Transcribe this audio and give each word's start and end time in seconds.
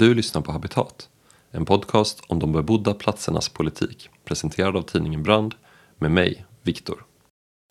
Du 0.00 0.14
lyssnar 0.14 0.42
på 0.42 0.52
Habitat, 0.52 1.08
en 1.50 1.64
podcast 1.64 2.22
om 2.26 2.38
de 2.38 2.52
bebodda 2.52 2.94
platsernas 2.94 3.48
politik 3.48 4.08
presenterad 4.24 4.76
av 4.76 4.82
tidningen 4.82 5.22
Brand 5.22 5.54
med 5.98 6.10
mig, 6.10 6.44
Viktor. 6.62 7.04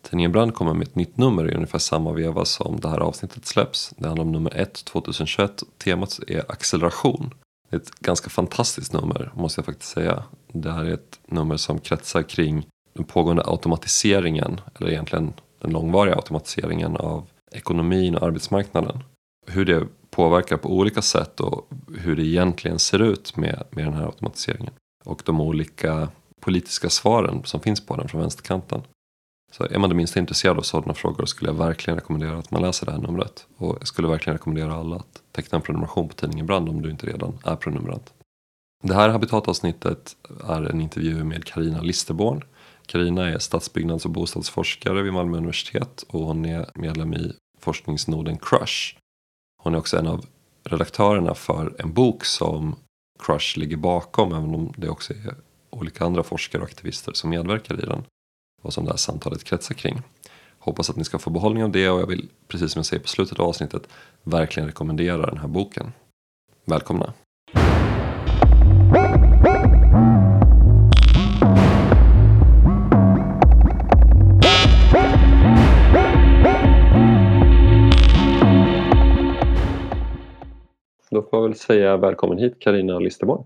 Tidningen 0.02 0.32
Brand 0.32 0.54
kommer 0.54 0.74
med 0.74 0.88
ett 0.88 0.94
nytt 0.94 1.16
nummer 1.16 1.50
i 1.50 1.54
ungefär 1.54 1.78
samma 1.78 2.12
veva 2.12 2.44
som 2.44 2.80
det 2.80 2.88
här 2.88 2.98
avsnittet 2.98 3.46
släpps. 3.46 3.94
Det 3.96 4.06
handlar 4.06 4.24
om 4.24 4.32
nummer 4.32 4.54
1 4.56 4.84
2021. 4.84 5.62
Temat 5.78 6.20
är 6.26 6.50
acceleration. 6.52 7.34
Det 7.70 7.76
är 7.76 7.80
ett 7.80 7.90
ganska 7.90 8.30
fantastiskt 8.30 8.92
nummer 8.92 9.32
måste 9.34 9.58
jag 9.58 9.66
faktiskt 9.66 9.92
säga. 9.92 10.22
Det 10.52 10.72
här 10.72 10.84
är 10.84 10.94
ett 10.94 11.20
nummer 11.26 11.56
som 11.56 11.78
kretsar 11.78 12.22
kring 12.22 12.66
den 12.92 13.04
pågående 13.04 13.42
automatiseringen, 13.46 14.60
eller 14.74 14.90
egentligen 14.90 15.32
den 15.58 15.72
långvariga 15.72 16.14
automatiseringen 16.14 16.96
av 16.96 17.26
ekonomin 17.52 18.14
och 18.14 18.26
arbetsmarknaden. 18.26 19.02
Hur 19.52 19.64
det 19.64 19.86
påverkar 20.10 20.56
på 20.56 20.76
olika 20.76 21.02
sätt 21.02 21.40
och 21.40 21.68
hur 21.98 22.16
det 22.16 22.26
egentligen 22.26 22.78
ser 22.78 23.02
ut 23.02 23.36
med, 23.36 23.64
med 23.70 23.84
den 23.84 23.94
här 23.94 24.06
automatiseringen. 24.06 24.72
Och 25.04 25.22
de 25.24 25.40
olika 25.40 26.08
politiska 26.40 26.90
svaren 26.90 27.42
som 27.44 27.60
finns 27.60 27.86
på 27.86 27.96
den 27.96 28.08
från 28.08 28.20
vänsterkanten. 28.20 28.82
Så 29.52 29.64
är 29.64 29.78
man 29.78 29.90
det 29.90 29.96
minsta 29.96 30.20
intresserad 30.20 30.58
av 30.58 30.62
sådana 30.62 30.94
frågor 30.94 31.26
skulle 31.26 31.50
jag 31.50 31.58
verkligen 31.58 31.98
rekommendera 31.98 32.38
att 32.38 32.50
man 32.50 32.62
läser 32.62 32.86
det 32.86 32.92
här 32.92 32.98
numret. 32.98 33.46
Och 33.56 33.76
jag 33.80 33.88
skulle 33.88 34.08
verkligen 34.08 34.36
rekommendera 34.36 34.74
alla 34.74 34.96
att 34.96 35.22
teckna 35.32 35.56
en 35.56 35.62
prenumeration 35.62 36.08
på 36.08 36.14
tidningen 36.14 36.46
Brand 36.46 36.68
om 36.68 36.82
du 36.82 36.90
inte 36.90 37.06
redan 37.06 37.38
är 37.44 37.56
prenumerant. 37.56 38.12
Det 38.82 38.94
här 38.94 39.08
habitatavsnittet 39.08 40.16
är 40.48 40.62
en 40.62 40.80
intervju 40.80 41.24
med 41.24 41.44
Karina 41.44 41.82
Listerborn. 41.82 42.44
Karina 42.86 43.28
är 43.28 43.38
stadsbyggnads 43.38 44.04
och 44.04 44.10
bostadsforskare 44.10 45.02
vid 45.02 45.12
Malmö 45.12 45.36
universitet 45.36 46.04
och 46.08 46.20
hon 46.20 46.44
är 46.44 46.70
medlem 46.74 47.14
i 47.14 47.32
forskningsnoden 47.60 48.38
Crush. 48.38 48.96
Hon 49.62 49.74
är 49.74 49.78
också 49.78 49.98
en 49.98 50.06
av 50.06 50.24
redaktörerna 50.64 51.34
för 51.34 51.74
en 51.78 51.92
bok 51.92 52.24
som 52.24 52.76
Crush 53.18 53.58
ligger 53.58 53.76
bakom 53.76 54.32
även 54.32 54.54
om 54.54 54.72
det 54.76 54.88
också 54.88 55.12
är 55.12 55.34
olika 55.70 56.04
andra 56.04 56.22
forskare 56.22 56.62
och 56.62 56.68
aktivister 56.68 57.12
som 57.12 57.30
medverkar 57.30 57.82
i 57.82 57.86
den 57.86 58.04
och 58.62 58.72
som 58.72 58.84
det 58.84 58.90
här 58.90 58.96
samtalet 58.96 59.44
kretsar 59.44 59.74
kring. 59.74 60.02
Hoppas 60.58 60.90
att 60.90 60.96
ni 60.96 61.04
ska 61.04 61.18
få 61.18 61.30
behållning 61.30 61.64
av 61.64 61.70
det 61.70 61.90
och 61.90 62.00
jag 62.00 62.06
vill, 62.06 62.28
precis 62.48 62.72
som 62.72 62.78
jag 62.78 62.86
säger 62.86 63.02
på 63.02 63.08
slutet 63.08 63.38
av 63.38 63.46
avsnittet, 63.46 63.88
verkligen 64.22 64.66
rekommendera 64.66 65.26
den 65.26 65.38
här 65.38 65.48
boken. 65.48 65.92
Välkomna! 66.64 67.12
Får 81.40 81.44
jag 81.44 81.48
väl 81.48 81.58
säga 81.58 81.96
välkommen 81.96 82.38
hit 82.38 82.56
Karina 82.58 82.98
Listerborn. 82.98 83.44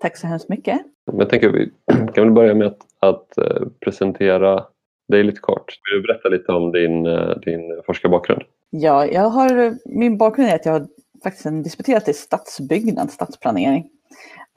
Tack 0.00 0.16
så 0.16 0.26
hemskt 0.26 0.48
mycket. 0.48 0.80
Jag 1.12 1.28
tänker 1.30 1.48
vi 1.48 1.70
kan 2.14 2.24
väl 2.24 2.30
börja 2.30 2.54
med 2.54 2.66
att, 2.66 2.78
att 2.98 3.38
eh, 3.38 3.66
presentera 3.84 4.64
dig 5.08 5.24
lite 5.24 5.40
kort. 5.40 5.78
Vill 5.90 6.02
du 6.02 6.06
berätta 6.06 6.28
lite 6.28 6.52
om 6.52 6.72
din, 6.72 7.06
eh, 7.06 7.38
din 7.44 7.82
forskarbakgrund? 7.86 8.42
Ja, 8.70 9.06
jag 9.06 9.28
har, 9.28 9.76
min 9.84 10.18
bakgrund 10.18 10.48
är 10.50 10.54
att 10.54 10.66
jag 10.66 10.72
har 10.72 10.86
faktiskt 11.22 11.64
disputerat 11.64 12.08
i 12.08 12.12
stadsbyggnad, 12.12 13.10
stadsplanering. 13.10 13.88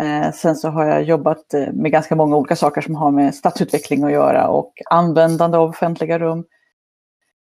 Eh, 0.02 0.32
sen 0.32 0.56
så 0.56 0.70
har 0.70 0.86
jag 0.86 1.04
jobbat 1.04 1.46
med 1.74 1.92
ganska 1.92 2.16
många 2.16 2.38
olika 2.38 2.56
saker 2.56 2.82
som 2.82 2.96
har 2.96 3.12
med 3.12 3.36
stadsutveckling 3.36 4.04
att 4.04 4.12
göra 4.12 4.48
och 4.48 4.74
användande 4.90 5.58
av 5.58 5.70
offentliga 5.70 6.20
rum. 6.20 6.46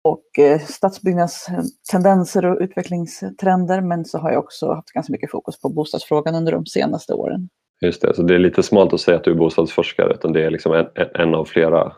Och 0.07 0.39
eh, 0.39 0.59
stadsbyggnadstendenser 0.59 2.45
och 2.45 2.57
utvecklingstrender. 2.61 3.81
Men 3.81 4.05
så 4.05 4.17
har 4.17 4.31
jag 4.31 4.39
också 4.39 4.73
haft 4.73 4.91
ganska 4.91 5.11
mycket 5.11 5.31
fokus 5.31 5.61
på 5.61 5.69
bostadsfrågan 5.69 6.35
under 6.35 6.51
de 6.51 6.65
senaste 6.65 7.13
åren. 7.13 7.49
Just 7.81 8.01
det, 8.01 8.15
så 8.15 8.23
det 8.23 8.35
är 8.35 8.39
lite 8.39 8.63
smalt 8.63 8.93
att 8.93 9.01
säga 9.01 9.17
att 9.17 9.23
du 9.23 9.31
är 9.31 9.35
bostadsforskare 9.35 10.13
utan 10.13 10.33
det 10.33 10.45
är 10.45 10.49
liksom 10.49 10.73
en, 10.73 10.87
en 11.15 11.35
av 11.35 11.45
flera 11.45 11.93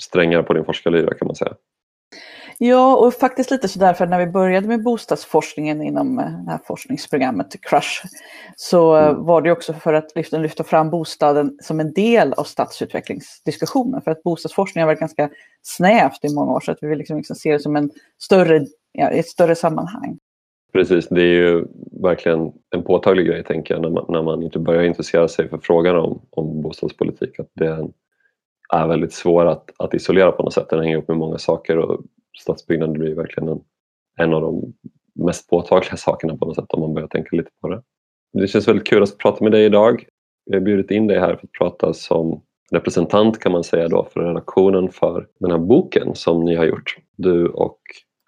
strängar 0.00 0.42
på 0.42 0.52
din 0.52 0.64
forskarlyra 0.64 1.14
kan 1.14 1.26
man 1.26 1.36
säga. 1.36 1.54
Ja, 2.60 2.96
och 2.96 3.14
faktiskt 3.14 3.50
lite 3.50 3.68
sådär 3.68 3.94
för 3.94 4.06
när 4.06 4.18
vi 4.18 4.32
började 4.32 4.68
med 4.68 4.82
bostadsforskningen 4.82 5.82
inom 5.82 6.18
eh, 6.18 6.24
det 6.24 6.50
här 6.50 6.60
forskningsprogrammet 6.64 7.56
Crush 7.62 8.06
så 8.56 8.96
eh, 8.96 9.08
mm. 9.08 9.24
var 9.24 9.42
det 9.42 9.52
också 9.52 9.72
för 9.72 9.94
att 9.94 10.12
lyfta, 10.14 10.38
lyfta 10.38 10.64
fram 10.64 10.90
bostaden 10.90 11.58
som 11.62 11.80
en 11.80 11.92
del 11.92 12.32
av 12.32 12.44
stadsutvecklingsdiskussionen. 12.44 14.02
För 14.02 14.10
att 14.10 14.22
bostadsforskning 14.22 14.82
har 14.82 14.86
varit 14.86 15.00
ganska 15.00 15.30
snävt 15.62 16.24
i 16.24 16.34
många 16.34 16.52
år 16.52 16.60
så 16.60 16.72
att 16.72 16.78
vi 16.80 16.86
vill 16.86 16.98
liksom, 16.98 17.16
liksom 17.16 17.36
se 17.36 17.52
det 17.52 17.60
som 17.60 17.76
en 17.76 17.90
större, 18.18 18.66
ja, 18.92 19.08
ett 19.08 19.28
större 19.28 19.54
sammanhang. 19.54 20.18
Precis, 20.72 21.08
det 21.08 21.22
är 21.22 21.34
ju 21.34 21.64
verkligen 22.02 22.52
en 22.70 22.82
påtaglig 22.82 23.26
grej 23.26 23.44
tänker 23.44 23.74
jag 23.74 23.82
när 23.82 23.90
man, 23.90 24.04
när 24.08 24.22
man 24.22 24.42
inte 24.42 24.58
börjar 24.58 24.82
intressera 24.82 25.28
sig 25.28 25.48
för 25.48 25.58
frågan 25.58 25.96
om, 25.96 26.22
om 26.30 26.62
bostadspolitik. 26.62 27.38
Att 27.38 27.50
det 27.54 27.88
är 28.72 28.88
väldigt 28.88 29.12
svår 29.12 29.46
att, 29.46 29.70
att 29.76 29.94
isolera 29.94 30.32
på 30.32 30.42
något 30.42 30.52
sätt. 30.52 30.70
Den 30.70 30.78
hänger 30.78 30.92
ihop 30.92 31.08
med 31.08 31.16
många 31.16 31.38
saker 31.38 31.78
och 31.78 32.00
Stadsbyggnaden 32.40 32.92
blir 32.92 33.14
verkligen 33.14 33.48
en, 33.48 33.60
en 34.16 34.34
av 34.34 34.40
de 34.42 34.74
mest 35.14 35.50
påtagliga 35.50 35.96
sakerna 35.96 36.36
på 36.36 36.46
något 36.46 36.56
sätt 36.56 36.64
om 36.68 36.80
man 36.80 36.94
börjar 36.94 37.08
tänka 37.08 37.36
lite 37.36 37.50
på 37.60 37.68
det. 37.68 37.82
Det 38.32 38.48
känns 38.48 38.68
väldigt 38.68 38.86
kul 38.86 39.02
att 39.02 39.18
prata 39.18 39.44
med 39.44 39.52
dig 39.52 39.64
idag. 39.64 40.04
Jag 40.44 40.56
har 40.56 40.60
bjudit 40.60 40.90
in 40.90 41.06
dig 41.06 41.18
här 41.18 41.36
för 41.36 41.46
att 41.46 41.52
prata 41.52 41.94
som 41.94 42.42
representant 42.70 43.38
kan 43.38 43.52
man 43.52 43.64
säga 43.64 43.88
då 43.88 44.04
för 44.12 44.20
redaktionen 44.20 44.90
för 44.90 45.26
den 45.40 45.50
här 45.50 45.58
boken 45.58 46.14
som 46.14 46.44
ni 46.44 46.54
har 46.54 46.64
gjort. 46.64 46.96
Du 47.16 47.48
och 47.48 47.80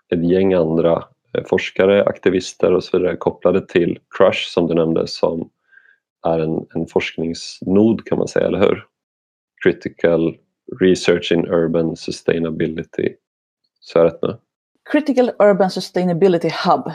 ett 0.09 0.31
gäng 0.31 0.55
andra 0.55 1.05
eh, 1.35 1.45
forskare, 1.45 2.05
aktivister 2.05 2.73
och 2.73 2.85
så 2.85 2.99
vidare 2.99 3.17
kopplade 3.17 3.67
till 3.67 3.99
Crush 4.19 4.49
som 4.49 4.67
du 4.67 4.75
nämnde 4.75 5.07
som 5.07 5.51
är 6.27 6.39
en, 6.39 6.67
en 6.75 6.87
forskningsnod 6.87 8.05
kan 8.05 8.19
man 8.19 8.29
säga, 8.29 8.47
eller 8.47 8.61
hur? 8.61 8.87
Critical 9.65 10.37
Research 10.81 11.33
in 11.33 11.47
Urban 11.47 11.97
Sustainability 11.97 13.15
är 13.95 14.05
rätt 14.05 14.23
nu? 14.23 14.37
Critical 14.91 15.31
Urban 15.39 15.71
Sustainability 15.71 16.51
Hub. 16.67 16.93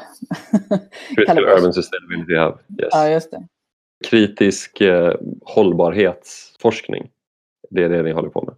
Critical 1.15 1.43
Urban 1.43 1.73
Sustainability 1.73 2.35
Hub, 2.35 2.81
yes. 2.81 2.89
Ja, 2.91 3.09
just 3.09 3.31
det. 3.31 3.47
Kritisk 4.07 4.81
eh, 4.81 5.13
hållbarhetsforskning. 5.41 7.09
Det 7.69 7.83
är 7.83 7.89
det 7.89 8.03
ni 8.03 8.11
håller 8.11 8.29
på 8.29 8.41
med. 8.41 8.55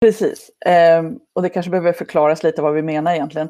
Precis. 0.00 0.50
Ehm, 0.66 1.18
och 1.34 1.42
det 1.42 1.48
kanske 1.48 1.70
behöver 1.70 1.92
förklaras 1.92 2.42
lite 2.42 2.62
vad 2.62 2.74
vi 2.74 2.82
menar 2.82 3.14
egentligen. 3.14 3.48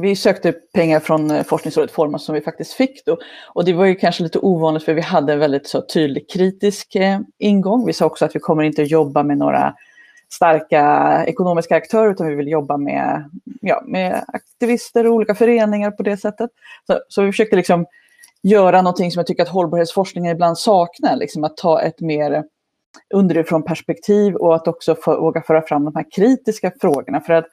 Vi 0.00 0.16
sökte 0.16 0.52
pengar 0.52 1.00
från 1.00 1.30
eh, 1.30 1.42
Forskningsrådet 1.42 1.90
Formas 1.90 2.24
som 2.24 2.34
vi 2.34 2.40
faktiskt 2.40 2.72
fick 2.72 3.04
då. 3.06 3.18
Och 3.54 3.64
det 3.64 3.72
var 3.72 3.84
ju 3.84 3.94
kanske 3.94 4.22
lite 4.22 4.38
ovanligt 4.38 4.84
för 4.84 4.94
vi 4.94 5.00
hade 5.00 5.32
en 5.32 5.38
väldigt 5.38 5.66
så 5.66 5.82
tydlig 5.82 6.30
kritisk 6.30 6.94
eh, 6.94 7.20
ingång. 7.38 7.86
Vi 7.86 7.92
sa 7.92 8.06
också 8.06 8.24
att 8.24 8.36
vi 8.36 8.40
kommer 8.40 8.62
inte 8.62 8.82
att 8.82 8.90
jobba 8.90 9.22
med 9.22 9.38
några 9.38 9.74
starka 10.28 11.24
ekonomiska 11.26 11.76
aktörer 11.76 12.10
utan 12.10 12.26
vi 12.26 12.34
vill 12.34 12.48
jobba 12.48 12.76
med, 12.76 13.30
ja, 13.60 13.82
med 13.86 14.24
aktivister 14.28 15.06
och 15.06 15.14
olika 15.14 15.34
föreningar 15.34 15.90
på 15.90 16.02
det 16.02 16.16
sättet. 16.16 16.50
Så, 16.86 17.00
så 17.08 17.22
vi 17.22 17.32
försökte 17.32 17.56
liksom 17.56 17.86
göra 18.42 18.82
någonting 18.82 19.10
som 19.10 19.20
jag 19.20 19.26
tycker 19.26 19.42
att 19.42 19.48
hållbarhetsforskningen 19.48 20.32
ibland 20.32 20.58
saknar, 20.58 21.16
liksom 21.16 21.44
att 21.44 21.56
ta 21.56 21.82
ett 21.82 22.00
mer 22.00 22.44
underifrån 23.14 23.62
perspektiv 23.62 24.34
och 24.34 24.54
att 24.54 24.68
också 24.68 24.94
för, 24.94 25.16
våga 25.16 25.42
föra 25.42 25.62
fram 25.62 25.84
de 25.84 25.94
här 25.94 26.06
kritiska 26.16 26.72
frågorna. 26.80 27.20
För 27.20 27.32
att 27.32 27.46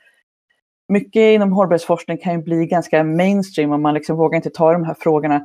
mycket 0.87 1.35
inom 1.35 1.51
hållbarhetsforskning 1.51 2.17
kan 2.17 2.33
ju 2.33 2.43
bli 2.43 2.65
ganska 2.65 3.03
mainstream 3.03 3.71
om 3.71 3.81
man 3.81 3.93
liksom 3.93 4.17
vågar 4.17 4.35
inte 4.35 4.49
ta 4.49 4.73
de 4.73 4.83
här 4.83 4.95
frågorna 4.99 5.41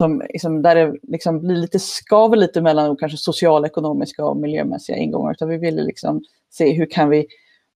som, 0.00 0.22
liksom, 0.28 0.62
där 0.62 0.74
det 0.74 0.94
liksom 1.02 1.40
blir 1.40 1.56
lite 1.56 1.78
skaver 1.78 2.36
lite 2.36 2.60
mellan 2.60 2.96
kanske 2.96 3.18
socialekonomiska 3.18 4.24
och 4.24 4.36
miljömässiga 4.36 4.96
ingångar. 4.96 5.32
Utan 5.32 5.48
vi 5.48 5.56
ville 5.56 5.82
liksom 5.82 6.22
se 6.54 6.72
hur 6.72 6.86
kan 6.86 7.08
vi 7.08 7.26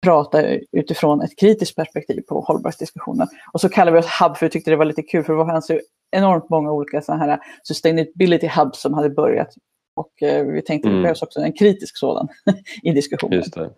prata 0.05 0.43
utifrån 0.73 1.21
ett 1.21 1.39
kritiskt 1.39 1.77
perspektiv 1.77 2.21
på 2.29 2.41
hållbarhetsdiskussionen. 2.41 3.29
Och 3.53 3.61
så 3.61 3.69
kallar 3.69 3.93
vi 3.93 3.99
oss 3.99 4.21
hub 4.21 4.37
för 4.37 4.47
vi 4.47 4.51
tyckte 4.51 4.71
det 4.71 4.77
var 4.77 4.85
lite 4.85 5.03
kul 5.03 5.25
för 5.25 5.37
det 5.37 5.47
fanns 5.47 5.71
ju 5.71 5.81
enormt 6.17 6.51
många 6.51 6.73
olika 6.73 7.03
sådana 7.03 7.25
här 7.25 7.39
sustainability 7.63 8.47
hubs 8.47 8.81
som 8.81 8.95
hade 8.95 9.11
börjat. 9.11 9.49
Och 9.97 10.23
eh, 10.23 10.47
vi 10.47 10.63
tänkte 10.63 10.89
mm. 10.89 10.99
det 10.99 11.03
behövs 11.03 11.23
också 11.23 11.41
en 11.41 11.53
kritisk 11.53 11.99
sådan 11.99 12.29
i 12.83 12.93
diskussionen. 12.93 13.39
Just 13.39 13.55
det. 13.55 13.71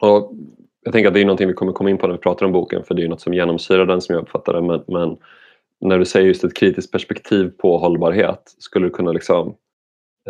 Och 0.00 0.32
jag 0.84 0.92
tänker 0.92 1.08
att 1.08 1.14
det 1.14 1.20
är 1.20 1.24
någonting 1.24 1.48
vi 1.48 1.54
kommer 1.54 1.72
komma 1.72 1.90
in 1.90 1.98
på 1.98 2.06
när 2.06 2.14
vi 2.14 2.20
pratar 2.20 2.46
om 2.46 2.52
boken 2.52 2.84
för 2.84 2.94
det 2.94 3.04
är 3.04 3.08
något 3.08 3.20
som 3.20 3.34
genomsyrar 3.34 3.86
den 3.86 4.00
som 4.00 4.14
jag 4.14 4.22
uppfattar 4.22 4.52
det. 4.52 4.62
Men, 4.62 4.84
men 4.88 5.16
när 5.80 5.98
du 5.98 6.04
säger 6.04 6.26
just 6.26 6.44
ett 6.44 6.56
kritiskt 6.56 6.92
perspektiv 6.92 7.50
på 7.58 7.78
hållbarhet, 7.78 8.54
skulle 8.58 8.86
du 8.86 8.90
kunna 8.90 9.12
liksom, 9.12 9.54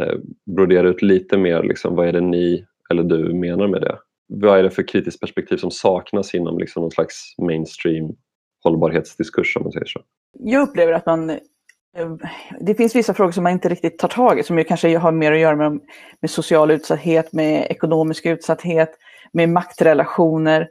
eh, 0.00 0.14
brodera 0.56 0.88
ut 0.88 1.03
lite 1.03 1.38
mer, 1.38 1.62
liksom, 1.62 1.97
vad 1.97 2.08
är 2.08 2.12
det 2.12 2.20
ni 2.20 2.67
eller 2.90 3.02
du 3.02 3.35
menar 3.35 3.69
med 3.69 3.81
det? 3.81 3.99
Vad 4.29 4.58
är 4.58 4.62
det 4.62 4.70
för 4.70 4.88
kritiskt 4.88 5.20
perspektiv 5.20 5.56
som 5.56 5.70
saknas 5.70 6.35
inom 6.35 6.58
liksom 6.58 6.82
någon 6.82 6.90
slags 6.90 7.35
mainstream 7.38 8.17
hållbarhetsdiskurs 8.64 9.56
om 9.56 9.62
man 9.62 9.73
säger 9.73 9.87
så? 9.87 10.00
Jag 10.38 10.69
upplever 10.69 10.93
att 10.93 11.06
man 11.06 11.31
eh, 11.31 11.37
det 12.61 12.75
finns 12.75 12.96
vissa 12.96 13.14
frågor 13.14 13.32
som 13.32 13.43
man 13.43 13.52
inte 13.52 13.69
riktigt 13.69 13.99
tar 13.99 14.08
tag 14.08 14.38
i 14.38 14.43
som 14.43 14.58
ju 14.58 14.64
kanske 14.64 14.99
har 14.99 15.12
mer 15.12 15.32
att 15.32 15.38
göra 15.38 15.56
med, 15.56 15.81
med 16.20 16.31
social 16.31 16.70
utsatthet, 16.70 17.32
med 17.32 17.67
ekonomisk 17.70 18.26
utsatthet, 18.26 18.91
med 19.32 19.49
maktrelationer. 19.49 20.69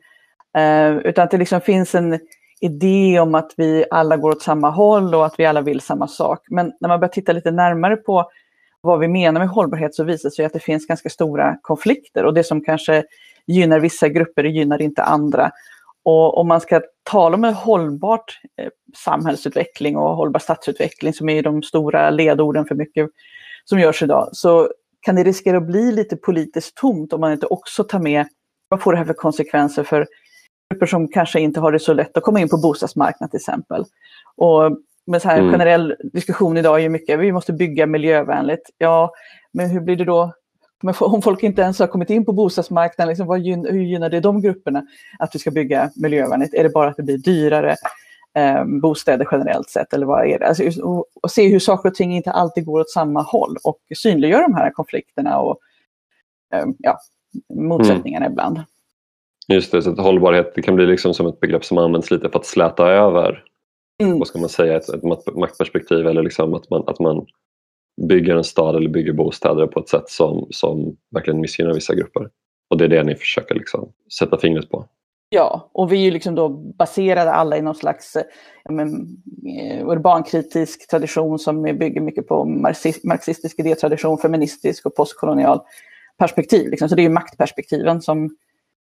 Eh, 0.58 0.98
utan 0.98 1.24
att 1.24 1.32
det 1.32 1.38
liksom 1.38 1.62
finns 1.62 1.96
en 1.96 2.20
idé 2.62 3.20
om 3.20 3.36
att 3.36 3.54
vi 3.58 3.86
alla 3.92 4.18
går 4.18 4.32
åt 4.32 4.42
samma 4.42 4.70
håll 4.70 5.16
och 5.16 5.26
att 5.26 5.40
vi 5.40 5.46
alla 5.46 5.62
vill 5.62 5.82
samma 5.82 6.08
sak. 6.08 6.40
Men 6.50 6.74
när 6.80 6.90
man 6.90 7.00
börjar 7.00 7.12
titta 7.12 7.34
lite 7.34 7.52
närmare 7.52 7.96
på 7.96 8.30
vad 8.82 9.00
vi 9.00 9.08
menar 9.08 9.42
med 9.42 9.50
hållbarhet 9.50 9.96
så 9.96 10.04
visar 10.04 10.30
det 10.30 10.36
sig 10.36 10.46
att 10.46 10.54
det 10.54 10.60
finns 10.60 10.86
ganska 10.86 11.10
stora 11.10 11.58
konflikter 11.62 12.26
och 12.26 12.34
det 12.34 12.44
som 12.44 12.64
kanske 12.64 13.04
gynnar 13.48 13.80
vissa 13.80 14.10
grupper 14.10 14.44
gynnar 14.44 14.82
inte 14.82 15.04
andra. 15.04 15.52
Och 16.04 16.38
om 16.38 16.48
man 16.48 16.62
ska 16.62 16.82
tala 17.04 17.36
om 17.36 17.44
en 17.44 17.54
hållbart 17.54 18.40
eh, 18.62 18.70
samhällsutveckling 18.98 19.98
och 19.98 20.16
hållbar 20.16 20.40
stadsutveckling 20.40 21.14
som 21.14 21.30
är 21.30 21.44
de 21.44 21.64
stora 21.64 22.10
ledorden 22.10 22.66
för 22.66 22.76
mycket 22.76 23.10
som 23.66 23.80
görs 23.80 24.04
idag 24.04 24.30
så 24.32 24.72
kan 25.02 25.16
det 25.16 25.24
riskera 25.24 25.58
att 25.58 25.68
bli 25.68 25.92
lite 25.92 26.16
politiskt 26.18 26.78
tomt 26.78 27.14
om 27.14 27.22
man 27.22 27.32
inte 27.32 27.46
också 27.46 27.84
tar 27.84 28.00
med 28.00 28.28
vad 28.70 28.82
får 28.82 28.92
det 28.92 28.98
här 28.98 29.06
för 29.06 29.14
konsekvenser 29.14 29.84
för 29.84 30.08
grupper 30.74 30.86
som 30.86 31.08
kanske 31.08 31.40
inte 31.40 31.60
har 31.60 31.72
det 31.72 31.80
så 31.80 31.94
lätt 31.94 32.18
att 32.18 32.24
komma 32.24 32.40
in 32.40 32.50
på 32.50 32.58
bostadsmarknaden 32.58 33.30
till 33.30 33.38
exempel. 33.38 33.86
Och 34.36 34.78
med 35.08 35.22
så 35.22 35.30
här 35.30 35.40
mm. 35.40 35.52
generell 35.52 35.96
diskussion 36.14 36.58
idag 36.58 36.76
är 36.76 36.84
ju 36.84 36.90
mycket, 36.90 37.20
vi 37.20 37.32
måste 37.32 37.54
bygga 37.54 37.86
miljövänligt. 37.86 38.70
Ja, 38.78 39.12
men 39.54 39.70
hur 39.70 39.80
blir 39.80 39.96
det 39.96 40.06
då 40.06 40.34
om 41.00 41.22
folk 41.22 41.44
inte 41.44 41.62
ens 41.62 41.80
har 41.80 41.88
kommit 41.88 42.10
in 42.10 42.26
på 42.26 42.34
bostadsmarknaden, 42.34 43.10
liksom, 43.10 43.28
vad 43.28 43.40
gyn 43.40 43.66
hur 43.66 43.82
gynnar 43.82 44.10
det 44.10 44.20
de 44.20 44.42
grupperna 44.42 44.86
att 45.20 45.36
vi 45.36 45.40
ska 45.40 45.52
bygga 45.52 45.92
miljövänligt? 45.96 46.54
Är 46.54 46.64
det 46.64 46.70
bara 46.70 46.90
att 46.90 46.98
det 46.98 47.04
blir 47.04 47.18
dyrare 47.18 47.76
eh, 48.36 48.66
bostäder 48.82 49.28
generellt 49.32 49.70
sett? 49.70 49.94
Eller 49.94 50.06
vad 50.06 50.28
är 50.28 50.40
det? 50.40 50.48
Alltså, 50.48 50.82
och, 50.84 51.06
och, 51.22 51.32
se 51.32 51.48
hur 51.48 51.60
saker 51.60 51.90
och 51.90 51.96
ting 51.96 52.16
inte 52.16 52.32
alltid 52.32 52.66
går 52.66 52.80
åt 52.80 52.90
samma 52.90 53.22
håll 53.22 53.58
och 53.64 53.80
synliggöra 53.96 54.42
de 54.42 54.56
här 54.56 54.72
konflikterna 54.72 55.40
och 55.40 55.60
eh, 56.54 56.66
ja, 56.78 56.98
motsättningarna 57.54 58.26
mm. 58.26 58.34
ibland. 58.34 58.62
Just 59.48 59.72
det, 59.72 59.82
så 59.82 60.02
hållbarhet 60.02 60.52
det 60.56 60.62
kan 60.62 60.76
bli 60.76 60.86
liksom 60.86 61.14
som 61.14 61.28
ett 61.28 61.40
begrepp 61.40 61.66
som 61.66 61.78
används 61.78 62.12
lite 62.12 62.30
för 62.30 62.40
att 62.40 62.46
släta 62.46 62.88
över 62.88 63.44
mm. 64.04 64.20
vad 64.20 64.28
ska 64.28 64.40
man 64.40 64.50
säga, 64.50 64.78
ett, 64.78 64.90
ett 64.90 65.04
maktperspektiv 65.36 66.08
eller 66.08 66.24
liksom 66.24 66.54
att, 66.54 66.70
man, 66.70 66.84
att 66.88 67.00
man 67.00 67.26
bygger 68.10 68.36
en 68.36 68.44
stad 68.44 68.76
eller 68.76 68.90
bygger 68.90 69.14
bostäder 69.14 69.68
på 69.68 69.80
ett 69.80 69.90
sätt 69.90 70.10
som, 70.10 70.48
som 70.50 70.98
verkligen 71.12 71.42
missgynnar 71.42 71.74
vissa 71.74 71.96
grupper. 71.96 72.30
Och 72.70 72.78
det 72.78 72.86
är 72.86 72.90
det 72.90 73.04
ni 73.04 73.16
försöker 73.16 73.56
liksom 73.56 73.92
sätta 74.20 74.38
fingret 74.38 74.70
på. 74.70 74.86
Ja, 75.30 75.70
och 75.74 75.92
vi 75.92 75.98
är 75.98 76.04
ju 76.04 76.12
liksom 76.12 76.36
då 76.36 76.50
baserade 76.50 77.32
alla 77.32 77.58
i 77.58 77.62
någon 77.62 77.76
slags 77.76 78.18
men, 78.70 79.18
eh, 79.60 79.88
urbankritisk 79.88 80.90
tradition 80.90 81.40
som 81.40 81.64
bygger 81.64 82.02
mycket 82.02 82.28
på 82.28 82.46
marxistisk 83.04 83.60
idétradition, 83.60 84.18
feministisk 84.18 84.86
och 84.86 84.96
postkolonial 84.96 85.60
perspektiv. 86.18 86.70
Liksom. 86.70 86.90
Så 86.90 86.96
det 86.96 87.02
är 87.02 87.04
ju 87.04 87.10
maktperspektiven 87.10 88.02
som 88.02 88.36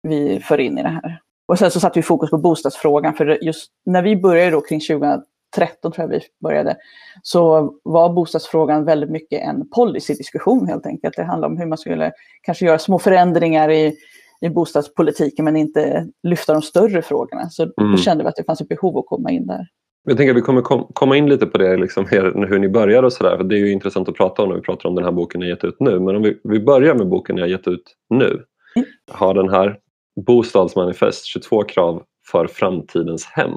vi 0.02 0.40
för 0.40 0.60
in 0.60 0.78
i 0.78 0.82
det 0.82 0.88
här. 0.88 1.20
Och 1.46 1.58
sen 1.58 1.70
så 1.70 1.80
satte 1.80 1.98
vi 1.98 2.02
fokus 2.02 2.30
på 2.30 2.38
bostadsfrågan, 2.38 3.14
för 3.14 3.44
just 3.44 3.70
när 3.86 4.02
vi 4.02 4.16
började 4.16 4.50
då 4.50 4.60
kring 4.60 4.80
2013 4.80 5.92
tror 5.92 5.92
jag 5.96 6.08
vi 6.08 6.20
började, 6.42 6.76
så 7.22 7.72
var 7.82 8.12
bostadsfrågan 8.12 8.84
väldigt 8.84 9.10
mycket 9.10 9.42
en 9.42 9.68
policydiskussion 9.70 10.68
helt 10.68 10.86
enkelt. 10.86 11.16
Det 11.16 11.24
handlade 11.24 11.52
om 11.52 11.58
hur 11.58 11.66
man 11.66 11.78
skulle 11.78 12.12
kanske 12.42 12.66
göra 12.66 12.78
små 12.78 12.98
förändringar 12.98 13.70
i, 13.70 13.96
i 14.40 14.48
bostadspolitiken 14.48 15.44
men 15.44 15.56
inte 15.56 16.06
lyfta 16.22 16.52
de 16.52 16.62
större 16.62 17.02
frågorna. 17.02 17.50
Så 17.50 17.62
mm. 17.62 17.92
då 17.92 17.96
kände 17.96 18.24
vi 18.24 18.28
att 18.28 18.36
det 18.36 18.44
fanns 18.44 18.60
ett 18.60 18.68
behov 18.68 18.98
att 18.98 19.06
komma 19.06 19.30
in 19.30 19.46
där. 19.46 19.66
Jag 20.06 20.16
tänker 20.16 20.30
att 20.30 20.36
vi 20.36 20.42
kommer 20.42 20.62
kom, 20.62 20.86
komma 20.92 21.16
in 21.16 21.28
lite 21.28 21.46
på 21.46 21.58
det, 21.58 21.76
liksom, 21.76 22.06
hur 22.06 22.58
ni 22.58 22.68
började 22.68 23.06
och 23.06 23.12
sådär. 23.12 23.44
Det 23.44 23.54
är 23.54 23.58
ju 23.58 23.72
intressant 23.72 24.08
att 24.08 24.14
prata 24.14 24.42
om 24.42 24.48
när 24.48 24.56
vi 24.56 24.62
pratar 24.62 24.88
om 24.88 24.94
den 24.94 25.04
här 25.04 25.12
boken 25.12 25.40
ni 25.40 25.48
gett 25.48 25.64
ut 25.64 25.76
nu. 25.80 26.00
Men 26.00 26.16
om 26.16 26.22
vi, 26.22 26.40
vi 26.44 26.60
börjar 26.60 26.94
med 26.94 27.08
boken 27.08 27.36
ni 27.36 27.40
har 27.40 27.48
gett 27.48 27.68
ut 27.68 27.96
nu. 28.10 28.44
Mm. 28.76 28.88
Har 29.12 29.34
den 29.34 29.48
här 29.48 29.78
bostadsmanifest, 30.26 31.24
22 31.24 31.62
krav 31.62 32.02
för 32.30 32.46
framtidens 32.46 33.24
hem. 33.24 33.52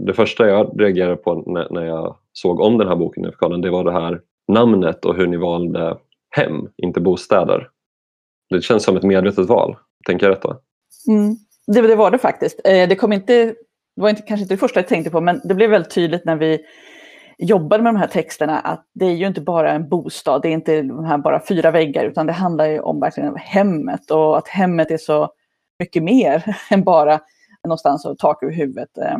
Det 0.00 0.14
första 0.14 0.48
jag 0.48 0.80
reagerade 0.80 1.16
på 1.16 1.34
när, 1.70 1.84
jag 1.84 2.16
såg 2.32 2.60
om 2.60 2.78
den 2.78 2.88
här 2.88 2.96
boken 2.96 3.22
det 3.62 3.70
var 3.70 3.84
det 3.84 3.92
här 3.92 4.20
namnet 4.52 5.04
och 5.04 5.16
hur 5.16 5.26
ni 5.26 5.36
valde 5.36 5.98
hem, 6.30 6.68
inte 6.76 7.00
bostäder. 7.00 7.68
Det 8.50 8.62
känns 8.62 8.84
som 8.84 8.96
ett 8.96 9.02
medvetet 9.02 9.48
val. 9.48 9.76
Tänker 10.06 10.26
jag 10.26 10.34
rätt 10.34 10.42
då? 10.42 10.60
Mm. 11.08 11.36
Det, 11.66 11.80
det, 11.80 11.96
var 11.96 12.10
det 12.10 12.18
faktiskt. 12.18 12.60
Eh, 12.64 12.88
det 12.88 12.96
kom 12.96 13.12
inte, 13.12 13.44
det 13.96 14.02
var 14.02 14.10
inte, 14.10 14.22
kanske 14.22 14.42
inte 14.42 14.54
det 14.54 14.58
första 14.58 14.80
jag 14.80 14.88
tänkte 14.88 15.10
på, 15.10 15.20
men 15.20 15.40
det 15.44 15.54
blev 15.54 15.70
väldigt 15.70 15.94
tydligt 15.94 16.24
när 16.24 16.36
vi 16.36 16.60
jobbade 17.38 17.82
med 17.82 17.94
de 17.94 17.98
här 17.98 18.06
texterna 18.06 18.58
att 18.58 18.86
det 18.94 19.06
är 19.06 19.12
ju 19.12 19.26
inte 19.26 19.40
bara 19.40 19.72
en 19.72 19.88
bostad, 19.88 20.42
det 20.42 20.48
är 20.48 20.52
inte 20.52 20.82
de 20.82 21.04
här 21.04 21.18
bara 21.18 21.46
fyra 21.48 21.70
väggar, 21.70 22.04
utan 22.04 22.26
det 22.26 22.32
handlar 22.32 22.66
ju 22.66 22.80
om 22.80 23.00
verkligen 23.00 23.36
hemmet 23.36 24.10
och 24.10 24.38
att 24.38 24.48
hemmet 24.48 24.90
är 24.90 24.96
så 24.96 25.32
mycket 25.82 26.02
mer 26.02 26.56
än 26.70 26.84
bara 26.84 27.20
någonstans 27.64 28.04
och 28.04 28.18
tak 28.18 28.42
över 28.42 28.52
huvudet. 28.52 28.98
Eh, 28.98 29.18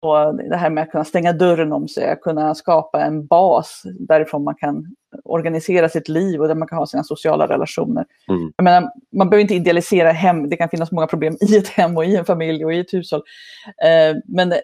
och 0.00 0.34
det 0.34 0.56
här 0.56 0.70
med 0.70 0.82
att 0.82 0.90
kunna 0.90 1.04
stänga 1.04 1.32
dörren 1.32 1.72
om 1.72 1.88
sig, 1.88 2.10
att 2.10 2.20
kunna 2.20 2.54
skapa 2.54 3.04
en 3.04 3.26
bas 3.26 3.82
därifrån 3.98 4.44
man 4.44 4.54
kan 4.54 4.94
organisera 5.24 5.88
sitt 5.88 6.08
liv 6.08 6.40
och 6.40 6.48
där 6.48 6.54
man 6.54 6.68
kan 6.68 6.78
ha 6.78 6.86
sina 6.86 7.04
sociala 7.04 7.46
relationer. 7.46 8.04
Mm. 8.28 8.52
Jag 8.56 8.64
menar, 8.64 8.90
man 9.12 9.30
behöver 9.30 9.42
inte 9.42 9.54
idealisera 9.54 10.12
hem, 10.12 10.48
det 10.48 10.56
kan 10.56 10.68
finnas 10.68 10.92
många 10.92 11.06
problem 11.06 11.36
i 11.40 11.56
ett 11.56 11.68
hem 11.68 11.96
och 11.96 12.04
i 12.04 12.16
en 12.16 12.24
familj 12.24 12.64
och 12.64 12.72
i 12.72 12.80
ett 12.80 12.92
hushåll. 12.92 13.22
Eh, 13.84 14.16
men 14.26 14.54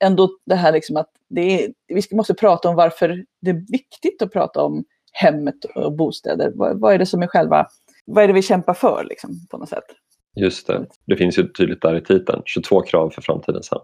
ändå 0.00 0.28
det 0.46 0.54
här 0.54 0.72
liksom 0.72 0.96
att 0.96 1.08
det 1.28 1.64
är, 1.64 1.72
vi 1.88 2.16
måste 2.16 2.34
prata 2.34 2.68
om 2.68 2.76
varför 2.76 3.24
det 3.40 3.50
är 3.50 3.72
viktigt 3.72 4.22
att 4.22 4.32
prata 4.32 4.62
om 4.62 4.84
hemmet 5.12 5.64
och 5.74 5.92
bostäder. 5.92 6.52
Vad, 6.54 6.80
vad 6.80 6.94
är 6.94 6.98
det 6.98 7.06
som 7.06 7.22
är 7.22 7.26
själva, 7.26 7.66
vad 8.04 8.24
är 8.24 8.28
det 8.28 8.34
vi 8.34 8.42
kämpar 8.42 8.74
för 8.74 9.04
liksom, 9.08 9.46
på 9.50 9.58
något 9.58 9.68
sätt? 9.68 9.84
Just 10.36 10.66
det, 10.66 10.86
det 11.06 11.16
finns 11.16 11.38
ju 11.38 11.48
tydligt 11.48 11.82
där 11.82 11.94
i 11.96 12.00
titeln, 12.00 12.42
22 12.44 12.82
krav 12.82 13.10
för 13.10 13.22
framtidens 13.22 13.70
hem. 13.70 13.80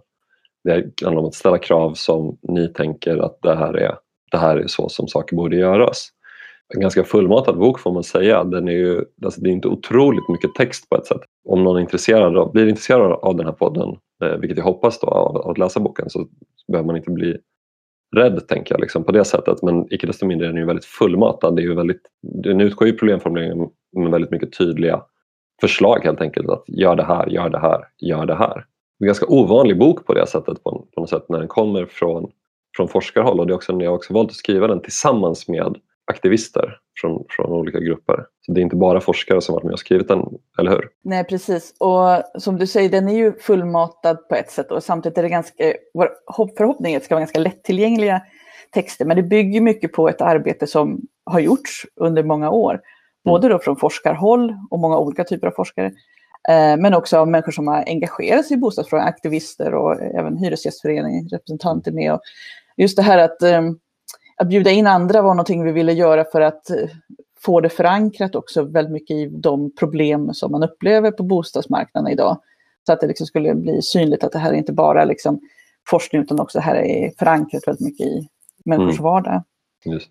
Det 0.64 1.04
handlar 1.04 1.22
om 1.22 1.28
att 1.28 1.34
ställa 1.34 1.58
krav 1.58 1.94
som 1.94 2.38
ni 2.42 2.68
tänker 2.68 3.16
att 3.16 3.38
det 3.42 3.56
här 3.56 3.74
är, 3.74 3.94
det 4.30 4.38
här 4.38 4.56
är 4.56 4.66
så 4.66 4.88
som 4.88 5.08
saker 5.08 5.36
borde 5.36 5.56
göras. 5.56 6.08
En 6.74 6.80
ganska 6.80 7.04
fullmatad 7.04 7.58
bok 7.58 7.80
får 7.80 7.92
man 7.92 8.04
säga. 8.04 8.44
Den 8.44 8.68
är 8.68 8.72
ju, 8.72 9.04
alltså 9.24 9.40
det 9.40 9.50
är 9.50 9.52
inte 9.52 9.68
otroligt 9.68 10.28
mycket 10.28 10.54
text 10.54 10.88
på 10.88 10.96
ett 10.96 11.06
sätt. 11.06 11.20
Om 11.44 11.64
någon 11.64 11.76
är 11.76 11.80
intresserad 11.80 12.36
av, 12.36 12.52
blir 12.52 12.68
intresserad 12.68 13.12
av 13.12 13.36
den 13.36 13.46
här 13.46 13.52
podden, 13.52 13.96
eh, 14.24 14.36
vilket 14.36 14.58
jag 14.58 14.64
hoppas 14.64 15.00
då, 15.00 15.06
av, 15.06 15.36
av 15.36 15.50
att 15.50 15.58
läsa 15.58 15.80
boken, 15.80 16.10
så 16.10 16.26
behöver 16.72 16.86
man 16.86 16.96
inte 16.96 17.10
bli 17.10 17.38
rädd 18.16 18.48
tänker 18.48 18.74
jag 18.74 18.80
liksom, 18.80 19.04
på 19.04 19.12
det 19.12 19.24
sättet. 19.24 19.62
Men 19.62 19.92
icke 19.94 20.06
desto 20.06 20.26
mindre 20.26 20.46
är 20.46 20.52
den 20.52 20.60
ju 20.60 20.66
väldigt 20.66 20.84
fullmatad. 20.84 21.56
Det 21.56 21.62
är 21.62 21.64
ju 21.64 21.74
väldigt, 21.74 22.02
den 22.22 22.60
utgår 22.60 22.88
ju 22.88 22.96
problemformuleringen 22.98 23.68
med 23.96 24.10
väldigt 24.10 24.30
mycket 24.30 24.58
tydliga 24.58 25.02
förslag 25.60 26.04
helt 26.04 26.20
enkelt. 26.20 26.48
Att 26.48 26.64
gör 26.66 26.96
det 26.96 27.04
här, 27.04 27.26
gör 27.26 27.48
det 27.48 27.60
här, 27.60 27.84
gör 27.98 28.26
det 28.26 28.34
här. 28.34 28.66
Det 28.98 29.04
är 29.04 29.06
en 29.06 29.06
ganska 29.06 29.26
ovanlig 29.26 29.78
bok 29.78 30.06
på 30.06 30.14
det 30.14 30.26
sättet 30.26 30.64
på, 30.64 30.86
på 30.94 31.00
något 31.00 31.10
sätt 31.10 31.24
när 31.28 31.38
den 31.38 31.48
kommer 31.48 31.86
från, 31.86 32.30
från 32.76 32.88
forskarhåll 32.88 33.40
och 33.40 33.46
det 33.46 33.52
är 33.52 33.54
också, 33.54 33.72
när 33.72 33.86
har 33.86 33.94
också 33.94 34.14
valt 34.14 34.30
att 34.30 34.36
skriva 34.36 34.66
den 34.66 34.82
tillsammans 34.82 35.48
med 35.48 35.76
aktivister 36.10 36.76
från, 37.00 37.24
från 37.28 37.52
olika 37.52 37.78
grupper. 37.78 38.26
Så 38.46 38.52
det 38.52 38.60
är 38.60 38.62
inte 38.62 38.76
bara 38.76 39.00
forskare 39.00 39.40
som 39.40 39.54
varit 39.54 39.64
med 39.64 39.72
och 39.72 39.78
skrivit 39.78 40.08
den, 40.08 40.24
eller 40.58 40.70
hur? 40.70 40.88
Nej, 41.04 41.24
precis. 41.24 41.74
Och 41.78 42.40
som 42.42 42.58
du 42.58 42.66
säger, 42.66 42.88
den 42.88 43.08
är 43.08 43.16
ju 43.16 43.32
fullmatad 43.32 44.28
på 44.28 44.34
ett 44.34 44.50
sätt 44.50 44.72
och 44.72 44.82
samtidigt 44.82 45.18
är 45.18 45.22
det 45.22 45.28
ganska, 45.28 45.72
vår 45.94 46.10
förhoppning 46.56 46.92
är 46.92 46.96
att 46.96 47.02
det 47.02 47.04
ska 47.04 47.14
vara 47.14 47.20
ganska 47.20 47.40
lättillgängliga 47.40 48.22
texter, 48.70 49.04
men 49.04 49.16
det 49.16 49.22
bygger 49.22 49.60
mycket 49.60 49.92
på 49.92 50.08
ett 50.08 50.20
arbete 50.20 50.66
som 50.66 51.00
har 51.24 51.40
gjorts 51.40 51.86
under 51.96 52.22
många 52.22 52.50
år. 52.50 52.80
Både 53.24 53.48
då 53.48 53.58
från 53.58 53.76
forskarhåll 53.76 54.56
och 54.70 54.78
många 54.78 54.98
olika 54.98 55.24
typer 55.24 55.46
av 55.46 55.50
forskare. 55.50 55.86
Eh, 56.48 56.76
men 56.78 56.94
också 56.94 57.18
av 57.18 57.28
människor 57.28 57.52
som 57.52 57.68
har 57.68 57.84
engagerat 57.86 58.46
sig 58.46 58.56
i 58.56 58.60
bostadsfrågan, 58.60 59.06
aktivister 59.06 59.74
och 59.74 60.00
även 60.00 60.36
hyresgästförening, 60.36 61.28
representanter 61.28 61.92
med. 61.92 62.12
Och 62.12 62.20
just 62.76 62.96
det 62.96 63.02
här 63.02 63.18
att, 63.18 63.42
eh, 63.42 63.62
att 64.36 64.48
bjuda 64.48 64.70
in 64.70 64.86
andra 64.86 65.22
var 65.22 65.34
någonting 65.34 65.64
vi 65.64 65.72
ville 65.72 65.92
göra 65.92 66.24
för 66.24 66.40
att 66.40 66.70
eh, 66.70 66.76
få 67.40 67.60
det 67.60 67.68
förankrat 67.68 68.34
också 68.34 68.62
väldigt 68.62 68.92
mycket 68.92 69.16
i 69.16 69.26
de 69.26 69.74
problem 69.74 70.34
som 70.34 70.52
man 70.52 70.62
upplever 70.62 71.10
på 71.10 71.22
bostadsmarknaden 71.22 72.12
idag. 72.12 72.40
Så 72.86 72.92
att 72.92 73.00
det 73.00 73.06
liksom 73.06 73.26
skulle 73.26 73.54
bli 73.54 73.82
synligt 73.82 74.24
att 74.24 74.32
det 74.32 74.38
här 74.38 74.52
är 74.52 74.56
inte 74.56 74.72
bara 74.72 75.04
liksom 75.04 75.40
forskning 75.90 76.22
utan 76.22 76.40
också 76.40 76.58
det 76.58 76.64
här 76.64 76.74
är 76.74 77.12
förankrat 77.18 77.62
väldigt 77.66 77.84
mycket 77.84 78.06
i 78.06 78.28
människors 78.64 78.98
mm. 78.98 79.04
vardag. 79.04 79.42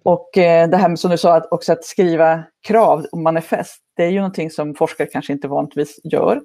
Och 0.03 0.37
eh, 0.37 0.69
det 0.69 0.77
här 0.77 0.89
med 0.89 0.99
som 0.99 1.11
du 1.11 1.17
sa, 1.17 1.35
att 1.35 1.51
också 1.51 1.73
att 1.73 1.83
skriva 1.83 2.43
krav 2.67 3.05
och 3.11 3.17
manifest, 3.17 3.81
det 3.95 4.03
är 4.03 4.09
ju 4.09 4.17
någonting 4.17 4.51
som 4.51 4.75
forskare 4.75 5.07
kanske 5.07 5.33
inte 5.33 5.47
vanligtvis 5.47 5.99
gör. 6.03 6.41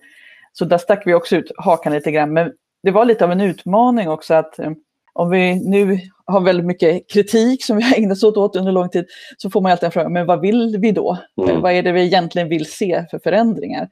Så 0.52 0.64
där 0.64 0.78
stack 0.78 1.02
vi 1.06 1.14
också 1.14 1.36
ut 1.36 1.52
hakan 1.56 1.92
lite 1.92 2.10
grann. 2.10 2.32
Men 2.32 2.52
det 2.82 2.90
var 2.90 3.04
lite 3.04 3.24
av 3.24 3.32
en 3.32 3.40
utmaning 3.40 4.08
också 4.08 4.34
att 4.34 4.58
eh, 4.58 4.70
om 5.12 5.30
vi 5.30 5.70
nu 5.70 5.98
har 6.26 6.40
väldigt 6.40 6.66
mycket 6.66 7.10
kritik 7.10 7.64
som 7.64 7.76
vi 7.76 7.82
har 7.82 7.96
ägnat 7.96 8.22
oss 8.22 8.36
åt 8.36 8.56
under 8.56 8.72
lång 8.72 8.88
tid, 8.88 9.06
så 9.36 9.50
får 9.50 9.60
man 9.60 9.72
alltid 9.72 9.84
en 9.86 9.92
fråga, 9.92 10.08
men 10.08 10.26
vad 10.26 10.40
vill 10.40 10.76
vi 10.80 10.92
då? 10.92 11.18
Mm. 11.42 11.60
Vad 11.60 11.72
är 11.72 11.82
det 11.82 11.92
vi 11.92 12.04
egentligen 12.04 12.48
vill 12.48 12.66
se 12.66 13.06
för 13.10 13.18
förändringar? 13.18 13.88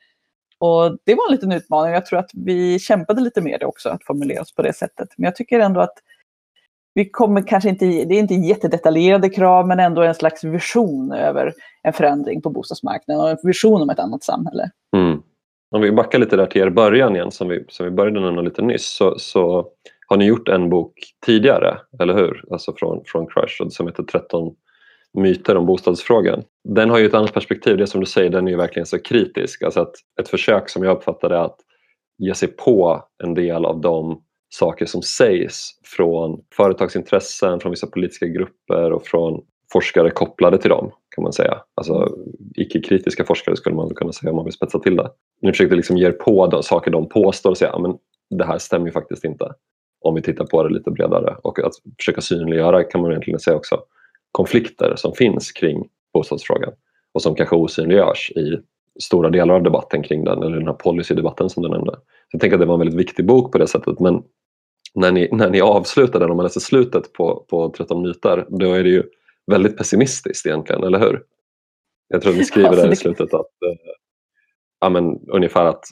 Och 0.59 0.99
det 1.05 1.15
var 1.15 1.29
en 1.29 1.33
liten 1.33 1.53
utmaning. 1.53 1.93
Jag 1.93 2.07
tror 2.07 2.19
att 2.19 2.31
vi 2.35 2.79
kämpade 2.79 3.21
lite 3.21 3.41
med 3.41 3.61
det 3.61 3.67
också, 3.67 3.89
att 3.89 4.05
formulera 4.05 4.43
oss 4.43 4.55
på 4.55 4.63
det 4.63 4.73
sättet. 4.73 5.09
Men 5.17 5.25
jag 5.25 5.37
tycker 5.37 5.61
ändå 5.61 5.81
att 5.81 5.95
vi 6.95 7.11
kommer 7.11 7.47
kanske 7.47 7.69
inte, 7.69 7.85
det 7.85 8.15
är 8.15 8.19
inte 8.19 8.35
jättedetaljerade 8.35 9.29
krav, 9.29 9.69
men 9.69 9.81
ändå 9.81 10.03
en 10.03 10.15
slags 10.15 10.45
vision 10.45 11.13
över 11.13 11.55
en 11.83 11.93
förändring 11.93 12.43
på 12.43 12.51
bostadsmarknaden 12.51 13.23
och 13.23 13.31
en 13.31 13.37
vision 13.43 13.83
om 13.83 13.91
ett 13.91 13.99
annat 13.99 14.23
samhälle. 14.23 14.71
Mm. 14.97 15.23
Om 15.71 15.81
vi 15.81 15.93
backar 15.93 16.19
lite 16.19 16.37
där 16.37 16.47
till 16.47 16.63
er 16.63 16.71
början 16.71 17.17
igen, 17.17 17.31
som 17.31 17.49
vi, 17.49 17.65
som 17.69 17.87
vi 17.87 17.93
började 17.93 18.21
nämna 18.21 18.43
lite 18.43 18.63
nyss, 18.63 18.87
så, 18.87 19.19
så 19.19 19.67
har 20.07 20.17
ni 20.17 20.25
gjort 20.25 20.49
en 20.49 20.71
bok 20.71 20.93
tidigare, 21.27 21.79
eller 22.01 22.15
hur? 22.15 22.45
Alltså 22.51 22.73
från, 22.77 23.03
från 23.07 23.27
Crush 23.27 23.69
som 23.69 23.87
heter 23.87 24.03
13 24.03 24.55
myter 25.19 25.57
om 25.57 25.67
bostadsfrågan. 25.67 26.43
Den 26.69 26.91
har 26.91 26.99
ju 26.99 27.07
ett 27.07 27.15
annat 27.15 27.35
perspektiv, 27.35 27.77
det 27.77 27.87
som 27.87 28.01
du 28.01 28.07
säger, 28.07 28.31
den 28.31 28.47
är 28.47 28.51
ju 28.51 28.57
verkligen 28.57 28.87
så 28.87 28.99
kritisk. 28.99 29.63
Alltså 29.63 29.81
att 29.81 29.95
ett 30.21 30.29
försök 30.29 30.69
som 30.69 30.83
jag 30.83 30.97
uppfattade 30.97 31.41
att 31.41 31.57
ge 32.19 32.35
sig 32.35 32.49
på 32.49 33.03
en 33.25 33.35
del 33.35 33.65
av 33.65 33.81
de 33.81 34.23
saker 34.55 34.87
som 34.87 35.03
sägs 35.03 35.71
från 35.85 36.41
företagsintressen, 36.57 37.61
från 37.61 37.71
vissa 37.71 37.87
politiska 37.87 38.27
grupper 38.27 38.93
och 38.93 39.07
från 39.07 39.45
forskare 39.73 40.11
kopplade 40.11 40.59
till 40.59 40.71
dem 40.71 40.91
kan 41.15 41.23
man 41.23 41.33
säga. 41.33 41.63
Alltså 41.75 42.17
icke-kritiska 42.55 43.25
forskare 43.25 43.57
skulle 43.57 43.77
man 43.77 43.95
kunna 43.95 44.13
säga 44.13 44.31
om 44.31 44.37
man 44.37 44.45
vill 44.45 44.55
spetsa 44.55 44.79
till 44.79 44.97
det. 44.97 45.11
Ni 45.43 45.53
försökte 45.53 45.77
liksom 45.77 45.97
ge 45.97 46.07
er 46.07 46.13
på 46.13 46.47
de 46.47 46.63
saker 46.63 46.91
de 46.91 47.09
påstår 47.09 47.51
och 47.51 47.59
säga 47.59 47.73
att 47.73 48.01
det 48.31 48.45
här 48.45 48.59
stämmer 48.59 48.87
ju 48.87 48.93
faktiskt 48.93 49.25
inte. 49.25 49.53
Om 50.01 50.15
vi 50.15 50.23
tittar 50.23 50.45
på 50.45 50.63
det 50.63 50.75
lite 50.75 50.91
bredare 50.91 51.37
och 51.43 51.59
att 51.59 51.73
försöka 51.99 52.21
synliggöra 52.21 52.85
kan 52.85 53.01
man 53.01 53.11
egentligen 53.11 53.41
säga 53.41 53.57
också 53.57 53.81
konflikter 54.33 54.95
som 54.97 55.13
finns 55.15 55.53
kring 55.53 55.89
bostadsfrågan 56.15 56.73
och 57.13 57.23
som 57.23 57.35
kanske 57.35 57.57
osynliggörs 57.57 58.31
i 58.31 58.59
stora 59.01 59.31
delar 59.31 59.55
av 59.55 59.63
debatten 59.63 60.03
kring 60.03 60.25
den 60.25 60.43
eller 60.43 60.57
den 60.57 60.67
här 60.67 60.75
policydebatten 60.75 61.51
som 61.51 61.63
du 61.63 61.69
nämnde. 61.69 61.99
jag 62.33 62.41
tänker 62.41 62.57
att 62.57 62.61
det 62.61 62.67
var 62.67 62.75
en 62.75 62.81
väldigt 62.81 62.99
viktig 62.99 63.27
bok 63.27 63.53
på 63.53 63.59
det 63.59 63.67
sättet 63.67 64.01
men 64.01 64.23
när 64.95 65.13
ni, 65.13 65.29
när 65.33 65.51
ni 65.51 65.61
avslutar 65.61 66.21
den, 66.21 66.31
om 66.31 66.37
man 66.37 66.45
läser 66.45 66.61
slutet 66.61 67.13
på, 67.13 67.47
på 67.51 67.71
13 67.77 68.03
myter, 68.03 68.47
då 68.49 68.73
är 68.73 68.85
det 68.85 68.91
ju 68.91 69.03
väldigt 69.47 69.79
pessimistiskt 69.79 70.47
egentligen, 70.47 70.85
eller 70.85 70.99
hur? 70.99 71.23
Jag 72.09 72.23
tror 72.23 72.33
att 72.33 72.39
ni 72.39 72.45
skriver 72.45 72.69
alltså, 72.69 72.85
där 72.85 72.93
i 72.93 72.97
slutet 72.97 73.35
att 73.35 73.41
eh, 73.41 73.77
ja, 74.81 74.89
men, 74.89 75.19
ungefär 75.29 75.65
att 75.65 75.85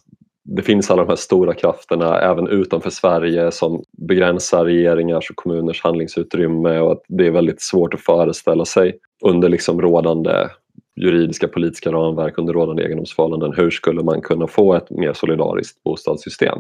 det 0.45 0.63
finns 0.63 0.91
alla 0.91 1.03
de 1.03 1.09
här 1.09 1.17
stora 1.17 1.55
krafterna 1.55 2.21
även 2.21 2.49
utanför 2.49 2.91
Sverige 2.91 3.51
som 3.51 3.85
begränsar 3.99 4.65
regeringars 4.65 5.31
och 5.31 5.37
kommuners 5.37 5.83
handlingsutrymme 5.83 6.79
och 6.79 6.93
att 6.93 7.03
det 7.09 7.27
är 7.27 7.31
väldigt 7.31 7.63
svårt 7.63 7.95
att 7.95 8.01
föreställa 8.01 8.65
sig 8.65 8.99
under 9.25 9.49
liksom 9.49 9.81
rådande 9.81 10.49
juridiska 10.97 11.49
politiska 11.49 11.93
ramverk, 11.93 12.39
under 12.39 12.53
rådande 12.53 12.83
egendomsförhållanden, 12.83 13.53
hur 13.57 13.71
skulle 13.71 14.03
man 14.03 14.21
kunna 14.21 14.47
få 14.47 14.75
ett 14.75 14.91
mer 14.91 15.13
solidariskt 15.13 15.83
bostadssystem? 15.83 16.59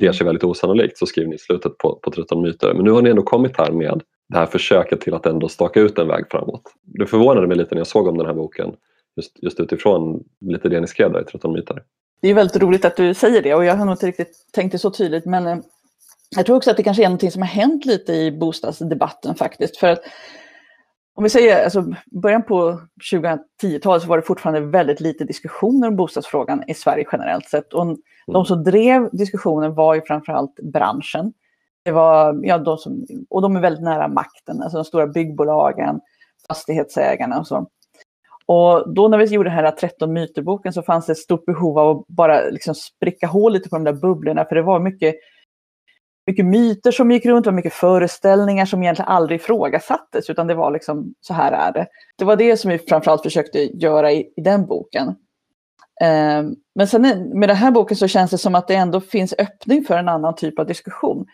Ger 0.00 0.12
sig 0.12 0.26
väldigt 0.26 0.44
osannolikt, 0.44 0.98
så 0.98 1.06
skriver 1.06 1.28
ni 1.28 1.34
i 1.34 1.38
slutet 1.38 1.78
på, 1.78 1.98
på 2.02 2.10
13 2.10 2.42
myter. 2.42 2.74
Men 2.74 2.84
nu 2.84 2.90
har 2.90 3.02
ni 3.02 3.10
ändå 3.10 3.22
kommit 3.22 3.58
här 3.58 3.72
med 3.72 4.02
det 4.28 4.38
här 4.38 4.46
försöket 4.46 5.00
till 5.00 5.14
att 5.14 5.26
ändå 5.26 5.48
staka 5.48 5.80
ut 5.80 5.98
en 5.98 6.08
väg 6.08 6.24
framåt. 6.30 6.62
Det 6.82 7.06
förvånade 7.06 7.46
mig 7.46 7.56
lite 7.56 7.74
när 7.74 7.80
jag 7.80 7.86
såg 7.86 8.06
om 8.06 8.18
den 8.18 8.26
här 8.26 8.34
boken, 8.34 8.72
just, 9.16 9.42
just 9.42 9.60
utifrån 9.60 10.24
lite 10.40 10.68
det 10.68 10.80
ni 10.80 10.86
skrev 10.86 11.12
där 11.12 11.20
i 11.20 11.24
13 11.24 11.52
myter. 11.52 11.82
Det 12.20 12.28
är 12.28 12.34
väldigt 12.34 12.62
roligt 12.62 12.84
att 12.84 12.96
du 12.96 13.14
säger 13.14 13.42
det 13.42 13.54
och 13.54 13.64
jag 13.64 13.74
har 13.74 13.84
nog 13.84 13.94
inte 13.94 14.06
riktigt 14.06 14.46
tänkt 14.52 14.72
det 14.72 14.78
så 14.78 14.90
tydligt 14.90 15.24
men 15.24 15.46
eh, 15.46 15.58
jag 16.36 16.46
tror 16.46 16.56
också 16.56 16.70
att 16.70 16.76
det 16.76 16.82
kanske 16.82 17.02
är 17.02 17.08
någonting 17.08 17.30
som 17.30 17.42
har 17.42 17.48
hänt 17.48 17.84
lite 17.84 18.12
i 18.12 18.32
bostadsdebatten 18.32 19.34
faktiskt. 19.34 19.76
För 19.76 19.86
att 19.86 20.02
om 21.18 21.24
vi 21.24 21.30
säger 21.30 21.64
alltså, 21.64 21.84
början 22.22 22.42
på 22.42 22.80
2010-talet 23.12 24.02
så 24.02 24.08
var 24.08 24.16
det 24.16 24.22
fortfarande 24.22 24.60
väldigt 24.60 25.00
lite 25.00 25.24
diskussioner 25.24 25.88
om 25.88 25.96
bostadsfrågan 25.96 26.64
i 26.66 26.74
Sverige 26.74 27.06
generellt 27.12 27.48
sett. 27.48 27.72
Och 27.72 27.86
de 28.26 28.34
mm. 28.34 28.44
som 28.44 28.64
drev 28.64 29.08
diskussionen 29.12 29.74
var 29.74 29.94
ju 29.94 30.02
framförallt 30.02 30.54
branschen. 30.62 31.32
Det 31.84 31.90
var, 31.90 32.40
ja, 32.42 32.58
de 32.58 32.78
som, 32.78 33.06
och 33.30 33.42
de 33.42 33.56
är 33.56 33.60
väldigt 33.60 33.84
nära 33.84 34.08
makten, 34.08 34.62
alltså 34.62 34.78
de 34.78 34.84
stora 34.84 35.06
byggbolagen, 35.06 36.00
fastighetsägarna 36.48 37.38
och 37.38 37.46
så. 37.46 37.66
Och 38.46 38.94
då 38.94 39.08
när 39.08 39.18
vi 39.18 39.24
gjorde 39.24 39.50
den 39.50 39.58
här 39.58 39.70
13 39.70 40.12
myterboken 40.12 40.72
så 40.72 40.82
fanns 40.82 41.06
det 41.06 41.12
ett 41.12 41.18
stort 41.18 41.44
behov 41.44 41.78
av 41.78 41.98
att 41.98 42.06
bara 42.06 42.40
liksom 42.50 42.74
spricka 42.74 43.26
hål 43.26 43.52
lite 43.52 43.68
på 43.68 43.76
de 43.76 43.84
där 43.84 43.92
bubblorna, 43.92 44.44
för 44.44 44.56
det 44.56 44.62
var 44.62 44.80
mycket, 44.80 45.14
mycket 46.28 46.46
myter 46.46 46.90
som 46.90 47.10
gick 47.10 47.26
runt, 47.26 47.44
det 47.44 47.50
var 47.50 47.56
mycket 47.56 47.72
föreställningar 47.72 48.66
som 48.66 48.82
egentligen 48.82 49.08
aldrig 49.08 49.40
ifrågasattes, 49.40 50.30
utan 50.30 50.46
det 50.46 50.54
var 50.54 50.70
liksom 50.70 51.14
så 51.20 51.34
här 51.34 51.52
är 51.52 51.72
det. 51.72 51.86
Det 52.18 52.24
var 52.24 52.36
det 52.36 52.56
som 52.56 52.70
vi 52.70 52.78
framförallt 52.78 53.22
försökte 53.22 53.58
göra 53.58 54.12
i, 54.12 54.32
i 54.36 54.40
den 54.40 54.66
boken. 54.66 55.08
Um, 55.08 56.56
men 56.74 56.86
sen 56.88 57.02
med 57.38 57.48
den 57.48 57.56
här 57.56 57.70
boken 57.70 57.96
så 57.96 58.08
känns 58.08 58.30
det 58.30 58.38
som 58.38 58.54
att 58.54 58.68
det 58.68 58.74
ändå 58.74 59.00
finns 59.00 59.34
öppning 59.38 59.84
för 59.84 59.98
en 59.98 60.08
annan 60.08 60.34
typ 60.34 60.58
av 60.58 60.66
diskussion 60.66 61.26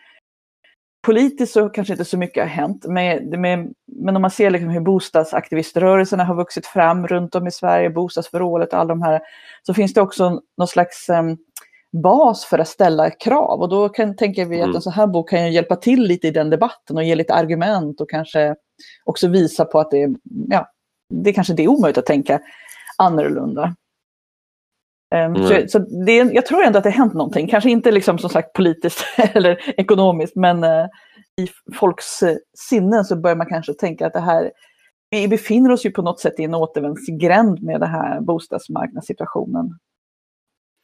politiskt 1.05 1.53
så 1.53 1.69
kanske 1.69 1.93
inte 1.93 2.05
så 2.05 2.17
mycket 2.17 2.43
har 2.43 2.49
hänt, 2.49 2.85
med, 2.85 3.39
med, 3.39 3.73
men 3.85 4.15
om 4.15 4.21
man 4.21 4.31
ser 4.31 4.49
liksom 4.49 4.69
hur 4.69 4.81
bostadsaktiviströrelserna 4.81 6.23
har 6.23 6.35
vuxit 6.35 6.65
fram 6.65 7.07
runt 7.07 7.35
om 7.35 7.47
i 7.47 7.51
Sverige, 7.51 7.89
bostadsförrådet 7.89 8.73
och 8.73 8.79
alla 8.79 8.87
de 8.87 9.01
här, 9.01 9.21
så 9.63 9.73
finns 9.73 9.93
det 9.93 10.01
också 10.01 10.41
någon 10.57 10.67
slags 10.67 11.09
um, 11.09 11.37
bas 12.03 12.45
för 12.45 12.59
att 12.59 12.67
ställa 12.67 13.09
krav. 13.09 13.61
Och 13.61 13.69
då 13.69 13.89
kan, 13.89 14.15
tänker 14.15 14.45
vi 14.45 14.55
att 14.55 14.63
mm. 14.63 14.75
en 14.75 14.81
sån 14.81 14.93
här 14.93 15.07
bok 15.07 15.29
kan 15.29 15.53
hjälpa 15.53 15.75
till 15.75 16.03
lite 16.03 16.27
i 16.27 16.31
den 16.31 16.49
debatten 16.49 16.97
och 16.97 17.03
ge 17.03 17.15
lite 17.15 17.33
argument 17.33 18.01
och 18.01 18.09
kanske 18.09 18.55
också 19.05 19.27
visa 19.27 19.65
på 19.65 19.79
att 19.79 19.91
det 19.91 20.03
är, 20.03 20.15
ja, 20.49 20.69
det 21.09 21.33
kanske 21.33 21.53
det 21.53 21.63
är 21.63 21.67
omöjligt 21.67 21.97
att 21.97 22.05
tänka 22.05 22.41
annorlunda. 22.97 23.75
Mm. 25.15 25.47
Så, 25.47 25.67
så 25.67 25.79
det, 26.05 26.15
jag 26.15 26.45
tror 26.45 26.63
ändå 26.63 26.77
att 26.77 26.83
det 26.83 26.89
har 26.89 26.97
hänt 26.97 27.13
någonting, 27.13 27.47
kanske 27.47 27.69
inte 27.69 27.91
liksom 27.91 28.17
som 28.17 28.29
sagt 28.29 28.53
politiskt 28.53 29.05
eller 29.17 29.79
ekonomiskt, 29.79 30.35
men 30.35 30.63
uh, 30.63 30.85
i 31.41 31.47
folks 31.75 32.23
uh, 32.23 32.35
sinnen 32.69 33.05
så 33.05 33.15
börjar 33.15 33.37
man 33.37 33.47
kanske 33.47 33.73
tänka 33.73 34.07
att 34.07 34.13
det 34.13 34.19
här, 34.19 34.51
vi 35.09 35.27
befinner 35.27 35.71
oss 35.71 35.85
ju 35.85 35.91
på 35.91 36.01
något 36.01 36.19
sätt 36.19 36.39
i 36.39 36.43
en 36.43 36.55
återvändsgränd 36.55 37.63
med 37.63 37.79
den 37.79 37.89
här 37.89 38.21
bostadsmarknadssituationen 38.21 39.69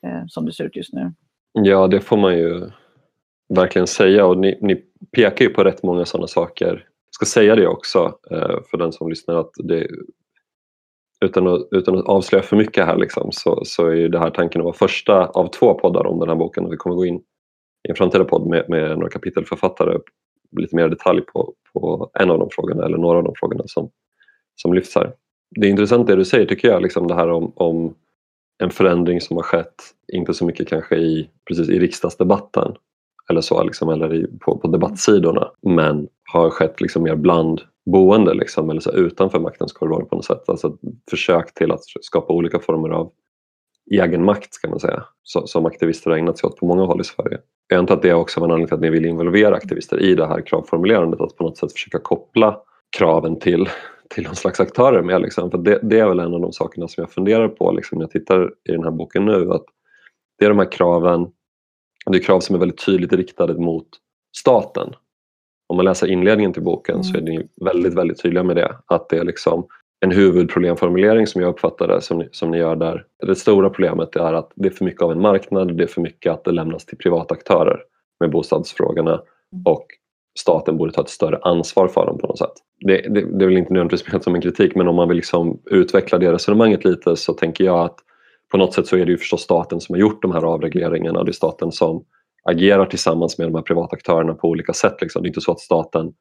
Eh, 0.07 0.23
som 0.27 0.45
det 0.45 0.53
ser 0.53 0.63
ut 0.63 0.75
just 0.75 0.93
nu. 0.93 1.13
Ja, 1.53 1.87
det 1.87 2.01
får 2.01 2.17
man 2.17 2.37
ju 2.37 2.69
verkligen 3.55 3.87
säga 3.87 4.25
och 4.25 4.37
ni, 4.37 4.57
ni 4.61 4.75
pekar 5.15 5.45
ju 5.45 5.53
på 5.53 5.63
rätt 5.63 5.83
många 5.83 6.05
sådana 6.05 6.27
saker. 6.27 6.67
Jag 7.07 7.13
ska 7.13 7.25
säga 7.25 7.55
det 7.55 7.67
också 7.67 8.17
eh, 8.31 8.57
för 8.71 8.77
den 8.77 8.91
som 8.91 9.09
lyssnar 9.09 9.35
att 9.35 9.51
det 9.57 9.87
utan 11.25 11.47
att, 11.47 11.67
utan 11.71 11.97
att 11.97 12.05
avslöja 12.05 12.43
för 12.43 12.55
mycket 12.55 12.85
här 12.85 12.97
liksom, 12.97 13.29
så, 13.31 13.61
så 13.65 13.87
är 13.87 14.09
det 14.09 14.19
här 14.19 14.29
tanken 14.29 14.61
att 14.61 14.65
vara 14.65 14.73
första 14.73 15.25
av 15.25 15.47
två 15.47 15.73
poddar 15.73 16.05
om 16.05 16.19
den 16.19 16.29
här 16.29 16.35
boken 16.35 16.65
och 16.65 16.73
vi 16.73 16.77
kommer 16.77 16.95
gå 16.95 17.05
in 17.05 17.15
i 17.87 17.89
en 17.89 17.95
framtida 17.95 18.23
podd 18.23 18.47
med, 18.47 18.69
med 18.69 18.89
några 18.89 19.09
kapitelförfattare 19.09 19.99
lite 20.57 20.75
mer 20.75 20.89
detalj 20.89 21.21
på, 21.21 21.53
på 21.73 22.11
en 22.19 22.31
av 22.31 22.39
de 22.39 22.49
frågorna 22.51 22.85
eller 22.85 22.97
några 22.97 23.17
av 23.17 23.23
de 23.23 23.33
frågorna 23.39 23.63
som, 23.65 23.89
som 24.55 24.73
lyfts 24.73 24.95
här. 24.95 25.13
Det 25.59 25.67
är 25.67 25.71
intressant 25.71 26.07
det 26.07 26.15
du 26.15 26.25
säger 26.25 26.45
tycker 26.45 26.67
jag, 26.67 26.81
liksom 26.81 27.07
det 27.07 27.15
här 27.15 27.29
om, 27.29 27.51
om 27.55 27.95
en 28.61 28.69
förändring 28.69 29.21
som 29.21 29.35
har 29.35 29.43
skett, 29.43 29.75
inte 30.13 30.33
så 30.33 30.45
mycket 30.45 30.67
kanske 30.67 30.95
i, 30.95 31.29
precis 31.47 31.69
i 31.69 31.79
riksdagsdebatten 31.79 32.75
eller 33.29 33.41
så, 33.41 33.63
liksom, 33.63 33.89
eller 33.89 34.13
i, 34.13 34.27
på, 34.39 34.57
på 34.57 34.67
debattsidorna, 34.67 35.51
men 35.61 36.07
har 36.33 36.49
skett 36.49 36.81
liksom 36.81 37.03
mer 37.03 37.15
bland 37.15 37.61
boende 37.85 38.33
liksom, 38.33 38.69
eller 38.69 38.81
så 38.81 38.91
utanför 38.91 39.39
maktens 39.39 39.73
korridor 39.73 40.03
på 40.03 40.15
något 40.15 40.25
sätt. 40.25 40.49
Alltså 40.49 40.77
försök 41.09 41.53
till 41.53 41.71
att 41.71 41.81
skapa 42.01 42.33
olika 42.33 42.59
former 42.59 42.89
av 42.89 43.11
egen 43.91 44.25
makt 44.25 44.53
ska 44.53 44.69
man 44.69 44.79
säga, 44.79 45.03
som 45.23 45.65
aktivister 45.65 46.09
har 46.09 46.17
ägnat 46.17 46.37
sig 46.37 46.47
åt 46.47 46.57
på 46.57 46.65
många 46.65 46.85
håll 46.85 47.01
i 47.01 47.03
Sverige. 47.03 47.37
Jag 47.67 47.77
antar 47.77 47.95
att 47.95 48.01
det 48.01 48.13
också 48.13 48.39
var 48.39 48.47
en 48.47 48.51
anledning 48.51 48.67
till 48.67 48.75
att 48.75 48.81
ni 48.81 48.89
vill 48.89 49.05
involvera 49.05 49.55
aktivister 49.55 49.99
i 49.99 50.15
det 50.15 50.27
här 50.27 50.41
kravformulerandet, 50.41 51.21
att 51.21 51.35
på 51.35 51.43
något 51.43 51.57
sätt 51.57 51.71
försöka 51.71 51.99
koppla 51.99 52.57
kraven 52.97 53.39
till, 53.39 53.69
till 54.13 54.23
någon 54.23 54.35
slags 54.35 54.59
aktörer 54.59 55.01
med. 55.01 55.21
Liksom. 55.21 55.51
För 55.51 55.57
det, 55.57 55.79
det, 55.83 55.99
är 55.99 56.07
väl 56.07 56.19
en 56.19 56.33
av 56.33 56.41
de 56.41 56.53
sakerna 56.53 56.87
som 56.87 57.01
jag 57.01 57.11
funderar 57.11 57.47
på 57.47 57.71
liksom, 57.71 57.97
när 57.97 58.03
jag 58.03 58.11
tittar 58.11 58.53
i 58.69 58.71
den 58.71 58.83
här 58.83 58.91
boken 58.91 59.25
nu, 59.25 59.51
att 59.51 59.65
det 60.39 60.45
är 60.45 60.49
de 60.49 60.59
här 60.59 60.71
kraven, 60.71 61.27
det 62.05 62.17
är 62.17 62.23
krav 62.23 62.39
som 62.39 62.55
är 62.55 62.59
väldigt 62.59 62.85
tydligt 62.85 63.13
riktade 63.13 63.53
mot 63.53 63.87
staten 64.37 64.93
om 65.71 65.77
man 65.77 65.85
läser 65.85 66.07
inledningen 66.07 66.53
till 66.53 66.63
boken 66.63 66.95
mm. 66.95 67.03
så 67.03 67.17
är 67.17 67.21
ni 67.21 67.47
väldigt, 67.65 67.93
väldigt 67.93 68.21
tydliga 68.21 68.43
med 68.43 68.55
det. 68.55 68.75
Att 68.85 69.09
det 69.09 69.17
är 69.17 69.23
liksom 69.23 69.67
en 69.99 70.11
huvudproblemformulering 70.11 71.27
som 71.27 71.41
jag 71.41 71.49
uppfattar 71.49 71.87
det 71.87 72.01
som 72.01 72.17
ni, 72.17 72.29
som 72.31 72.51
ni 72.51 72.57
gör 72.57 72.75
där. 72.75 73.05
Det 73.27 73.35
stora 73.35 73.69
problemet 73.69 74.15
är 74.15 74.33
att 74.33 74.51
det 74.55 74.67
är 74.67 74.71
för 74.71 74.85
mycket 74.85 75.01
av 75.01 75.11
en 75.11 75.21
marknad, 75.21 75.77
det 75.77 75.83
är 75.83 75.87
för 75.87 76.01
mycket 76.01 76.31
att 76.31 76.43
det 76.43 76.51
lämnas 76.51 76.85
till 76.85 76.97
privata 76.97 77.33
aktörer 77.33 77.83
med 78.19 78.31
bostadsfrågorna 78.31 79.11
mm. 79.11 79.63
och 79.65 79.85
staten 80.39 80.77
borde 80.77 80.91
ta 80.91 81.01
ett 81.01 81.09
större 81.09 81.37
ansvar 81.37 81.87
för 81.87 82.05
dem 82.05 82.17
på 82.17 82.27
något 82.27 82.37
sätt. 82.37 82.53
Det, 82.79 83.01
det, 83.01 83.37
det 83.37 83.45
är 83.45 83.47
väl 83.47 83.57
inte 83.57 83.73
nödvändigtvis 83.73 84.07
menat 84.07 84.23
som 84.23 84.35
en 84.35 84.41
kritik 84.41 84.75
men 84.75 84.87
om 84.87 84.95
man 84.95 85.07
vill 85.07 85.15
liksom 85.15 85.61
utveckla 85.65 86.17
det 86.17 86.31
resonemanget 86.31 86.85
lite 86.85 87.15
så 87.15 87.33
tänker 87.33 87.63
jag 87.63 87.79
att 87.79 87.95
på 88.51 88.57
något 88.57 88.73
sätt 88.73 88.87
så 88.87 88.97
är 88.97 89.05
det 89.05 89.11
ju 89.11 89.17
förstås 89.17 89.41
staten 89.41 89.81
som 89.81 89.93
har 89.93 89.99
gjort 89.99 90.21
de 90.21 90.31
här 90.31 90.43
avregleringarna. 90.43 91.23
Det 91.23 91.31
är 91.31 91.33
staten 91.33 91.71
som 91.71 92.03
agerar 92.43 92.85
tillsammans 92.85 93.37
med 93.37 93.47
de 93.47 93.55
här 93.55 93.61
privata 93.61 93.95
aktörerna 93.95 94.33
på 94.33 94.47
olika 94.47 94.73
sätt. 94.73 94.95
Liksom. 95.01 95.21
Det 95.21 95.25
är 95.25 95.29
inte 95.29 95.41
så 95.41 95.51
att 95.51 95.59
staten 95.59 96.13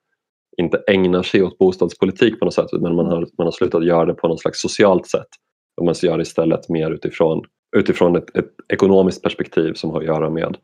inte 0.57 0.83
ägnar 0.87 1.23
sig 1.23 1.43
åt 1.43 1.59
bostadspolitik 1.59 2.39
på 2.39 2.45
något 2.45 2.55
sätt 2.55 2.73
men 2.73 2.95
man 2.95 3.07
har, 3.07 3.27
man 3.39 3.47
har 3.47 3.53
slutat 3.53 3.85
göra 3.85 4.05
det 4.05 4.15
på 4.15 4.29
något 4.29 4.41
slags 4.41 4.61
socialt 4.61 5.07
sätt. 5.07 5.29
Och 5.77 5.85
man 5.85 5.95
gör 6.03 6.17
det 6.17 6.23
istället 6.23 6.69
mer 6.69 6.91
utifrån, 6.91 7.45
utifrån 7.77 8.17
ett, 8.17 8.37
ett 8.37 8.51
ekonomiskt 8.73 9.23
perspektiv 9.23 9.73
som 9.75 9.91
har 9.91 10.01
att 10.01 10.07
göra 10.07 10.31
med 10.31 10.57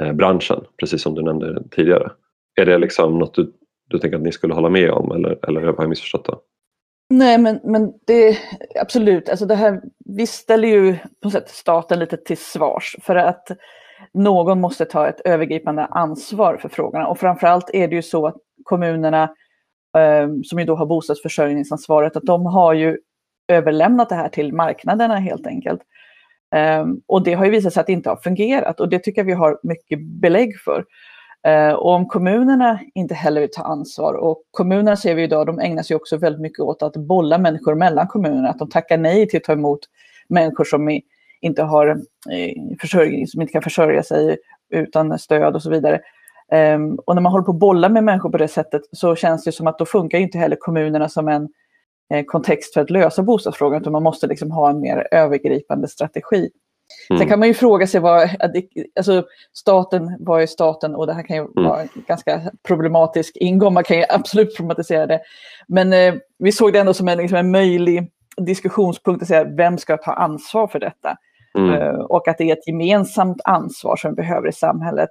eh, 0.00 0.12
branschen, 0.12 0.64
precis 0.80 1.02
som 1.02 1.14
du 1.14 1.22
nämnde 1.22 1.62
tidigare. 1.70 2.10
Är 2.54 2.66
det 2.66 2.78
liksom 2.78 3.18
något 3.18 3.34
du, 3.34 3.52
du 3.88 3.98
tänker 3.98 4.16
att 4.16 4.22
ni 4.22 4.32
skulle 4.32 4.54
hålla 4.54 4.70
med 4.70 4.90
om 4.90 5.12
eller, 5.12 5.48
eller 5.48 5.60
har 5.60 5.74
jag 5.78 5.88
missförstått 5.88 6.24
det? 6.24 6.34
Nej, 7.10 7.38
men, 7.38 7.60
men 7.64 7.92
det 8.06 8.38
absolut, 8.80 9.28
alltså 9.28 9.46
det 9.46 9.54
här, 9.54 9.80
vi 10.04 10.26
ställer 10.26 10.68
ju 10.68 10.96
på 11.22 11.30
sätt 11.30 11.48
staten 11.48 11.98
lite 11.98 12.16
till 12.16 12.38
svars 12.38 12.96
för 13.02 13.16
att 13.16 13.48
någon 14.14 14.60
måste 14.60 14.84
ta 14.84 15.08
ett 15.08 15.20
övergripande 15.24 15.84
ansvar 15.84 16.56
för 16.56 16.68
frågorna. 16.68 17.06
Och 17.06 17.18
framförallt 17.18 17.70
är 17.72 17.88
det 17.88 17.94
ju 17.94 18.02
så 18.02 18.26
att 18.26 18.36
kommunerna, 18.62 19.22
eh, 19.96 20.28
som 20.44 20.58
ju 20.58 20.64
då 20.64 20.76
har 20.76 20.86
bostadsförsörjningsansvaret, 20.86 22.16
att 22.16 22.26
de 22.26 22.46
har 22.46 22.74
ju 22.74 22.98
överlämnat 23.48 24.08
det 24.08 24.14
här 24.14 24.28
till 24.28 24.52
marknaderna 24.52 25.16
helt 25.16 25.46
enkelt. 25.46 25.80
Ehm, 26.54 27.00
och 27.06 27.24
det 27.24 27.34
har 27.34 27.44
ju 27.44 27.50
visat 27.50 27.72
sig 27.72 27.80
att 27.80 27.86
det 27.86 27.92
inte 27.92 28.08
har 28.08 28.16
fungerat 28.16 28.80
och 28.80 28.88
det 28.88 28.98
tycker 28.98 29.20
jag 29.20 29.26
vi 29.26 29.32
har 29.32 29.60
mycket 29.62 29.98
belägg 30.02 30.60
för. 30.64 30.84
Eh, 31.46 31.72
och 31.72 31.90
om 31.90 32.06
kommunerna 32.08 32.80
inte 32.94 33.14
heller 33.14 33.40
vill 33.40 33.50
ta 33.50 33.62
ansvar, 33.62 34.14
och 34.14 34.42
kommunerna 34.50 34.96
ser 34.96 35.14
vi 35.14 35.22
idag, 35.22 35.46
de 35.46 35.58
ägnar 35.58 35.82
sig 35.82 35.96
också 35.96 36.16
väldigt 36.16 36.42
mycket 36.42 36.60
åt 36.60 36.82
att 36.82 36.96
bolla 36.96 37.38
människor 37.38 37.74
mellan 37.74 38.06
kommunerna, 38.06 38.48
att 38.48 38.58
de 38.58 38.68
tackar 38.68 38.98
nej 38.98 39.28
till 39.28 39.36
att 39.36 39.44
ta 39.44 39.52
emot 39.52 39.80
människor 40.28 40.64
som 40.64 41.00
inte 41.40 41.62
har 41.62 41.88
eh, 42.30 42.76
försörjning, 42.80 43.26
som 43.26 43.40
inte 43.40 43.52
kan 43.52 43.62
försörja 43.62 44.02
sig 44.02 44.36
utan 44.70 45.18
stöd 45.18 45.54
och 45.54 45.62
så 45.62 45.70
vidare. 45.70 46.00
Ehm, 46.52 46.94
och 46.94 47.14
när 47.14 47.22
man 47.22 47.32
håller 47.32 47.44
på 47.44 47.52
att 47.52 47.58
bolla 47.58 47.88
med 47.88 48.04
människor 48.04 48.30
på 48.30 48.38
det 48.38 48.48
sättet 48.48 48.82
så 48.92 49.16
känns 49.16 49.44
det 49.44 49.52
som 49.52 49.66
att 49.66 49.78
då 49.78 49.84
funkar 49.86 50.18
inte 50.18 50.38
heller 50.38 50.56
kommunerna 50.56 51.08
som 51.08 51.28
en 51.28 51.48
eh, 52.14 52.24
kontext 52.24 52.74
för 52.74 52.80
att 52.80 52.90
lösa 52.90 53.22
bostadsfrågan, 53.22 53.80
utan 53.80 53.92
man 53.92 54.02
måste 54.02 54.26
liksom 54.26 54.50
ha 54.50 54.70
en 54.70 54.80
mer 54.80 55.08
övergripande 55.10 55.88
strategi. 55.88 56.50
Mm. 57.10 57.18
Sen 57.18 57.28
kan 57.28 57.38
man 57.38 57.48
ju 57.48 57.54
fråga 57.54 57.86
sig 57.86 58.00
vad, 58.00 58.30
alltså 58.96 59.24
staten, 59.52 60.16
vad 60.20 60.42
är 60.42 60.46
staten? 60.46 60.94
Och 60.94 61.06
det 61.06 61.14
här 61.14 61.22
kan 61.22 61.36
ju 61.36 61.42
mm. 61.42 61.64
vara 61.64 61.82
en 61.82 61.88
ganska 62.06 62.40
problematisk 62.62 63.36
ingång, 63.36 63.74
man 63.74 63.84
kan 63.84 63.96
ju 63.96 64.04
absolut 64.08 64.56
problematisera 64.56 65.06
det. 65.06 65.20
Men 65.68 65.92
eh, 65.92 66.14
vi 66.38 66.52
såg 66.52 66.72
det 66.72 66.78
ändå 66.78 66.94
som 66.94 67.08
en, 67.08 67.18
liksom 67.18 67.38
en 67.38 67.50
möjlig 67.50 68.10
diskussionspunkt 68.36 69.22
att 69.22 69.28
säga 69.28 69.44
vem 69.44 69.78
ska 69.78 69.96
ta 69.96 70.12
ansvar 70.12 70.66
för 70.66 70.80
detta? 70.80 71.16
Mm. 71.58 71.70
Uh, 71.70 72.00
och 72.00 72.28
att 72.28 72.38
det 72.38 72.44
är 72.44 72.52
ett 72.52 72.66
gemensamt 72.66 73.40
ansvar 73.44 73.96
som 73.96 74.10
vi 74.10 74.14
behöver 74.14 74.48
i 74.48 74.52
samhället. 74.52 75.08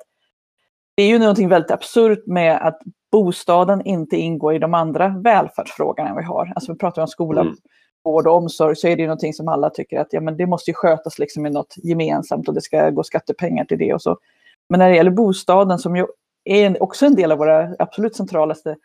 Det 0.96 1.04
är 1.04 1.08
ju 1.08 1.20
någonting 1.20 1.50
väldigt 1.50 1.72
absurt 1.72 2.28
med 2.28 2.68
att 2.68 2.80
bostaden 3.12 3.86
inte 3.86 4.18
ingår 4.18 4.56
i 4.56 4.60
de 4.60 4.74
andra 4.74 5.08
välfärdsfrågorna 5.24 6.16
vi 6.16 6.24
har. 6.24 6.52
Alltså 6.56 6.72
vi 6.72 6.78
pratar 6.78 7.02
om 7.02 7.08
skola, 7.08 7.42
mm. 7.42 7.56
Vård 8.10 8.28
och 8.28 8.36
omsorg 8.36 8.76
så 8.76 8.88
är 8.88 8.96
det 8.96 9.02
ju 9.02 9.08
någonting 9.08 9.34
som 9.34 9.48
alla 9.48 9.70
tycker 9.70 10.00
att 10.00 10.08
ja, 10.12 10.22
men 10.22 10.38
det 10.38 10.46
måste 10.46 10.72
ju 10.72 10.76
skötas 10.76 11.20
liksom 11.20 11.46
i 11.46 11.50
något 11.50 11.76
gemensamt 11.78 12.48
och 12.48 12.54
det 12.54 12.62
ska 12.62 12.90
gå 12.90 13.04
skattepengar 13.04 13.66
till 13.66 13.78
det 13.78 13.94
och 13.94 14.02
så. 14.02 14.18
Men 14.70 14.80
när 14.80 14.90
det 14.90 14.96
gäller 14.96 15.12
bostaden 15.12 15.80
som 15.80 15.96
ju 15.96 16.06
är 16.44 16.84
också 16.84 17.06
en 17.06 17.16
del 17.16 17.32
av 17.32 17.38
våra 17.38 17.76
absolut 17.80 18.16
centralaste 18.16 18.76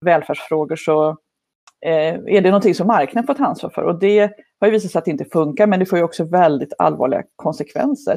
välfärdsfrågor 0.00 0.76
så 0.76 1.08
eh, 1.86 2.14
är 2.14 2.40
det 2.40 2.50
någonting 2.50 2.74
som 2.74 2.86
marknaden 2.86 3.26
får 3.26 3.34
ta 3.34 3.44
ansvar 3.44 3.70
för. 3.70 3.82
Och 3.82 3.98
det 3.98 4.32
har 4.60 4.68
ju 4.68 4.70
visat 4.70 4.90
sig 4.90 4.98
att 4.98 5.04
det 5.04 5.10
inte 5.10 5.24
funkar, 5.24 5.66
men 5.66 5.80
det 5.80 5.86
får 5.86 5.98
ju 5.98 6.04
också 6.04 6.24
väldigt 6.24 6.72
allvarliga 6.78 7.22
konsekvenser. 7.36 8.16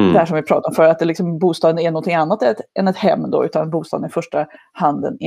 Mm. 0.00 0.12
Det 0.12 0.18
här 0.18 0.26
som 0.26 0.36
vi 0.36 0.42
pratade 0.42 0.68
om 0.68 0.74
för 0.74 0.84
att 0.84 0.98
det 0.98 1.04
liksom, 1.04 1.38
bostaden 1.38 1.78
är 1.78 1.90
någonting 1.90 2.14
annat 2.14 2.42
än 2.74 2.88
ett 2.88 2.96
hem 2.96 3.30
då, 3.30 3.44
utan 3.44 3.70
bostaden 3.70 4.04
är 4.04 4.08
första 4.08 4.46
hand 4.72 5.04
en 5.04 5.18